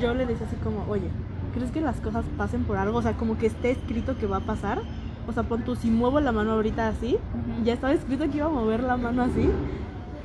Yo 0.00 0.14
le 0.14 0.26
decía 0.26 0.46
así 0.46 0.56
como, 0.64 0.84
oye, 0.90 1.08
¿crees 1.56 1.70
que 1.70 1.80
las 1.80 1.96
cosas 2.00 2.24
pasen 2.36 2.64
por 2.64 2.76
algo? 2.76 2.98
O 2.98 3.02
sea, 3.02 3.14
como 3.14 3.38
que 3.38 3.46
esté 3.46 3.70
escrito 3.70 4.18
que 4.18 4.26
va 4.26 4.38
a 4.38 4.40
pasar. 4.40 4.82
O 5.26 5.32
sea, 5.32 5.42
pon 5.42 5.64
tú, 5.64 5.74
si 5.74 5.90
muevo 5.90 6.20
la 6.20 6.30
mano 6.30 6.52
ahorita 6.52 6.86
así, 6.86 7.16
ya 7.64 7.72
estaba 7.72 7.94
escrito 7.94 8.30
que 8.30 8.36
iba 8.36 8.46
a 8.46 8.50
mover 8.50 8.82
la 8.82 8.96
mano 8.96 9.22
así. 9.22 9.48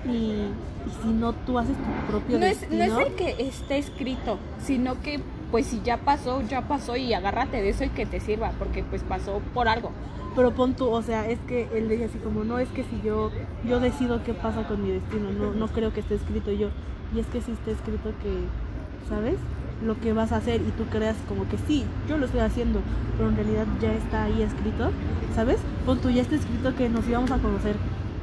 Y, 0.05 0.09
y 0.09 0.91
si 1.01 1.07
no, 1.07 1.33
tú 1.33 1.57
haces 1.57 1.75
tu 1.77 2.11
propio 2.11 2.37
No 2.37 2.45
es, 2.45 2.59
destino. 2.61 2.85
no 2.85 2.99
es 2.99 3.07
el 3.07 3.15
que 3.15 3.35
esté 3.39 3.77
escrito, 3.77 4.37
sino 4.59 4.99
que 5.01 5.21
pues 5.51 5.67
si 5.67 5.81
ya 5.81 5.97
pasó, 5.97 6.41
ya 6.41 6.67
pasó 6.67 6.95
y 6.97 7.13
agárrate 7.13 7.61
de 7.61 7.69
eso 7.69 7.83
y 7.83 7.89
que 7.89 8.05
te 8.05 8.19
sirva, 8.19 8.51
porque 8.59 8.83
pues 8.83 9.03
pasó 9.03 9.41
por 9.53 9.67
algo. 9.67 9.91
Pero 10.35 10.51
pon 10.51 10.75
tú, 10.75 10.89
o 10.89 11.01
sea, 11.01 11.27
es 11.29 11.39
que 11.39 11.67
él 11.73 11.89
decía 11.89 12.05
así 12.07 12.17
como, 12.19 12.43
no, 12.43 12.59
es 12.59 12.69
que 12.69 12.83
si 12.83 13.01
yo 13.03 13.31
yo 13.65 13.79
decido 13.79 14.23
qué 14.23 14.33
pasa 14.33 14.67
con 14.67 14.83
mi 14.83 14.91
destino, 14.91 15.31
no, 15.31 15.53
no 15.53 15.67
creo 15.67 15.93
que 15.93 16.01
esté 16.01 16.15
escrito 16.15 16.51
yo. 16.51 16.69
Y 17.15 17.19
es 17.19 17.27
que 17.27 17.41
si 17.41 17.51
está 17.51 17.71
escrito 17.71 18.11
que, 18.21 19.09
¿sabes? 19.09 19.35
Lo 19.83 19.99
que 19.99 20.13
vas 20.13 20.31
a 20.31 20.37
hacer 20.37 20.61
y 20.61 20.71
tú 20.71 20.85
creas 20.85 21.15
como 21.27 21.47
que 21.47 21.57
sí, 21.57 21.85
yo 22.07 22.17
lo 22.17 22.25
estoy 22.25 22.41
haciendo, 22.41 22.81
pero 23.17 23.29
en 23.29 23.35
realidad 23.35 23.65
ya 23.81 23.91
está 23.93 24.23
ahí 24.23 24.41
escrito, 24.41 24.91
¿sabes? 25.35 25.57
Pon 25.85 25.99
tú, 25.99 26.09
ya 26.09 26.21
está 26.21 26.35
escrito 26.35 26.75
que 26.75 26.89
nos 26.89 27.07
íbamos 27.07 27.31
a 27.31 27.39
conocer, 27.39 27.75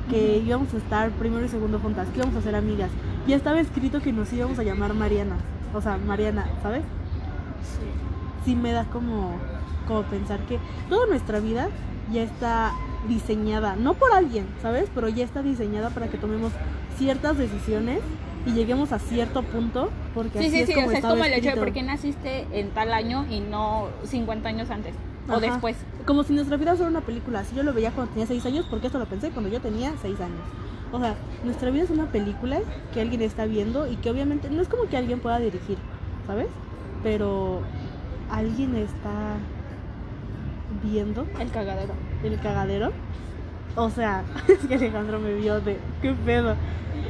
que 0.09 0.38
íbamos 0.38 0.73
a 0.75 0.77
estar 0.77 1.11
primero 1.12 1.44
y 1.44 1.49
segundo 1.49 1.81
juntas, 1.81 2.09
que 2.09 2.18
íbamos 2.18 2.37
a 2.37 2.42
ser 2.42 2.55
amigas. 2.55 2.90
Ya 3.27 3.37
estaba 3.37 3.61
escrito 3.61 4.01
que 4.01 4.12
nos 4.12 4.33
íbamos 4.33 4.59
a 4.59 4.62
llamar 4.62 4.94
Mariana, 4.94 5.37
o 5.75 5.81
sea, 5.81 5.99
Mariana, 5.99 6.47
¿sabes? 6.62 6.83
sí 8.44 8.57
me 8.57 8.73
da 8.73 8.85
como, 8.85 9.33
como 9.87 10.03
pensar 10.05 10.40
que 10.47 10.59
toda 10.88 11.07
nuestra 11.07 11.38
vida 11.38 11.68
ya 12.11 12.23
está 12.23 12.73
diseñada, 13.07 13.77
no 13.77 13.94
por 13.94 14.12
alguien, 14.12 14.47
¿sabes? 14.62 14.88
Pero 14.94 15.09
ya 15.09 15.25
está 15.25 15.42
diseñada 15.42 15.90
para 15.90 16.09
que 16.09 16.16
tomemos 16.16 16.53
ciertas 16.98 17.38
decisiones 17.38 18.00
y 18.46 18.52
lleguemos 18.52 18.92
a 18.92 18.98
cierto 18.98 19.42
punto, 19.42 19.90
porque 20.14 20.38
Sí, 20.38 20.46
así 20.46 20.50
sí, 20.56 20.61
es 20.62 20.66
sí, 20.68 20.74
como 20.74 20.87
o 20.87 20.90
sea, 20.90 20.98
es 20.98 21.04
como 21.04 21.24
el 21.24 21.32
hecho 21.32 21.50
de 21.50 21.56
por 21.56 21.72
qué 21.72 21.82
naciste 21.82 22.46
en 22.52 22.70
tal 22.70 22.92
año 22.92 23.26
y 23.30 23.40
no 23.40 23.88
50 24.04 24.48
años 24.48 24.70
antes 24.70 24.94
o 25.28 25.32
Ajá. 25.32 25.40
después. 25.40 25.76
Como 26.06 26.22
si 26.24 26.32
nuestra 26.32 26.56
vida 26.56 26.74
fuera 26.74 26.90
una 26.90 27.02
película. 27.02 27.44
Si 27.44 27.54
yo 27.54 27.62
lo 27.62 27.74
veía 27.74 27.90
cuando 27.90 28.12
tenía 28.12 28.26
6 28.26 28.44
años, 28.46 28.66
porque 28.70 28.87
esto 28.87 28.98
lo 28.98 29.06
pensé 29.06 29.30
cuando 29.30 29.50
yo 29.50 29.61
tenía 29.61 29.92
6 30.00 30.18
años. 30.20 30.40
O 30.92 30.98
sea, 30.98 31.14
nuestra 31.44 31.70
vida 31.70 31.84
es 31.84 31.90
una 31.90 32.06
película 32.06 32.58
que 32.94 33.00
alguien 33.02 33.20
está 33.20 33.44
viendo 33.44 33.87
y 33.87 33.96
que 33.96 34.11
obviamente 34.11 34.48
no 34.48 34.62
es 34.62 34.68
como 34.68 34.84
que 34.88 34.96
alguien 34.96 35.20
pueda 35.20 35.38
dirigir, 35.38 35.76
¿sabes? 36.26 36.46
Pero 37.02 37.61
alguien 38.30 38.74
está 38.76 39.37
viendo 40.82 41.26
El 41.38 41.50
cagadero. 41.50 41.92
el 42.24 42.40
cagadero. 42.40 42.92
O 43.76 43.90
sea, 43.90 44.22
es 44.48 44.59
que 44.66 44.74
Alejandro 44.74 45.20
me 45.20 45.35
vio 45.35 45.61
de 45.61 45.78
qué 46.02 46.12
pedo. 46.12 46.54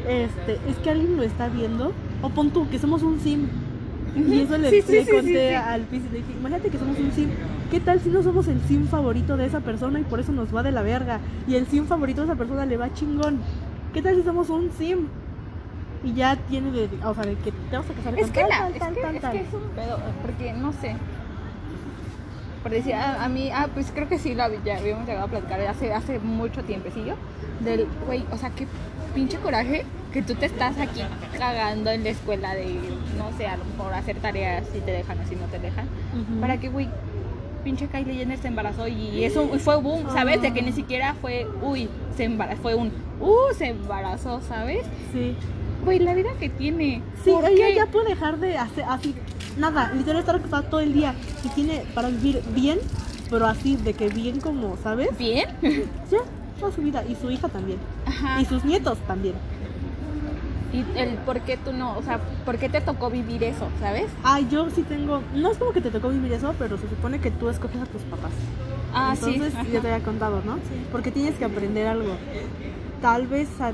Este, 0.08 0.58
es 0.68 0.76
que 0.82 0.90
alguien 0.90 1.16
lo 1.16 1.22
está 1.22 1.48
viendo. 1.48 1.92
O 2.22 2.30
pon 2.30 2.50
tú, 2.50 2.68
que 2.68 2.78
somos 2.78 3.02
un 3.02 3.20
sim. 3.20 3.46
Y 4.16 4.40
eso 4.40 4.58
le, 4.58 4.70
Sí, 4.70 4.82
sí, 4.82 4.92
le 4.92 5.04
sí, 5.04 5.10
conté 5.12 5.56
al 5.56 5.82
Pis 5.82 6.02
y 6.08 6.12
le 6.12 6.18
dije, 6.18 6.32
imagínate 6.32 6.70
que 6.70 6.78
somos 6.78 6.98
un 6.98 7.12
sim. 7.12 7.28
¿Qué 7.70 7.78
tal 7.80 8.00
si 8.00 8.08
no 8.08 8.22
somos 8.22 8.48
el 8.48 8.60
sim 8.62 8.86
favorito 8.86 9.36
de 9.36 9.46
esa 9.46 9.60
persona 9.60 10.00
y 10.00 10.04
por 10.04 10.18
eso 10.18 10.32
nos 10.32 10.54
va 10.54 10.62
de 10.62 10.72
la 10.72 10.82
verga? 10.82 11.20
Y 11.46 11.54
el 11.54 11.66
sim 11.66 11.84
favorito 11.86 12.22
de 12.22 12.26
esa 12.28 12.36
persona 12.36 12.66
le 12.66 12.76
va 12.76 12.92
chingón. 12.94 13.38
¿Qué 13.92 14.02
tal 14.02 14.16
si 14.16 14.22
somos 14.22 14.50
un 14.50 14.70
sim? 14.76 15.06
Y 16.04 16.14
ya 16.14 16.36
tiene 16.36 16.70
de, 16.70 16.88
o 17.04 17.14
sea, 17.14 17.24
de 17.24 17.34
que 17.36 17.52
te 17.52 17.76
vas 17.76 17.88
a 17.88 17.92
casar 17.92 18.14
Es 18.18 18.22
con 18.26 18.32
que, 18.32 18.40
tal, 18.40 18.48
la, 18.48 18.58
tal, 18.58 18.72
es, 18.72 18.78
tal, 18.78 18.94
que, 18.94 19.00
tal, 19.00 19.14
es 19.16 19.20
tal. 19.22 19.32
que 19.32 19.40
es 19.40 19.52
un 19.54 19.62
pedo, 19.74 19.98
porque 20.22 20.52
no 20.52 20.72
sé. 20.72 20.96
Por 22.62 22.72
decir, 22.72 22.94
a, 22.94 23.24
a 23.24 23.28
mí, 23.28 23.50
ah, 23.52 23.68
pues 23.72 23.90
creo 23.94 24.08
que 24.08 24.18
sí, 24.18 24.34
hab- 24.34 24.62
ya 24.64 24.78
habíamos 24.78 25.06
llegado 25.06 25.26
a 25.26 25.30
platicar 25.30 25.60
hace, 25.62 25.92
hace 25.92 26.18
mucho 26.18 26.62
tiempecillo. 26.64 27.14
Del, 27.60 27.86
güey, 28.06 28.24
o 28.32 28.36
sea, 28.36 28.50
qué 28.50 28.66
pinche 29.14 29.38
coraje 29.38 29.84
que 30.12 30.22
tú 30.22 30.34
te 30.34 30.46
estás 30.46 30.78
aquí 30.78 31.00
cagando 31.38 31.90
en 31.90 32.04
la 32.04 32.10
escuela 32.10 32.54
de, 32.54 32.64
no 33.16 33.36
sé, 33.36 33.46
a 33.46 33.56
lo 33.56 33.64
mejor 33.64 33.92
hacer 33.94 34.16
tareas 34.16 34.64
si 34.72 34.80
te 34.80 34.90
dejan 34.92 35.18
o 35.20 35.26
si 35.28 35.34
no 35.36 35.46
te 35.46 35.58
dejan. 35.58 35.86
Para 36.40 36.58
que, 36.58 36.68
güey, 36.68 36.88
pinche 37.64 37.86
Kylie 37.88 38.14
Jenner 38.14 38.38
se 38.38 38.48
embarazó 38.48 38.86
y 38.88 39.24
eso 39.24 39.46
fue 39.58 39.76
boom, 39.76 40.06
¿sabes? 40.12 40.40
De 40.40 40.52
que 40.52 40.62
ni 40.62 40.72
siquiera 40.72 41.14
fue, 41.20 41.46
uy, 41.62 41.88
se 42.16 42.24
embarazó, 42.24 42.62
fue 42.62 42.74
un, 42.74 42.92
uh, 43.20 43.54
se 43.56 43.68
embarazó, 43.68 44.40
¿sabes? 44.40 44.86
Sí. 45.12 45.34
Güey, 45.84 45.98
la 46.00 46.14
vida 46.14 46.30
que 46.40 46.48
tiene. 46.48 47.02
Sí, 47.24 47.30
¿por 47.30 47.44
ella 47.48 47.68
ya 47.70 47.86
puede 47.86 48.10
dejar 48.10 48.38
de 48.38 48.56
hacer 48.58 48.84
así, 48.88 49.14
nada, 49.56 49.92
literal 49.94 50.20
estar 50.20 50.36
acostada 50.36 50.62
todo 50.68 50.80
el 50.80 50.92
día 50.92 51.14
y 51.44 51.48
tiene 51.48 51.84
para 51.94 52.08
vivir 52.08 52.42
bien, 52.54 52.78
pero 53.30 53.46
así, 53.46 53.76
de 53.76 53.94
que 53.94 54.08
bien 54.08 54.40
como, 54.40 54.76
¿sabes? 54.82 55.16
Bien. 55.18 55.48
Ya, 56.10 56.18
toda 56.60 56.72
su 56.72 56.80
vida, 56.82 57.04
y 57.08 57.14
su 57.14 57.30
hija 57.30 57.48
también, 57.48 57.78
Ajá. 58.06 58.40
y 58.40 58.44
sus 58.44 58.64
nietos 58.64 58.98
también. 59.06 59.34
Y 60.72 60.84
el 60.98 61.14
por 61.18 61.40
qué 61.40 61.56
tú 61.56 61.72
no, 61.72 61.96
o 61.96 62.02
sea, 62.02 62.20
por 62.44 62.58
qué 62.58 62.68
te 62.68 62.80
tocó 62.82 63.08
vivir 63.10 63.42
eso, 63.44 63.68
¿sabes? 63.80 64.06
Ay, 64.22 64.46
yo 64.50 64.68
sí 64.70 64.82
tengo, 64.82 65.22
no 65.34 65.50
es 65.50 65.56
como 65.58 65.72
que 65.72 65.80
te 65.80 65.90
tocó 65.90 66.10
vivir 66.10 66.32
eso, 66.32 66.54
pero 66.58 66.76
se 66.76 66.88
supone 66.88 67.20
que 67.20 67.30
tú 67.30 67.48
escoges 67.48 67.80
a 67.80 67.86
tus 67.86 68.02
papás. 68.02 68.32
Ah, 68.92 69.12
Entonces, 69.14 69.52
sí. 69.52 69.54
ya 69.54 69.60
ajá. 69.78 69.80
te 69.80 69.92
había 69.92 70.04
contado, 70.04 70.42
¿no? 70.44 70.58
Porque 70.92 71.10
tienes 71.10 71.36
que 71.36 71.44
aprender 71.46 71.86
algo. 71.86 72.16
Tal 73.00 73.26
vez 73.26 73.48
a- 73.60 73.72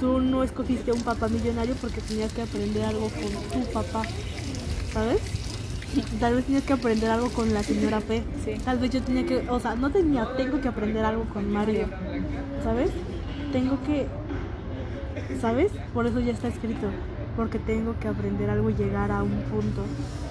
tú 0.00 0.20
no 0.20 0.42
escogiste 0.42 0.90
a 0.90 0.94
un 0.94 1.02
papá 1.02 1.28
millonario 1.28 1.74
porque 1.80 2.00
tenías 2.02 2.32
que 2.32 2.42
aprender 2.42 2.84
algo 2.84 3.08
con 3.08 3.62
tu 3.62 3.72
papá, 3.72 4.02
¿sabes? 4.96 5.20
Tal 6.18 6.34
vez 6.34 6.44
tienes 6.46 6.64
que 6.64 6.72
aprender 6.72 7.10
algo 7.10 7.28
con 7.28 7.52
la 7.52 7.62
señora 7.62 8.00
P. 8.00 8.22
Sí. 8.44 8.54
Tal 8.64 8.78
vez 8.78 8.90
yo 8.90 9.02
tenía 9.02 9.26
que, 9.26 9.46
o 9.50 9.60
sea, 9.60 9.74
no 9.74 9.90
tenía, 9.90 10.26
tengo 10.36 10.60
que 10.60 10.68
aprender 10.68 11.04
algo 11.04 11.24
con 11.24 11.52
Mario, 11.52 11.86
¿sabes? 12.64 12.90
Tengo 13.52 13.78
que, 13.84 14.06
¿sabes? 15.38 15.70
Por 15.92 16.06
eso 16.06 16.20
ya 16.20 16.32
está 16.32 16.48
escrito, 16.48 16.88
porque 17.36 17.58
tengo 17.58 17.94
que 18.00 18.08
aprender 18.08 18.48
algo 18.48 18.70
y 18.70 18.74
llegar 18.74 19.10
a 19.12 19.22
un 19.22 19.42
punto 19.50 19.82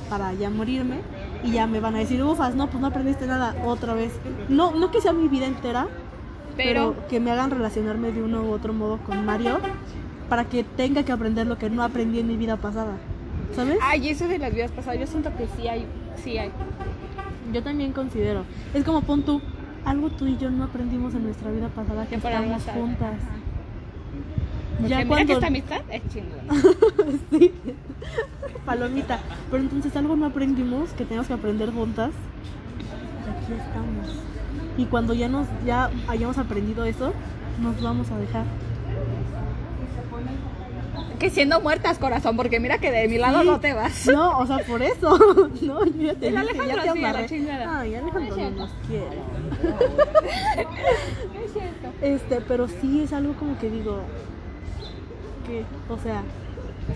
para 0.10 0.34
ya 0.34 0.50
morirme 0.50 1.00
y 1.44 1.52
ya 1.52 1.68
me 1.68 1.80
van 1.80 1.96
a 1.96 2.00
decir, 2.00 2.24
ufas, 2.24 2.56
no, 2.56 2.68
pues 2.68 2.82
no 2.82 2.88
aprendiste 2.88 3.28
nada 3.28 3.56
otra 3.66 3.94
vez. 3.94 4.14
No, 4.50 4.72
no 4.72 4.90
que 4.90 5.00
sea 5.00 5.14
mi 5.14 5.28
vida 5.28 5.46
entera, 5.46 5.88
pero, 6.58 6.96
Pero, 6.96 7.08
que 7.08 7.20
me 7.20 7.32
hagan 7.32 7.52
relacionarme 7.52 8.12
de 8.12 8.24
uno 8.24 8.42
u 8.42 8.52
otro 8.52 8.74
modo 8.74 8.98
con 8.98 9.26
Mario 9.26 9.60
para 10.28 10.46
que 10.46 10.64
tenga 10.64 11.04
que 11.04 11.12
aprender 11.12 11.46
lo 11.46 11.58
que 11.58 11.70
no 11.70 11.84
aprendí 11.84 12.20
en 12.20 12.28
mi 12.28 12.36
vida 12.36 12.58
pasada, 12.58 12.94
¿sabes? 13.56 13.78
ay, 13.82 14.10
eso 14.10 14.28
de 14.28 14.38
las 14.40 14.54
vidas 14.54 14.72
pasadas, 14.72 15.00
yo 15.00 15.08
siento 15.08 15.32
que 15.38 15.48
sí 15.58 15.68
hay, 15.68 15.86
sí 16.24 16.38
hay. 16.38 16.52
Yo 17.54 17.62
también 17.64 17.92
considero. 17.94 18.44
Es 18.74 18.84
como 18.84 19.02
pon 19.02 19.24
tú, 19.24 19.42
algo 19.86 20.10
tú 20.10 20.26
y 20.28 20.38
yo 20.38 20.50
no 20.50 20.64
aprendimos 20.66 21.14
en 21.14 21.24
nuestra 21.24 21.52
vida 21.52 21.68
pasada 21.70 22.06
que 22.08 22.16
estamos 22.16 22.50
las- 22.50 22.76
juntas. 22.76 23.14
Ajá. 23.14 23.36
Porque 24.78 24.90
Ya 24.90 24.98
mira 24.98 25.08
cuando 25.08 25.28
que 25.28 25.34
esta 25.34 25.48
amistad 25.48 25.82
es 25.90 26.02
chingona. 26.10 26.54
sí. 27.32 27.52
Palomita. 28.66 29.20
Pero 29.50 29.64
entonces 29.64 29.96
algo 29.96 30.16
no 30.18 30.26
aprendimos 30.26 30.90
que 30.92 31.06
tenemos 31.06 31.28
que 31.28 31.34
aprender 31.34 31.72
juntas. 31.72 32.12
Aquí 33.22 33.54
estamos. 33.54 34.22
Y 34.78 34.86
cuando 34.86 35.14
ya 35.14 35.30
nos 35.30 35.48
ya 35.66 35.90
hayamos 36.10 36.38
aprendido 36.38 36.84
eso, 36.84 37.14
nos 37.62 37.82
vamos 37.82 38.12
a 38.12 38.18
dejar. 38.18 38.44
Que 41.20 41.30
siendo 41.30 41.62
muertas, 41.62 41.98
corazón, 41.98 42.36
porque 42.38 42.60
mira 42.60 42.78
que 42.78 42.92
de 42.92 43.08
mi 43.08 43.18
lado 43.18 43.42
Sí. 43.42 43.48
no 43.48 43.60
te 43.60 43.74
vas. 43.74 44.08
No, 44.08 44.40
o 44.40 44.48
sea, 44.48 44.60
por 44.60 44.82
eso. 44.82 45.18
No, 45.62 45.86
yo 45.86 46.02
ya 46.02 46.14
te 46.16 46.26
dije, 46.28 46.38
Alejandro 46.38 46.78
ya 46.78 46.94
te 46.94 47.00
sí, 47.00 47.06
a 47.06 47.14
la 47.14 47.26
chingada. 47.26 47.80
Ay, 47.80 47.96
Alejandro 47.96 48.36
no 48.38 48.50
nos 48.52 48.72
quiere. 48.88 49.06
No 51.34 51.42
es 51.46 51.54
cierto. 51.54 51.88
Este, 52.02 52.42
pero 52.42 52.68
sí 52.68 53.02
es 53.04 53.14
algo 53.14 53.34
como 53.34 53.58
que 53.58 53.70
digo 53.70 54.00
que, 55.48 55.64
o 55.92 55.98
sea, 55.98 56.24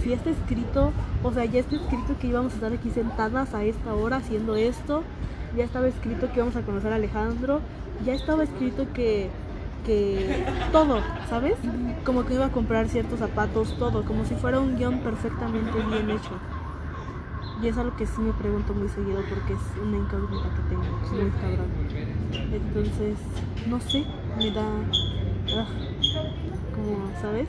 si 0.03 0.13
está 0.13 0.29
escrito, 0.29 0.91
o 1.23 1.31
sea, 1.31 1.45
ya 1.45 1.59
está 1.59 1.75
escrito 1.75 2.15
que 2.19 2.27
íbamos 2.27 2.53
a 2.53 2.55
estar 2.55 2.73
aquí 2.73 2.89
sentadas 2.89 3.53
a 3.53 3.63
esta 3.63 3.93
hora 3.93 4.17
haciendo 4.17 4.55
esto, 4.55 5.03
ya 5.55 5.63
estaba 5.63 5.87
escrito 5.87 6.27
que 6.31 6.37
íbamos 6.37 6.55
a 6.55 6.61
conocer 6.61 6.91
a 6.91 6.95
Alejandro, 6.95 7.61
ya 8.05 8.13
estaba 8.13 8.43
escrito 8.43 8.85
que 8.93 9.29
que 9.85 10.43
todo, 10.71 11.01
¿sabes? 11.29 11.55
Como 12.05 12.25
que 12.25 12.35
iba 12.35 12.45
a 12.45 12.51
comprar 12.51 12.87
ciertos 12.87 13.19
zapatos, 13.19 13.75
todo, 13.77 14.03
como 14.03 14.25
si 14.25 14.35
fuera 14.35 14.59
un 14.59 14.77
guion 14.77 14.99
perfectamente 14.99 15.71
bien 15.89 16.09
hecho. 16.09 16.31
Y 17.61 17.67
es 17.67 17.77
algo 17.77 17.95
que 17.97 18.05
sí 18.05 18.21
me 18.21 18.31
pregunto 18.33 18.73
muy 18.73 18.87
seguido 18.87 19.21
porque 19.29 19.53
es 19.53 19.59
una 19.81 19.97
incógnita 19.97 20.49
que 20.55 20.61
tengo, 20.69 20.83
muy 20.83 21.31
cabrón. 21.41 21.67
Entonces, 22.53 23.17
no 23.67 23.79
sé, 23.81 24.05
me 24.37 24.51
da. 24.51 24.63
ah, 25.57 25.67
como, 26.73 27.21
¿sabes? 27.21 27.47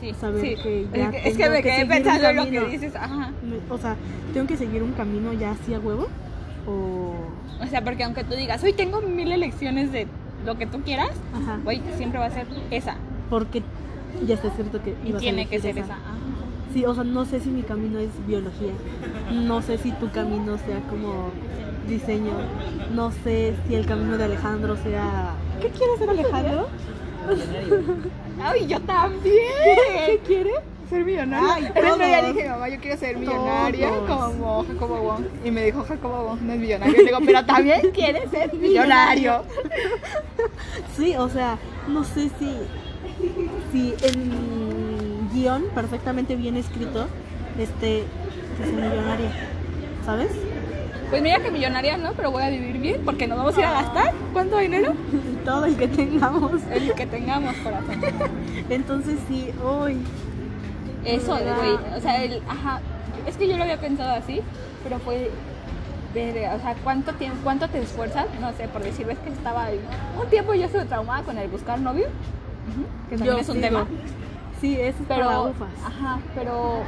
Sí, 0.00 0.14
Saber 0.18 0.40
sí. 0.40 0.56
que 0.62 0.86
ya 0.94 1.10
es, 1.10 1.36
que, 1.36 1.42
que 1.42 1.50
me 1.50 1.56
que 1.56 1.62
quedé 1.62 1.82
un 1.82 1.88
pensando 1.90 2.28
en 2.28 2.36
lo 2.36 2.44
que 2.46 2.60
dices. 2.70 2.96
Ajá. 2.96 3.32
O 3.68 3.76
sea, 3.76 3.96
¿tengo 4.32 4.46
que 4.46 4.56
seguir 4.56 4.82
un 4.82 4.92
camino 4.92 5.34
ya 5.34 5.50
así 5.50 5.74
a 5.74 5.78
huevo? 5.78 6.08
O. 6.66 7.16
O 7.62 7.66
sea, 7.66 7.84
porque 7.84 8.04
aunque 8.04 8.24
tú 8.24 8.34
digas, 8.34 8.62
hoy 8.64 8.72
tengo 8.72 9.02
mil 9.02 9.30
elecciones 9.30 9.92
de 9.92 10.06
lo 10.44 10.56
que 10.56 10.66
tú 10.66 10.80
quieras, 10.82 11.10
güey, 11.64 11.80
siempre 11.96 12.18
va 12.18 12.26
a 12.26 12.30
ser 12.30 12.46
esa. 12.70 12.96
Porque 13.28 13.62
ya 14.26 14.34
está 14.34 14.48
escrito 14.48 14.82
que 14.82 14.96
Y 15.04 15.12
tiene 15.14 15.46
que 15.46 15.60
ser 15.60 15.78
esa. 15.78 15.96
Sí, 16.72 16.84
o 16.84 16.94
sea, 16.94 17.04
no 17.04 17.24
sé 17.24 17.40
si 17.40 17.50
mi 17.50 17.62
camino 17.62 17.98
es 17.98 18.10
biología. 18.26 18.72
No 19.32 19.60
sé 19.60 19.78
si 19.78 19.90
tu 19.92 20.10
camino 20.10 20.56
sea 20.58 20.80
como 20.88 21.30
diseño. 21.88 22.32
No 22.94 23.10
sé 23.10 23.54
si 23.66 23.74
el 23.74 23.86
camino 23.86 24.16
de 24.16 24.24
Alejandro 24.24 24.76
sea. 24.76 25.34
¿Qué 25.60 25.68
quiere 25.68 25.96
ser 25.98 26.10
Alejandro? 26.10 26.68
Ay, 28.42 28.66
yo 28.66 28.80
también. 28.80 29.34
¿Qué 30.06 30.20
quiere? 30.26 30.52
Ser. 30.90 31.34
Ay, 31.34 31.68
El 31.74 31.86
otro 31.86 32.04
día 32.04 32.20
todos. 32.20 32.34
dije, 32.34 32.48
mamá, 32.48 32.68
yo 32.68 32.80
quiero 32.80 32.96
ser 32.98 33.16
millonaria 33.16 33.88
Todos. 33.88 34.32
como 34.34 34.64
Jacobo 34.64 35.00
Wong. 35.02 35.24
Y 35.44 35.50
me 35.50 35.64
dijo, 35.64 35.84
Jacobo 35.84 36.24
Wong 36.24 36.40
no 36.42 36.52
es 36.52 36.58
millonario. 36.58 36.96
Le 36.96 37.04
digo, 37.04 37.18
pero 37.24 37.44
también 37.44 37.90
quiere 37.92 38.28
ser 38.28 38.52
millonario. 38.54 39.42
Sí, 40.96 41.14
o 41.16 41.28
sea, 41.28 41.56
no 41.88 42.04
sé 42.04 42.30
si, 42.38 42.56
si 43.72 43.94
en 44.06 45.28
guion 45.32 45.64
perfectamente 45.74 46.36
bien 46.36 46.56
escrito 46.56 47.06
esté 47.58 48.04
que 48.58 48.64
sea 48.64 48.72
millonaria, 48.88 49.30
¿sabes? 50.04 50.28
Pues 51.08 51.22
mira 51.22 51.38
que 51.40 51.50
millonaria 51.50 51.96
no, 51.96 52.12
pero 52.12 52.30
voy 52.30 52.42
a 52.42 52.50
vivir 52.50 52.78
bien 52.78 53.00
porque 53.04 53.26
nos 53.26 53.38
vamos 53.38 53.56
a 53.56 53.60
ir 53.60 53.66
a 53.66 53.72
gastar. 53.82 54.14
¿Cuánto 54.32 54.58
dinero? 54.58 54.92
Todo 55.44 55.64
el 55.64 55.76
que 55.76 55.88
tengamos. 55.88 56.52
El 56.70 56.92
que 56.94 57.06
tengamos, 57.06 57.54
corazón. 57.56 58.00
Entonces 58.68 59.18
sí, 59.28 59.50
hoy. 59.64 59.96
Eso, 61.04 61.32
güey. 61.32 61.96
O 61.96 62.00
sea, 62.00 62.22
el, 62.22 62.42
ajá. 62.48 62.80
Es 63.26 63.36
que 63.36 63.48
yo 63.48 63.56
lo 63.56 63.62
había 63.62 63.80
pensado 63.80 64.12
así, 64.12 64.40
pero 64.82 64.98
fue. 64.98 65.30
o 65.30 66.60
sea, 66.60 66.74
¿cuánto, 66.82 67.12
tiempo, 67.14 67.38
¿cuánto 67.44 67.68
te 67.68 67.80
esfuerzas? 67.80 68.26
No 68.40 68.52
sé, 68.52 68.68
por 68.68 68.82
decir, 68.82 69.06
ves 69.06 69.18
que 69.18 69.30
estaba 69.30 69.64
ahí. 69.64 69.80
Un 70.20 70.28
tiempo 70.28 70.54
yo 70.54 70.64
estuve 70.66 70.84
traumada 70.84 71.22
con 71.22 71.38
el 71.38 71.48
buscar 71.48 71.80
novio. 71.80 72.06
Que 73.08 73.16
también 73.16 73.38
es 73.38 73.48
un 73.48 73.60
tema. 73.60 73.86
Sí, 74.60 74.78
es 74.78 74.94
para 75.08 75.26
Pero, 75.26 75.42
ufas. 75.50 75.68
ajá, 75.84 76.18
pero, 76.34 76.80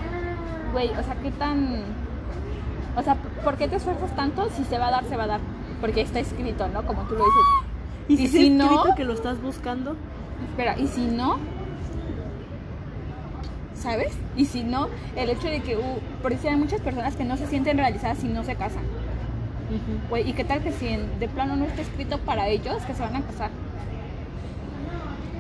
güey, 0.73 0.91
o 0.91 1.03
sea, 1.03 1.15
¿qué 1.23 1.31
tan. 1.33 1.85
O 2.97 3.03
sea, 3.03 3.15
¿por 3.43 3.57
qué 3.57 3.69
te 3.69 3.77
esfuerzas 3.77 4.15
tanto? 4.15 4.49
Si 4.57 4.65
se 4.65 4.79
va 4.79 4.89
a 4.89 4.91
dar, 4.91 5.05
se 5.05 5.17
va 5.17 5.25
a 5.25 5.27
dar. 5.29 5.41
Porque 5.81 6.03
está 6.03 6.21
escrito, 6.21 6.69
¿no? 6.69 6.85
Como 6.87 7.03
tú 7.05 7.15
lo 7.15 7.25
dices. 7.25 7.43
Y 8.09 8.17
si, 8.17 8.23
y 8.23 8.27
está 8.27 8.39
si 8.39 8.51
no- 8.51 8.65
escrito 8.65 8.97
que 8.97 9.05
lo 9.05 9.15
estás 9.15 9.41
buscando, 9.41 9.97
Espera, 10.51 10.77
¿y 10.79 10.89
si 10.89 11.07
no? 11.07 11.39
¿Sabes? 13.83 14.13
Y 14.37 14.45
si 14.45 14.63
no, 14.63 14.89
el 15.17 15.29
hecho 15.29 15.49
de 15.49 15.61
que, 15.61 15.77
uh, 15.77 15.99
por 16.23 16.33
eso 16.33 16.49
hay 16.49 16.55
muchas 16.57 16.81
personas 16.81 17.17
que 17.17 17.25
no 17.25 17.37
se 17.37 17.49
sienten 17.49 17.79
realizadas 17.79 18.19
si 18.19 18.29
no 18.29 18.45
se 18.45 18.55
casan. 18.55 18.85
¿y 20.25 20.33
qué 20.35 20.45
tal 20.45 20.63
que 20.63 20.71
si 20.71 20.87
en- 20.89 21.19
de 21.19 21.29
plano 21.29 21.57
no 21.57 21.65
está 21.65 21.81
escrito 21.83 22.19
para 22.19 22.47
ellos 22.47 22.83
que 22.85 22.95
se 22.95 23.03
van 23.03 23.17
a 23.17 23.23
casar? 23.23 23.51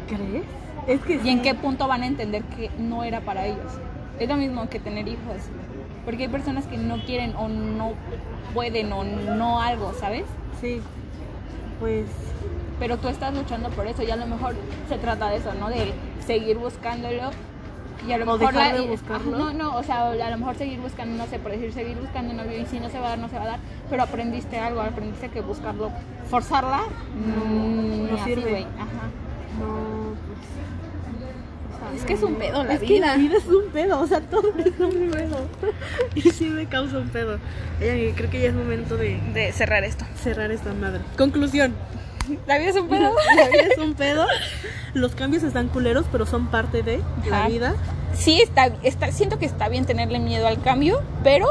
¿crees? 0.09 0.45
Es 0.87 1.01
que 1.03 1.21
¿Y 1.23 1.29
en 1.29 1.43
qué 1.43 1.55
punto 1.55 1.87
van 1.87 2.03
a 2.03 2.07
entender 2.07 2.43
que 2.43 2.71
no 2.79 3.05
era 3.05 3.21
para 3.21 3.47
ellos? 3.47 3.73
Es 4.19 4.29
lo 4.29 4.37
mismo 4.37 4.69
que 4.69 4.81
tener 4.81 5.07
hijos. 5.07 5.37
Porque 6.05 6.25
hay 6.25 6.29
personas 6.29 6.67
que 6.67 6.77
no 6.79 7.05
quieren 7.05 7.37
o 7.37 7.49
no 7.49 7.93
pueden 8.55 8.93
o 8.93 9.05
no 9.05 9.61
algo, 9.61 9.93
¿sabes? 9.95 10.25
Sí, 10.61 10.81
pues 11.79 12.07
Pero 12.81 12.97
tú 12.97 13.09
estás 13.09 13.33
luchando 13.35 13.69
por 13.71 13.87
eso 13.87 14.03
y 14.03 14.11
a 14.11 14.17
lo 14.17 14.27
mejor 14.27 14.55
se 14.89 14.99
trata 14.99 15.31
de 15.31 15.37
eso, 15.37 15.53
¿no? 15.55 15.69
De 15.69 15.93
seguir 16.27 16.59
buscándolo 16.59 17.31
y 18.07 18.13
a 18.13 18.19
lo 18.19 18.25
O 18.33 18.39
mejor... 18.39 18.53
dejar 18.55 18.73
la- 18.73 18.79
de 18.79 18.85
y- 18.85 18.89
buscarlo. 18.89 19.37
ajá, 19.37 19.53
no, 19.53 19.53
no, 19.53 19.77
o 19.77 19.83
sea, 19.83 20.11
a 20.11 20.31
lo 20.31 20.39
mejor 20.39 20.57
seguir 20.57 20.81
buscando, 20.81 21.17
no 21.17 21.27
sé, 21.31 21.39
por 21.39 21.53
decir 21.53 21.73
seguir 21.73 21.97
buscando 21.97 22.33
novio 22.35 22.61
y 22.61 22.67
si 22.67 22.81
no 22.81 22.89
se 22.91 22.99
va 22.99 23.07
a 23.07 23.11
dar, 23.11 23.19
no 23.19 23.29
se 23.29 23.37
va 23.37 23.43
a 23.45 23.47
dar, 23.47 23.59
pero 23.91 24.03
aprendiste 24.03 24.59
algo, 24.59 24.81
aprendiste 24.81 25.29
que 25.29 25.41
buscarlo, 25.41 25.91
forzarla, 26.29 26.83
mm, 27.15 28.09
no 28.11 28.15
así, 28.15 28.25
sirve. 28.35 28.59
ajá. 28.79 29.09
no, 29.61 30.15
pues. 30.27 30.39
o 31.75 31.79
sea, 31.79 31.97
Es 31.97 32.05
que 32.05 32.13
es 32.15 32.23
un 32.23 32.35
pedo 32.37 32.65
la 32.65 32.75
es 32.75 32.81
que 32.81 32.87
vida. 32.87 33.07
la 33.09 33.17
vida 33.17 33.37
es 33.37 33.47
un 33.47 33.65
pedo, 33.73 34.01
o 34.01 34.07
sea, 34.07 34.21
todo 34.21 34.49
es 34.59 34.81
un 34.81 35.11
pedo. 35.11 35.47
Y 36.15 36.21
sí 36.23 36.47
me 36.47 36.67
causa 36.67 36.99
un 36.99 37.09
pedo. 37.09 37.39
Creo 37.79 38.31
que 38.31 38.41
ya 38.41 38.49
es 38.49 38.55
momento 38.55 38.97
de 38.97 39.21
De 39.35 39.53
cerrar 39.53 39.85
esto. 39.85 40.05
cerrar 40.17 40.51
esta 40.51 40.73
madre. 40.75 41.01
Conclusión. 41.17 41.75
La 42.47 42.59
vida 42.59 42.71
es 42.71 42.77
un 42.77 42.89
pedo. 42.89 43.11
La 43.37 43.49
vida 43.49 43.63
es 43.73 43.79
un 43.79 43.95
pedo. 43.95 44.27
Los 44.95 45.15
cambios 45.15 45.43
están 45.43 45.69
culeros, 45.69 46.05
pero 46.13 46.27
son 46.27 46.47
parte 46.47 46.83
de 46.83 47.01
la 47.29 47.39
Ajá. 47.41 47.49
vida. 47.49 47.75
Sí, 48.15 48.41
está, 48.43 48.67
está, 48.83 49.11
siento 49.11 49.39
que 49.39 49.47
está 49.47 49.69
bien 49.69 49.87
tenerle 49.87 50.19
miedo 50.19 50.47
al 50.47 50.61
cambio, 50.61 51.01
pero 51.25 51.47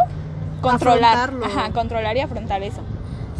controlar, 0.61 1.17
Afrontarlo. 1.29 1.45
ajá, 1.45 1.71
controlar 1.73 2.17
y 2.17 2.19
afrontar 2.19 2.61
eso. 2.63 2.81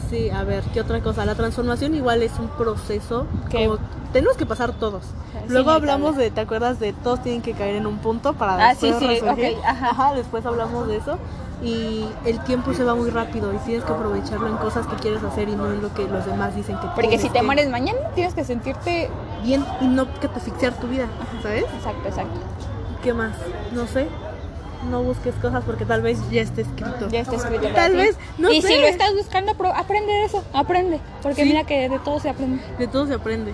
Sí, 0.09 0.29
a 0.31 0.43
ver, 0.43 0.63
¿qué 0.73 0.81
otra 0.81 0.99
cosa? 1.01 1.23
La 1.25 1.35
transformación 1.35 1.93
igual 1.95 2.21
es 2.23 2.31
un 2.39 2.47
proceso 2.49 3.27
Que- 3.49 3.69
tenemos 4.11 4.35
que 4.37 4.45
pasar 4.45 4.73
todos. 4.73 5.03
Sí, 5.03 5.37
Luego 5.49 5.69
hablamos 5.71 6.17
de, 6.17 6.31
¿te 6.31 6.41
acuerdas 6.41 6.79
de 6.79 6.91
todos 6.93 7.21
tienen 7.23 7.41
que 7.41 7.53
caer 7.53 7.75
en 7.75 7.85
un 7.85 7.99
punto 7.99 8.33
para 8.33 8.69
Ah, 8.69 8.75
sí, 8.75 8.87
después 8.87 8.99
sí, 8.99 9.19
resurgir? 9.21 9.55
ok, 9.57 9.63
ajá. 9.65 10.13
después 10.15 10.45
hablamos 10.45 10.87
de 10.87 10.97
eso 10.97 11.17
y 11.61 12.07
el 12.25 12.43
tiempo 12.43 12.73
se 12.73 12.83
va 12.83 12.95
muy 12.95 13.09
rápido 13.11 13.53
y 13.53 13.57
tienes 13.59 13.83
que 13.83 13.91
aprovecharlo 13.91 14.47
en 14.47 14.57
cosas 14.57 14.87
que 14.87 14.95
quieres 14.95 15.23
hacer 15.23 15.47
y 15.47 15.55
no 15.55 15.71
en 15.71 15.81
lo 15.81 15.93
que 15.93 16.07
los 16.07 16.25
demás 16.25 16.55
dicen 16.55 16.77
que 16.79 16.87
Porque 16.95 17.19
si 17.19 17.29
te 17.29 17.41
mueres 17.43 17.69
mañana, 17.69 17.99
tienes 18.15 18.33
que 18.33 18.43
sentirte. 18.43 19.09
bien 19.43 19.63
y 19.79 19.85
no 19.87 20.11
que 20.19 20.27
te 20.27 20.37
asfixiar 20.39 20.73
tu 20.79 20.87
vida, 20.87 21.05
¿sabes? 21.43 21.63
Exacto, 21.63 22.07
exacto. 22.07 22.39
¿Qué 23.03 23.13
más? 23.13 23.33
No 23.73 23.85
sé. 23.87 24.07
No 24.89 25.03
busques 25.03 25.35
cosas 25.35 25.63
porque 25.63 25.85
tal 25.85 26.01
vez 26.01 26.17
ya 26.31 26.41
esté 26.41 26.61
escrito. 26.63 27.07
Ya 27.09 27.19
está 27.19 27.35
escrito. 27.35 27.67
Tal 27.75 27.95
vez, 27.95 28.17
no 28.39 28.51
y 28.51 28.63
sé. 28.63 28.67
si 28.69 28.79
lo 28.79 28.87
estás 28.87 29.13
buscando, 29.13 29.51
aprende 29.75 30.11
de 30.11 30.23
eso. 30.25 30.43
Aprende. 30.53 30.99
Porque 31.21 31.43
Sí. 31.43 31.49
mira 31.49 31.63
que 31.65 31.87
de 31.87 31.99
todo 31.99 32.19
se 32.19 32.29
aprende. 32.29 32.63
De 32.79 32.87
todo 32.87 33.05
se 33.05 33.13
aprende. 33.13 33.53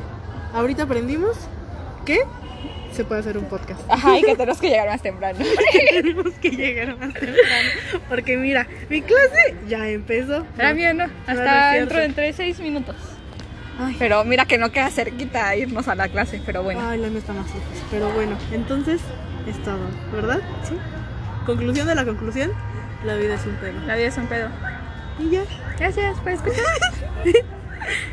Ahorita 0.53 0.84
aprendimos 0.84 1.36
que 2.05 2.22
se 2.98 3.06
puede 3.06 3.22
hacer 3.22 3.38
un 3.38 3.45
podcast. 3.45 3.80
Ajá, 3.89 4.18
y 4.18 4.24
que 4.24 4.36
tenemos 4.36 4.60
que 4.60 4.70
llegar 4.70 4.88
más 4.89 5.02
temprano. 5.04 5.38
Tenemos 5.91 6.34
que 6.34 6.50
llegar 6.50 6.98
más 6.98 7.14
temprano. 7.14 7.70
Porque 8.10 8.38
mira, 8.38 8.68
mi 8.89 9.04
clase 9.04 9.56
ya 9.68 9.88
empezó. 9.88 10.45
Era 10.58 10.74
bien, 10.74 10.98
¿no? 10.98 11.06
Hasta 11.28 11.74
dentro 11.74 12.00
de 12.00 12.06
entre 12.06 12.34
seis 12.34 12.60
minutos. 12.60 12.95
Ay, 13.80 13.95
Pero 14.00 14.24
mira 14.26 14.45
que 14.45 14.58
no 14.58 14.72
queda 14.72 14.89
cerquita 14.89 15.56
irnos 15.56 15.88
a 15.88 15.93
la 15.93 16.10
clase, 16.10 16.41
pero 16.43 16.64
bueno. 16.64 16.82
ay, 16.84 16.98
la 16.98 17.10
mía 17.10 17.20
está 17.20 17.34
más 17.34 17.45
lejos. 17.45 17.62
Pero 17.91 18.10
bueno, 18.10 18.36
entonces 18.52 19.00
es 19.48 19.62
todo, 19.64 19.88
¿verdad? 20.12 20.39
Sí. 20.68 20.76
Conclusión 21.45 21.86
de 21.86 21.93
la 21.93 22.04
conclusión: 22.04 22.52
la 23.06 23.16
vida 23.16 23.36
es 23.36 23.45
un 23.45 23.54
pedo. 23.58 23.80
La 23.86 23.95
vida 23.95 24.08
es 24.08 24.18
un 24.18 24.26
pedo. 24.26 24.50
Y 25.20 25.30
ya. 25.30 25.43
Gracias 25.78 26.18
por 26.20 26.32
escuchar. 26.32 26.66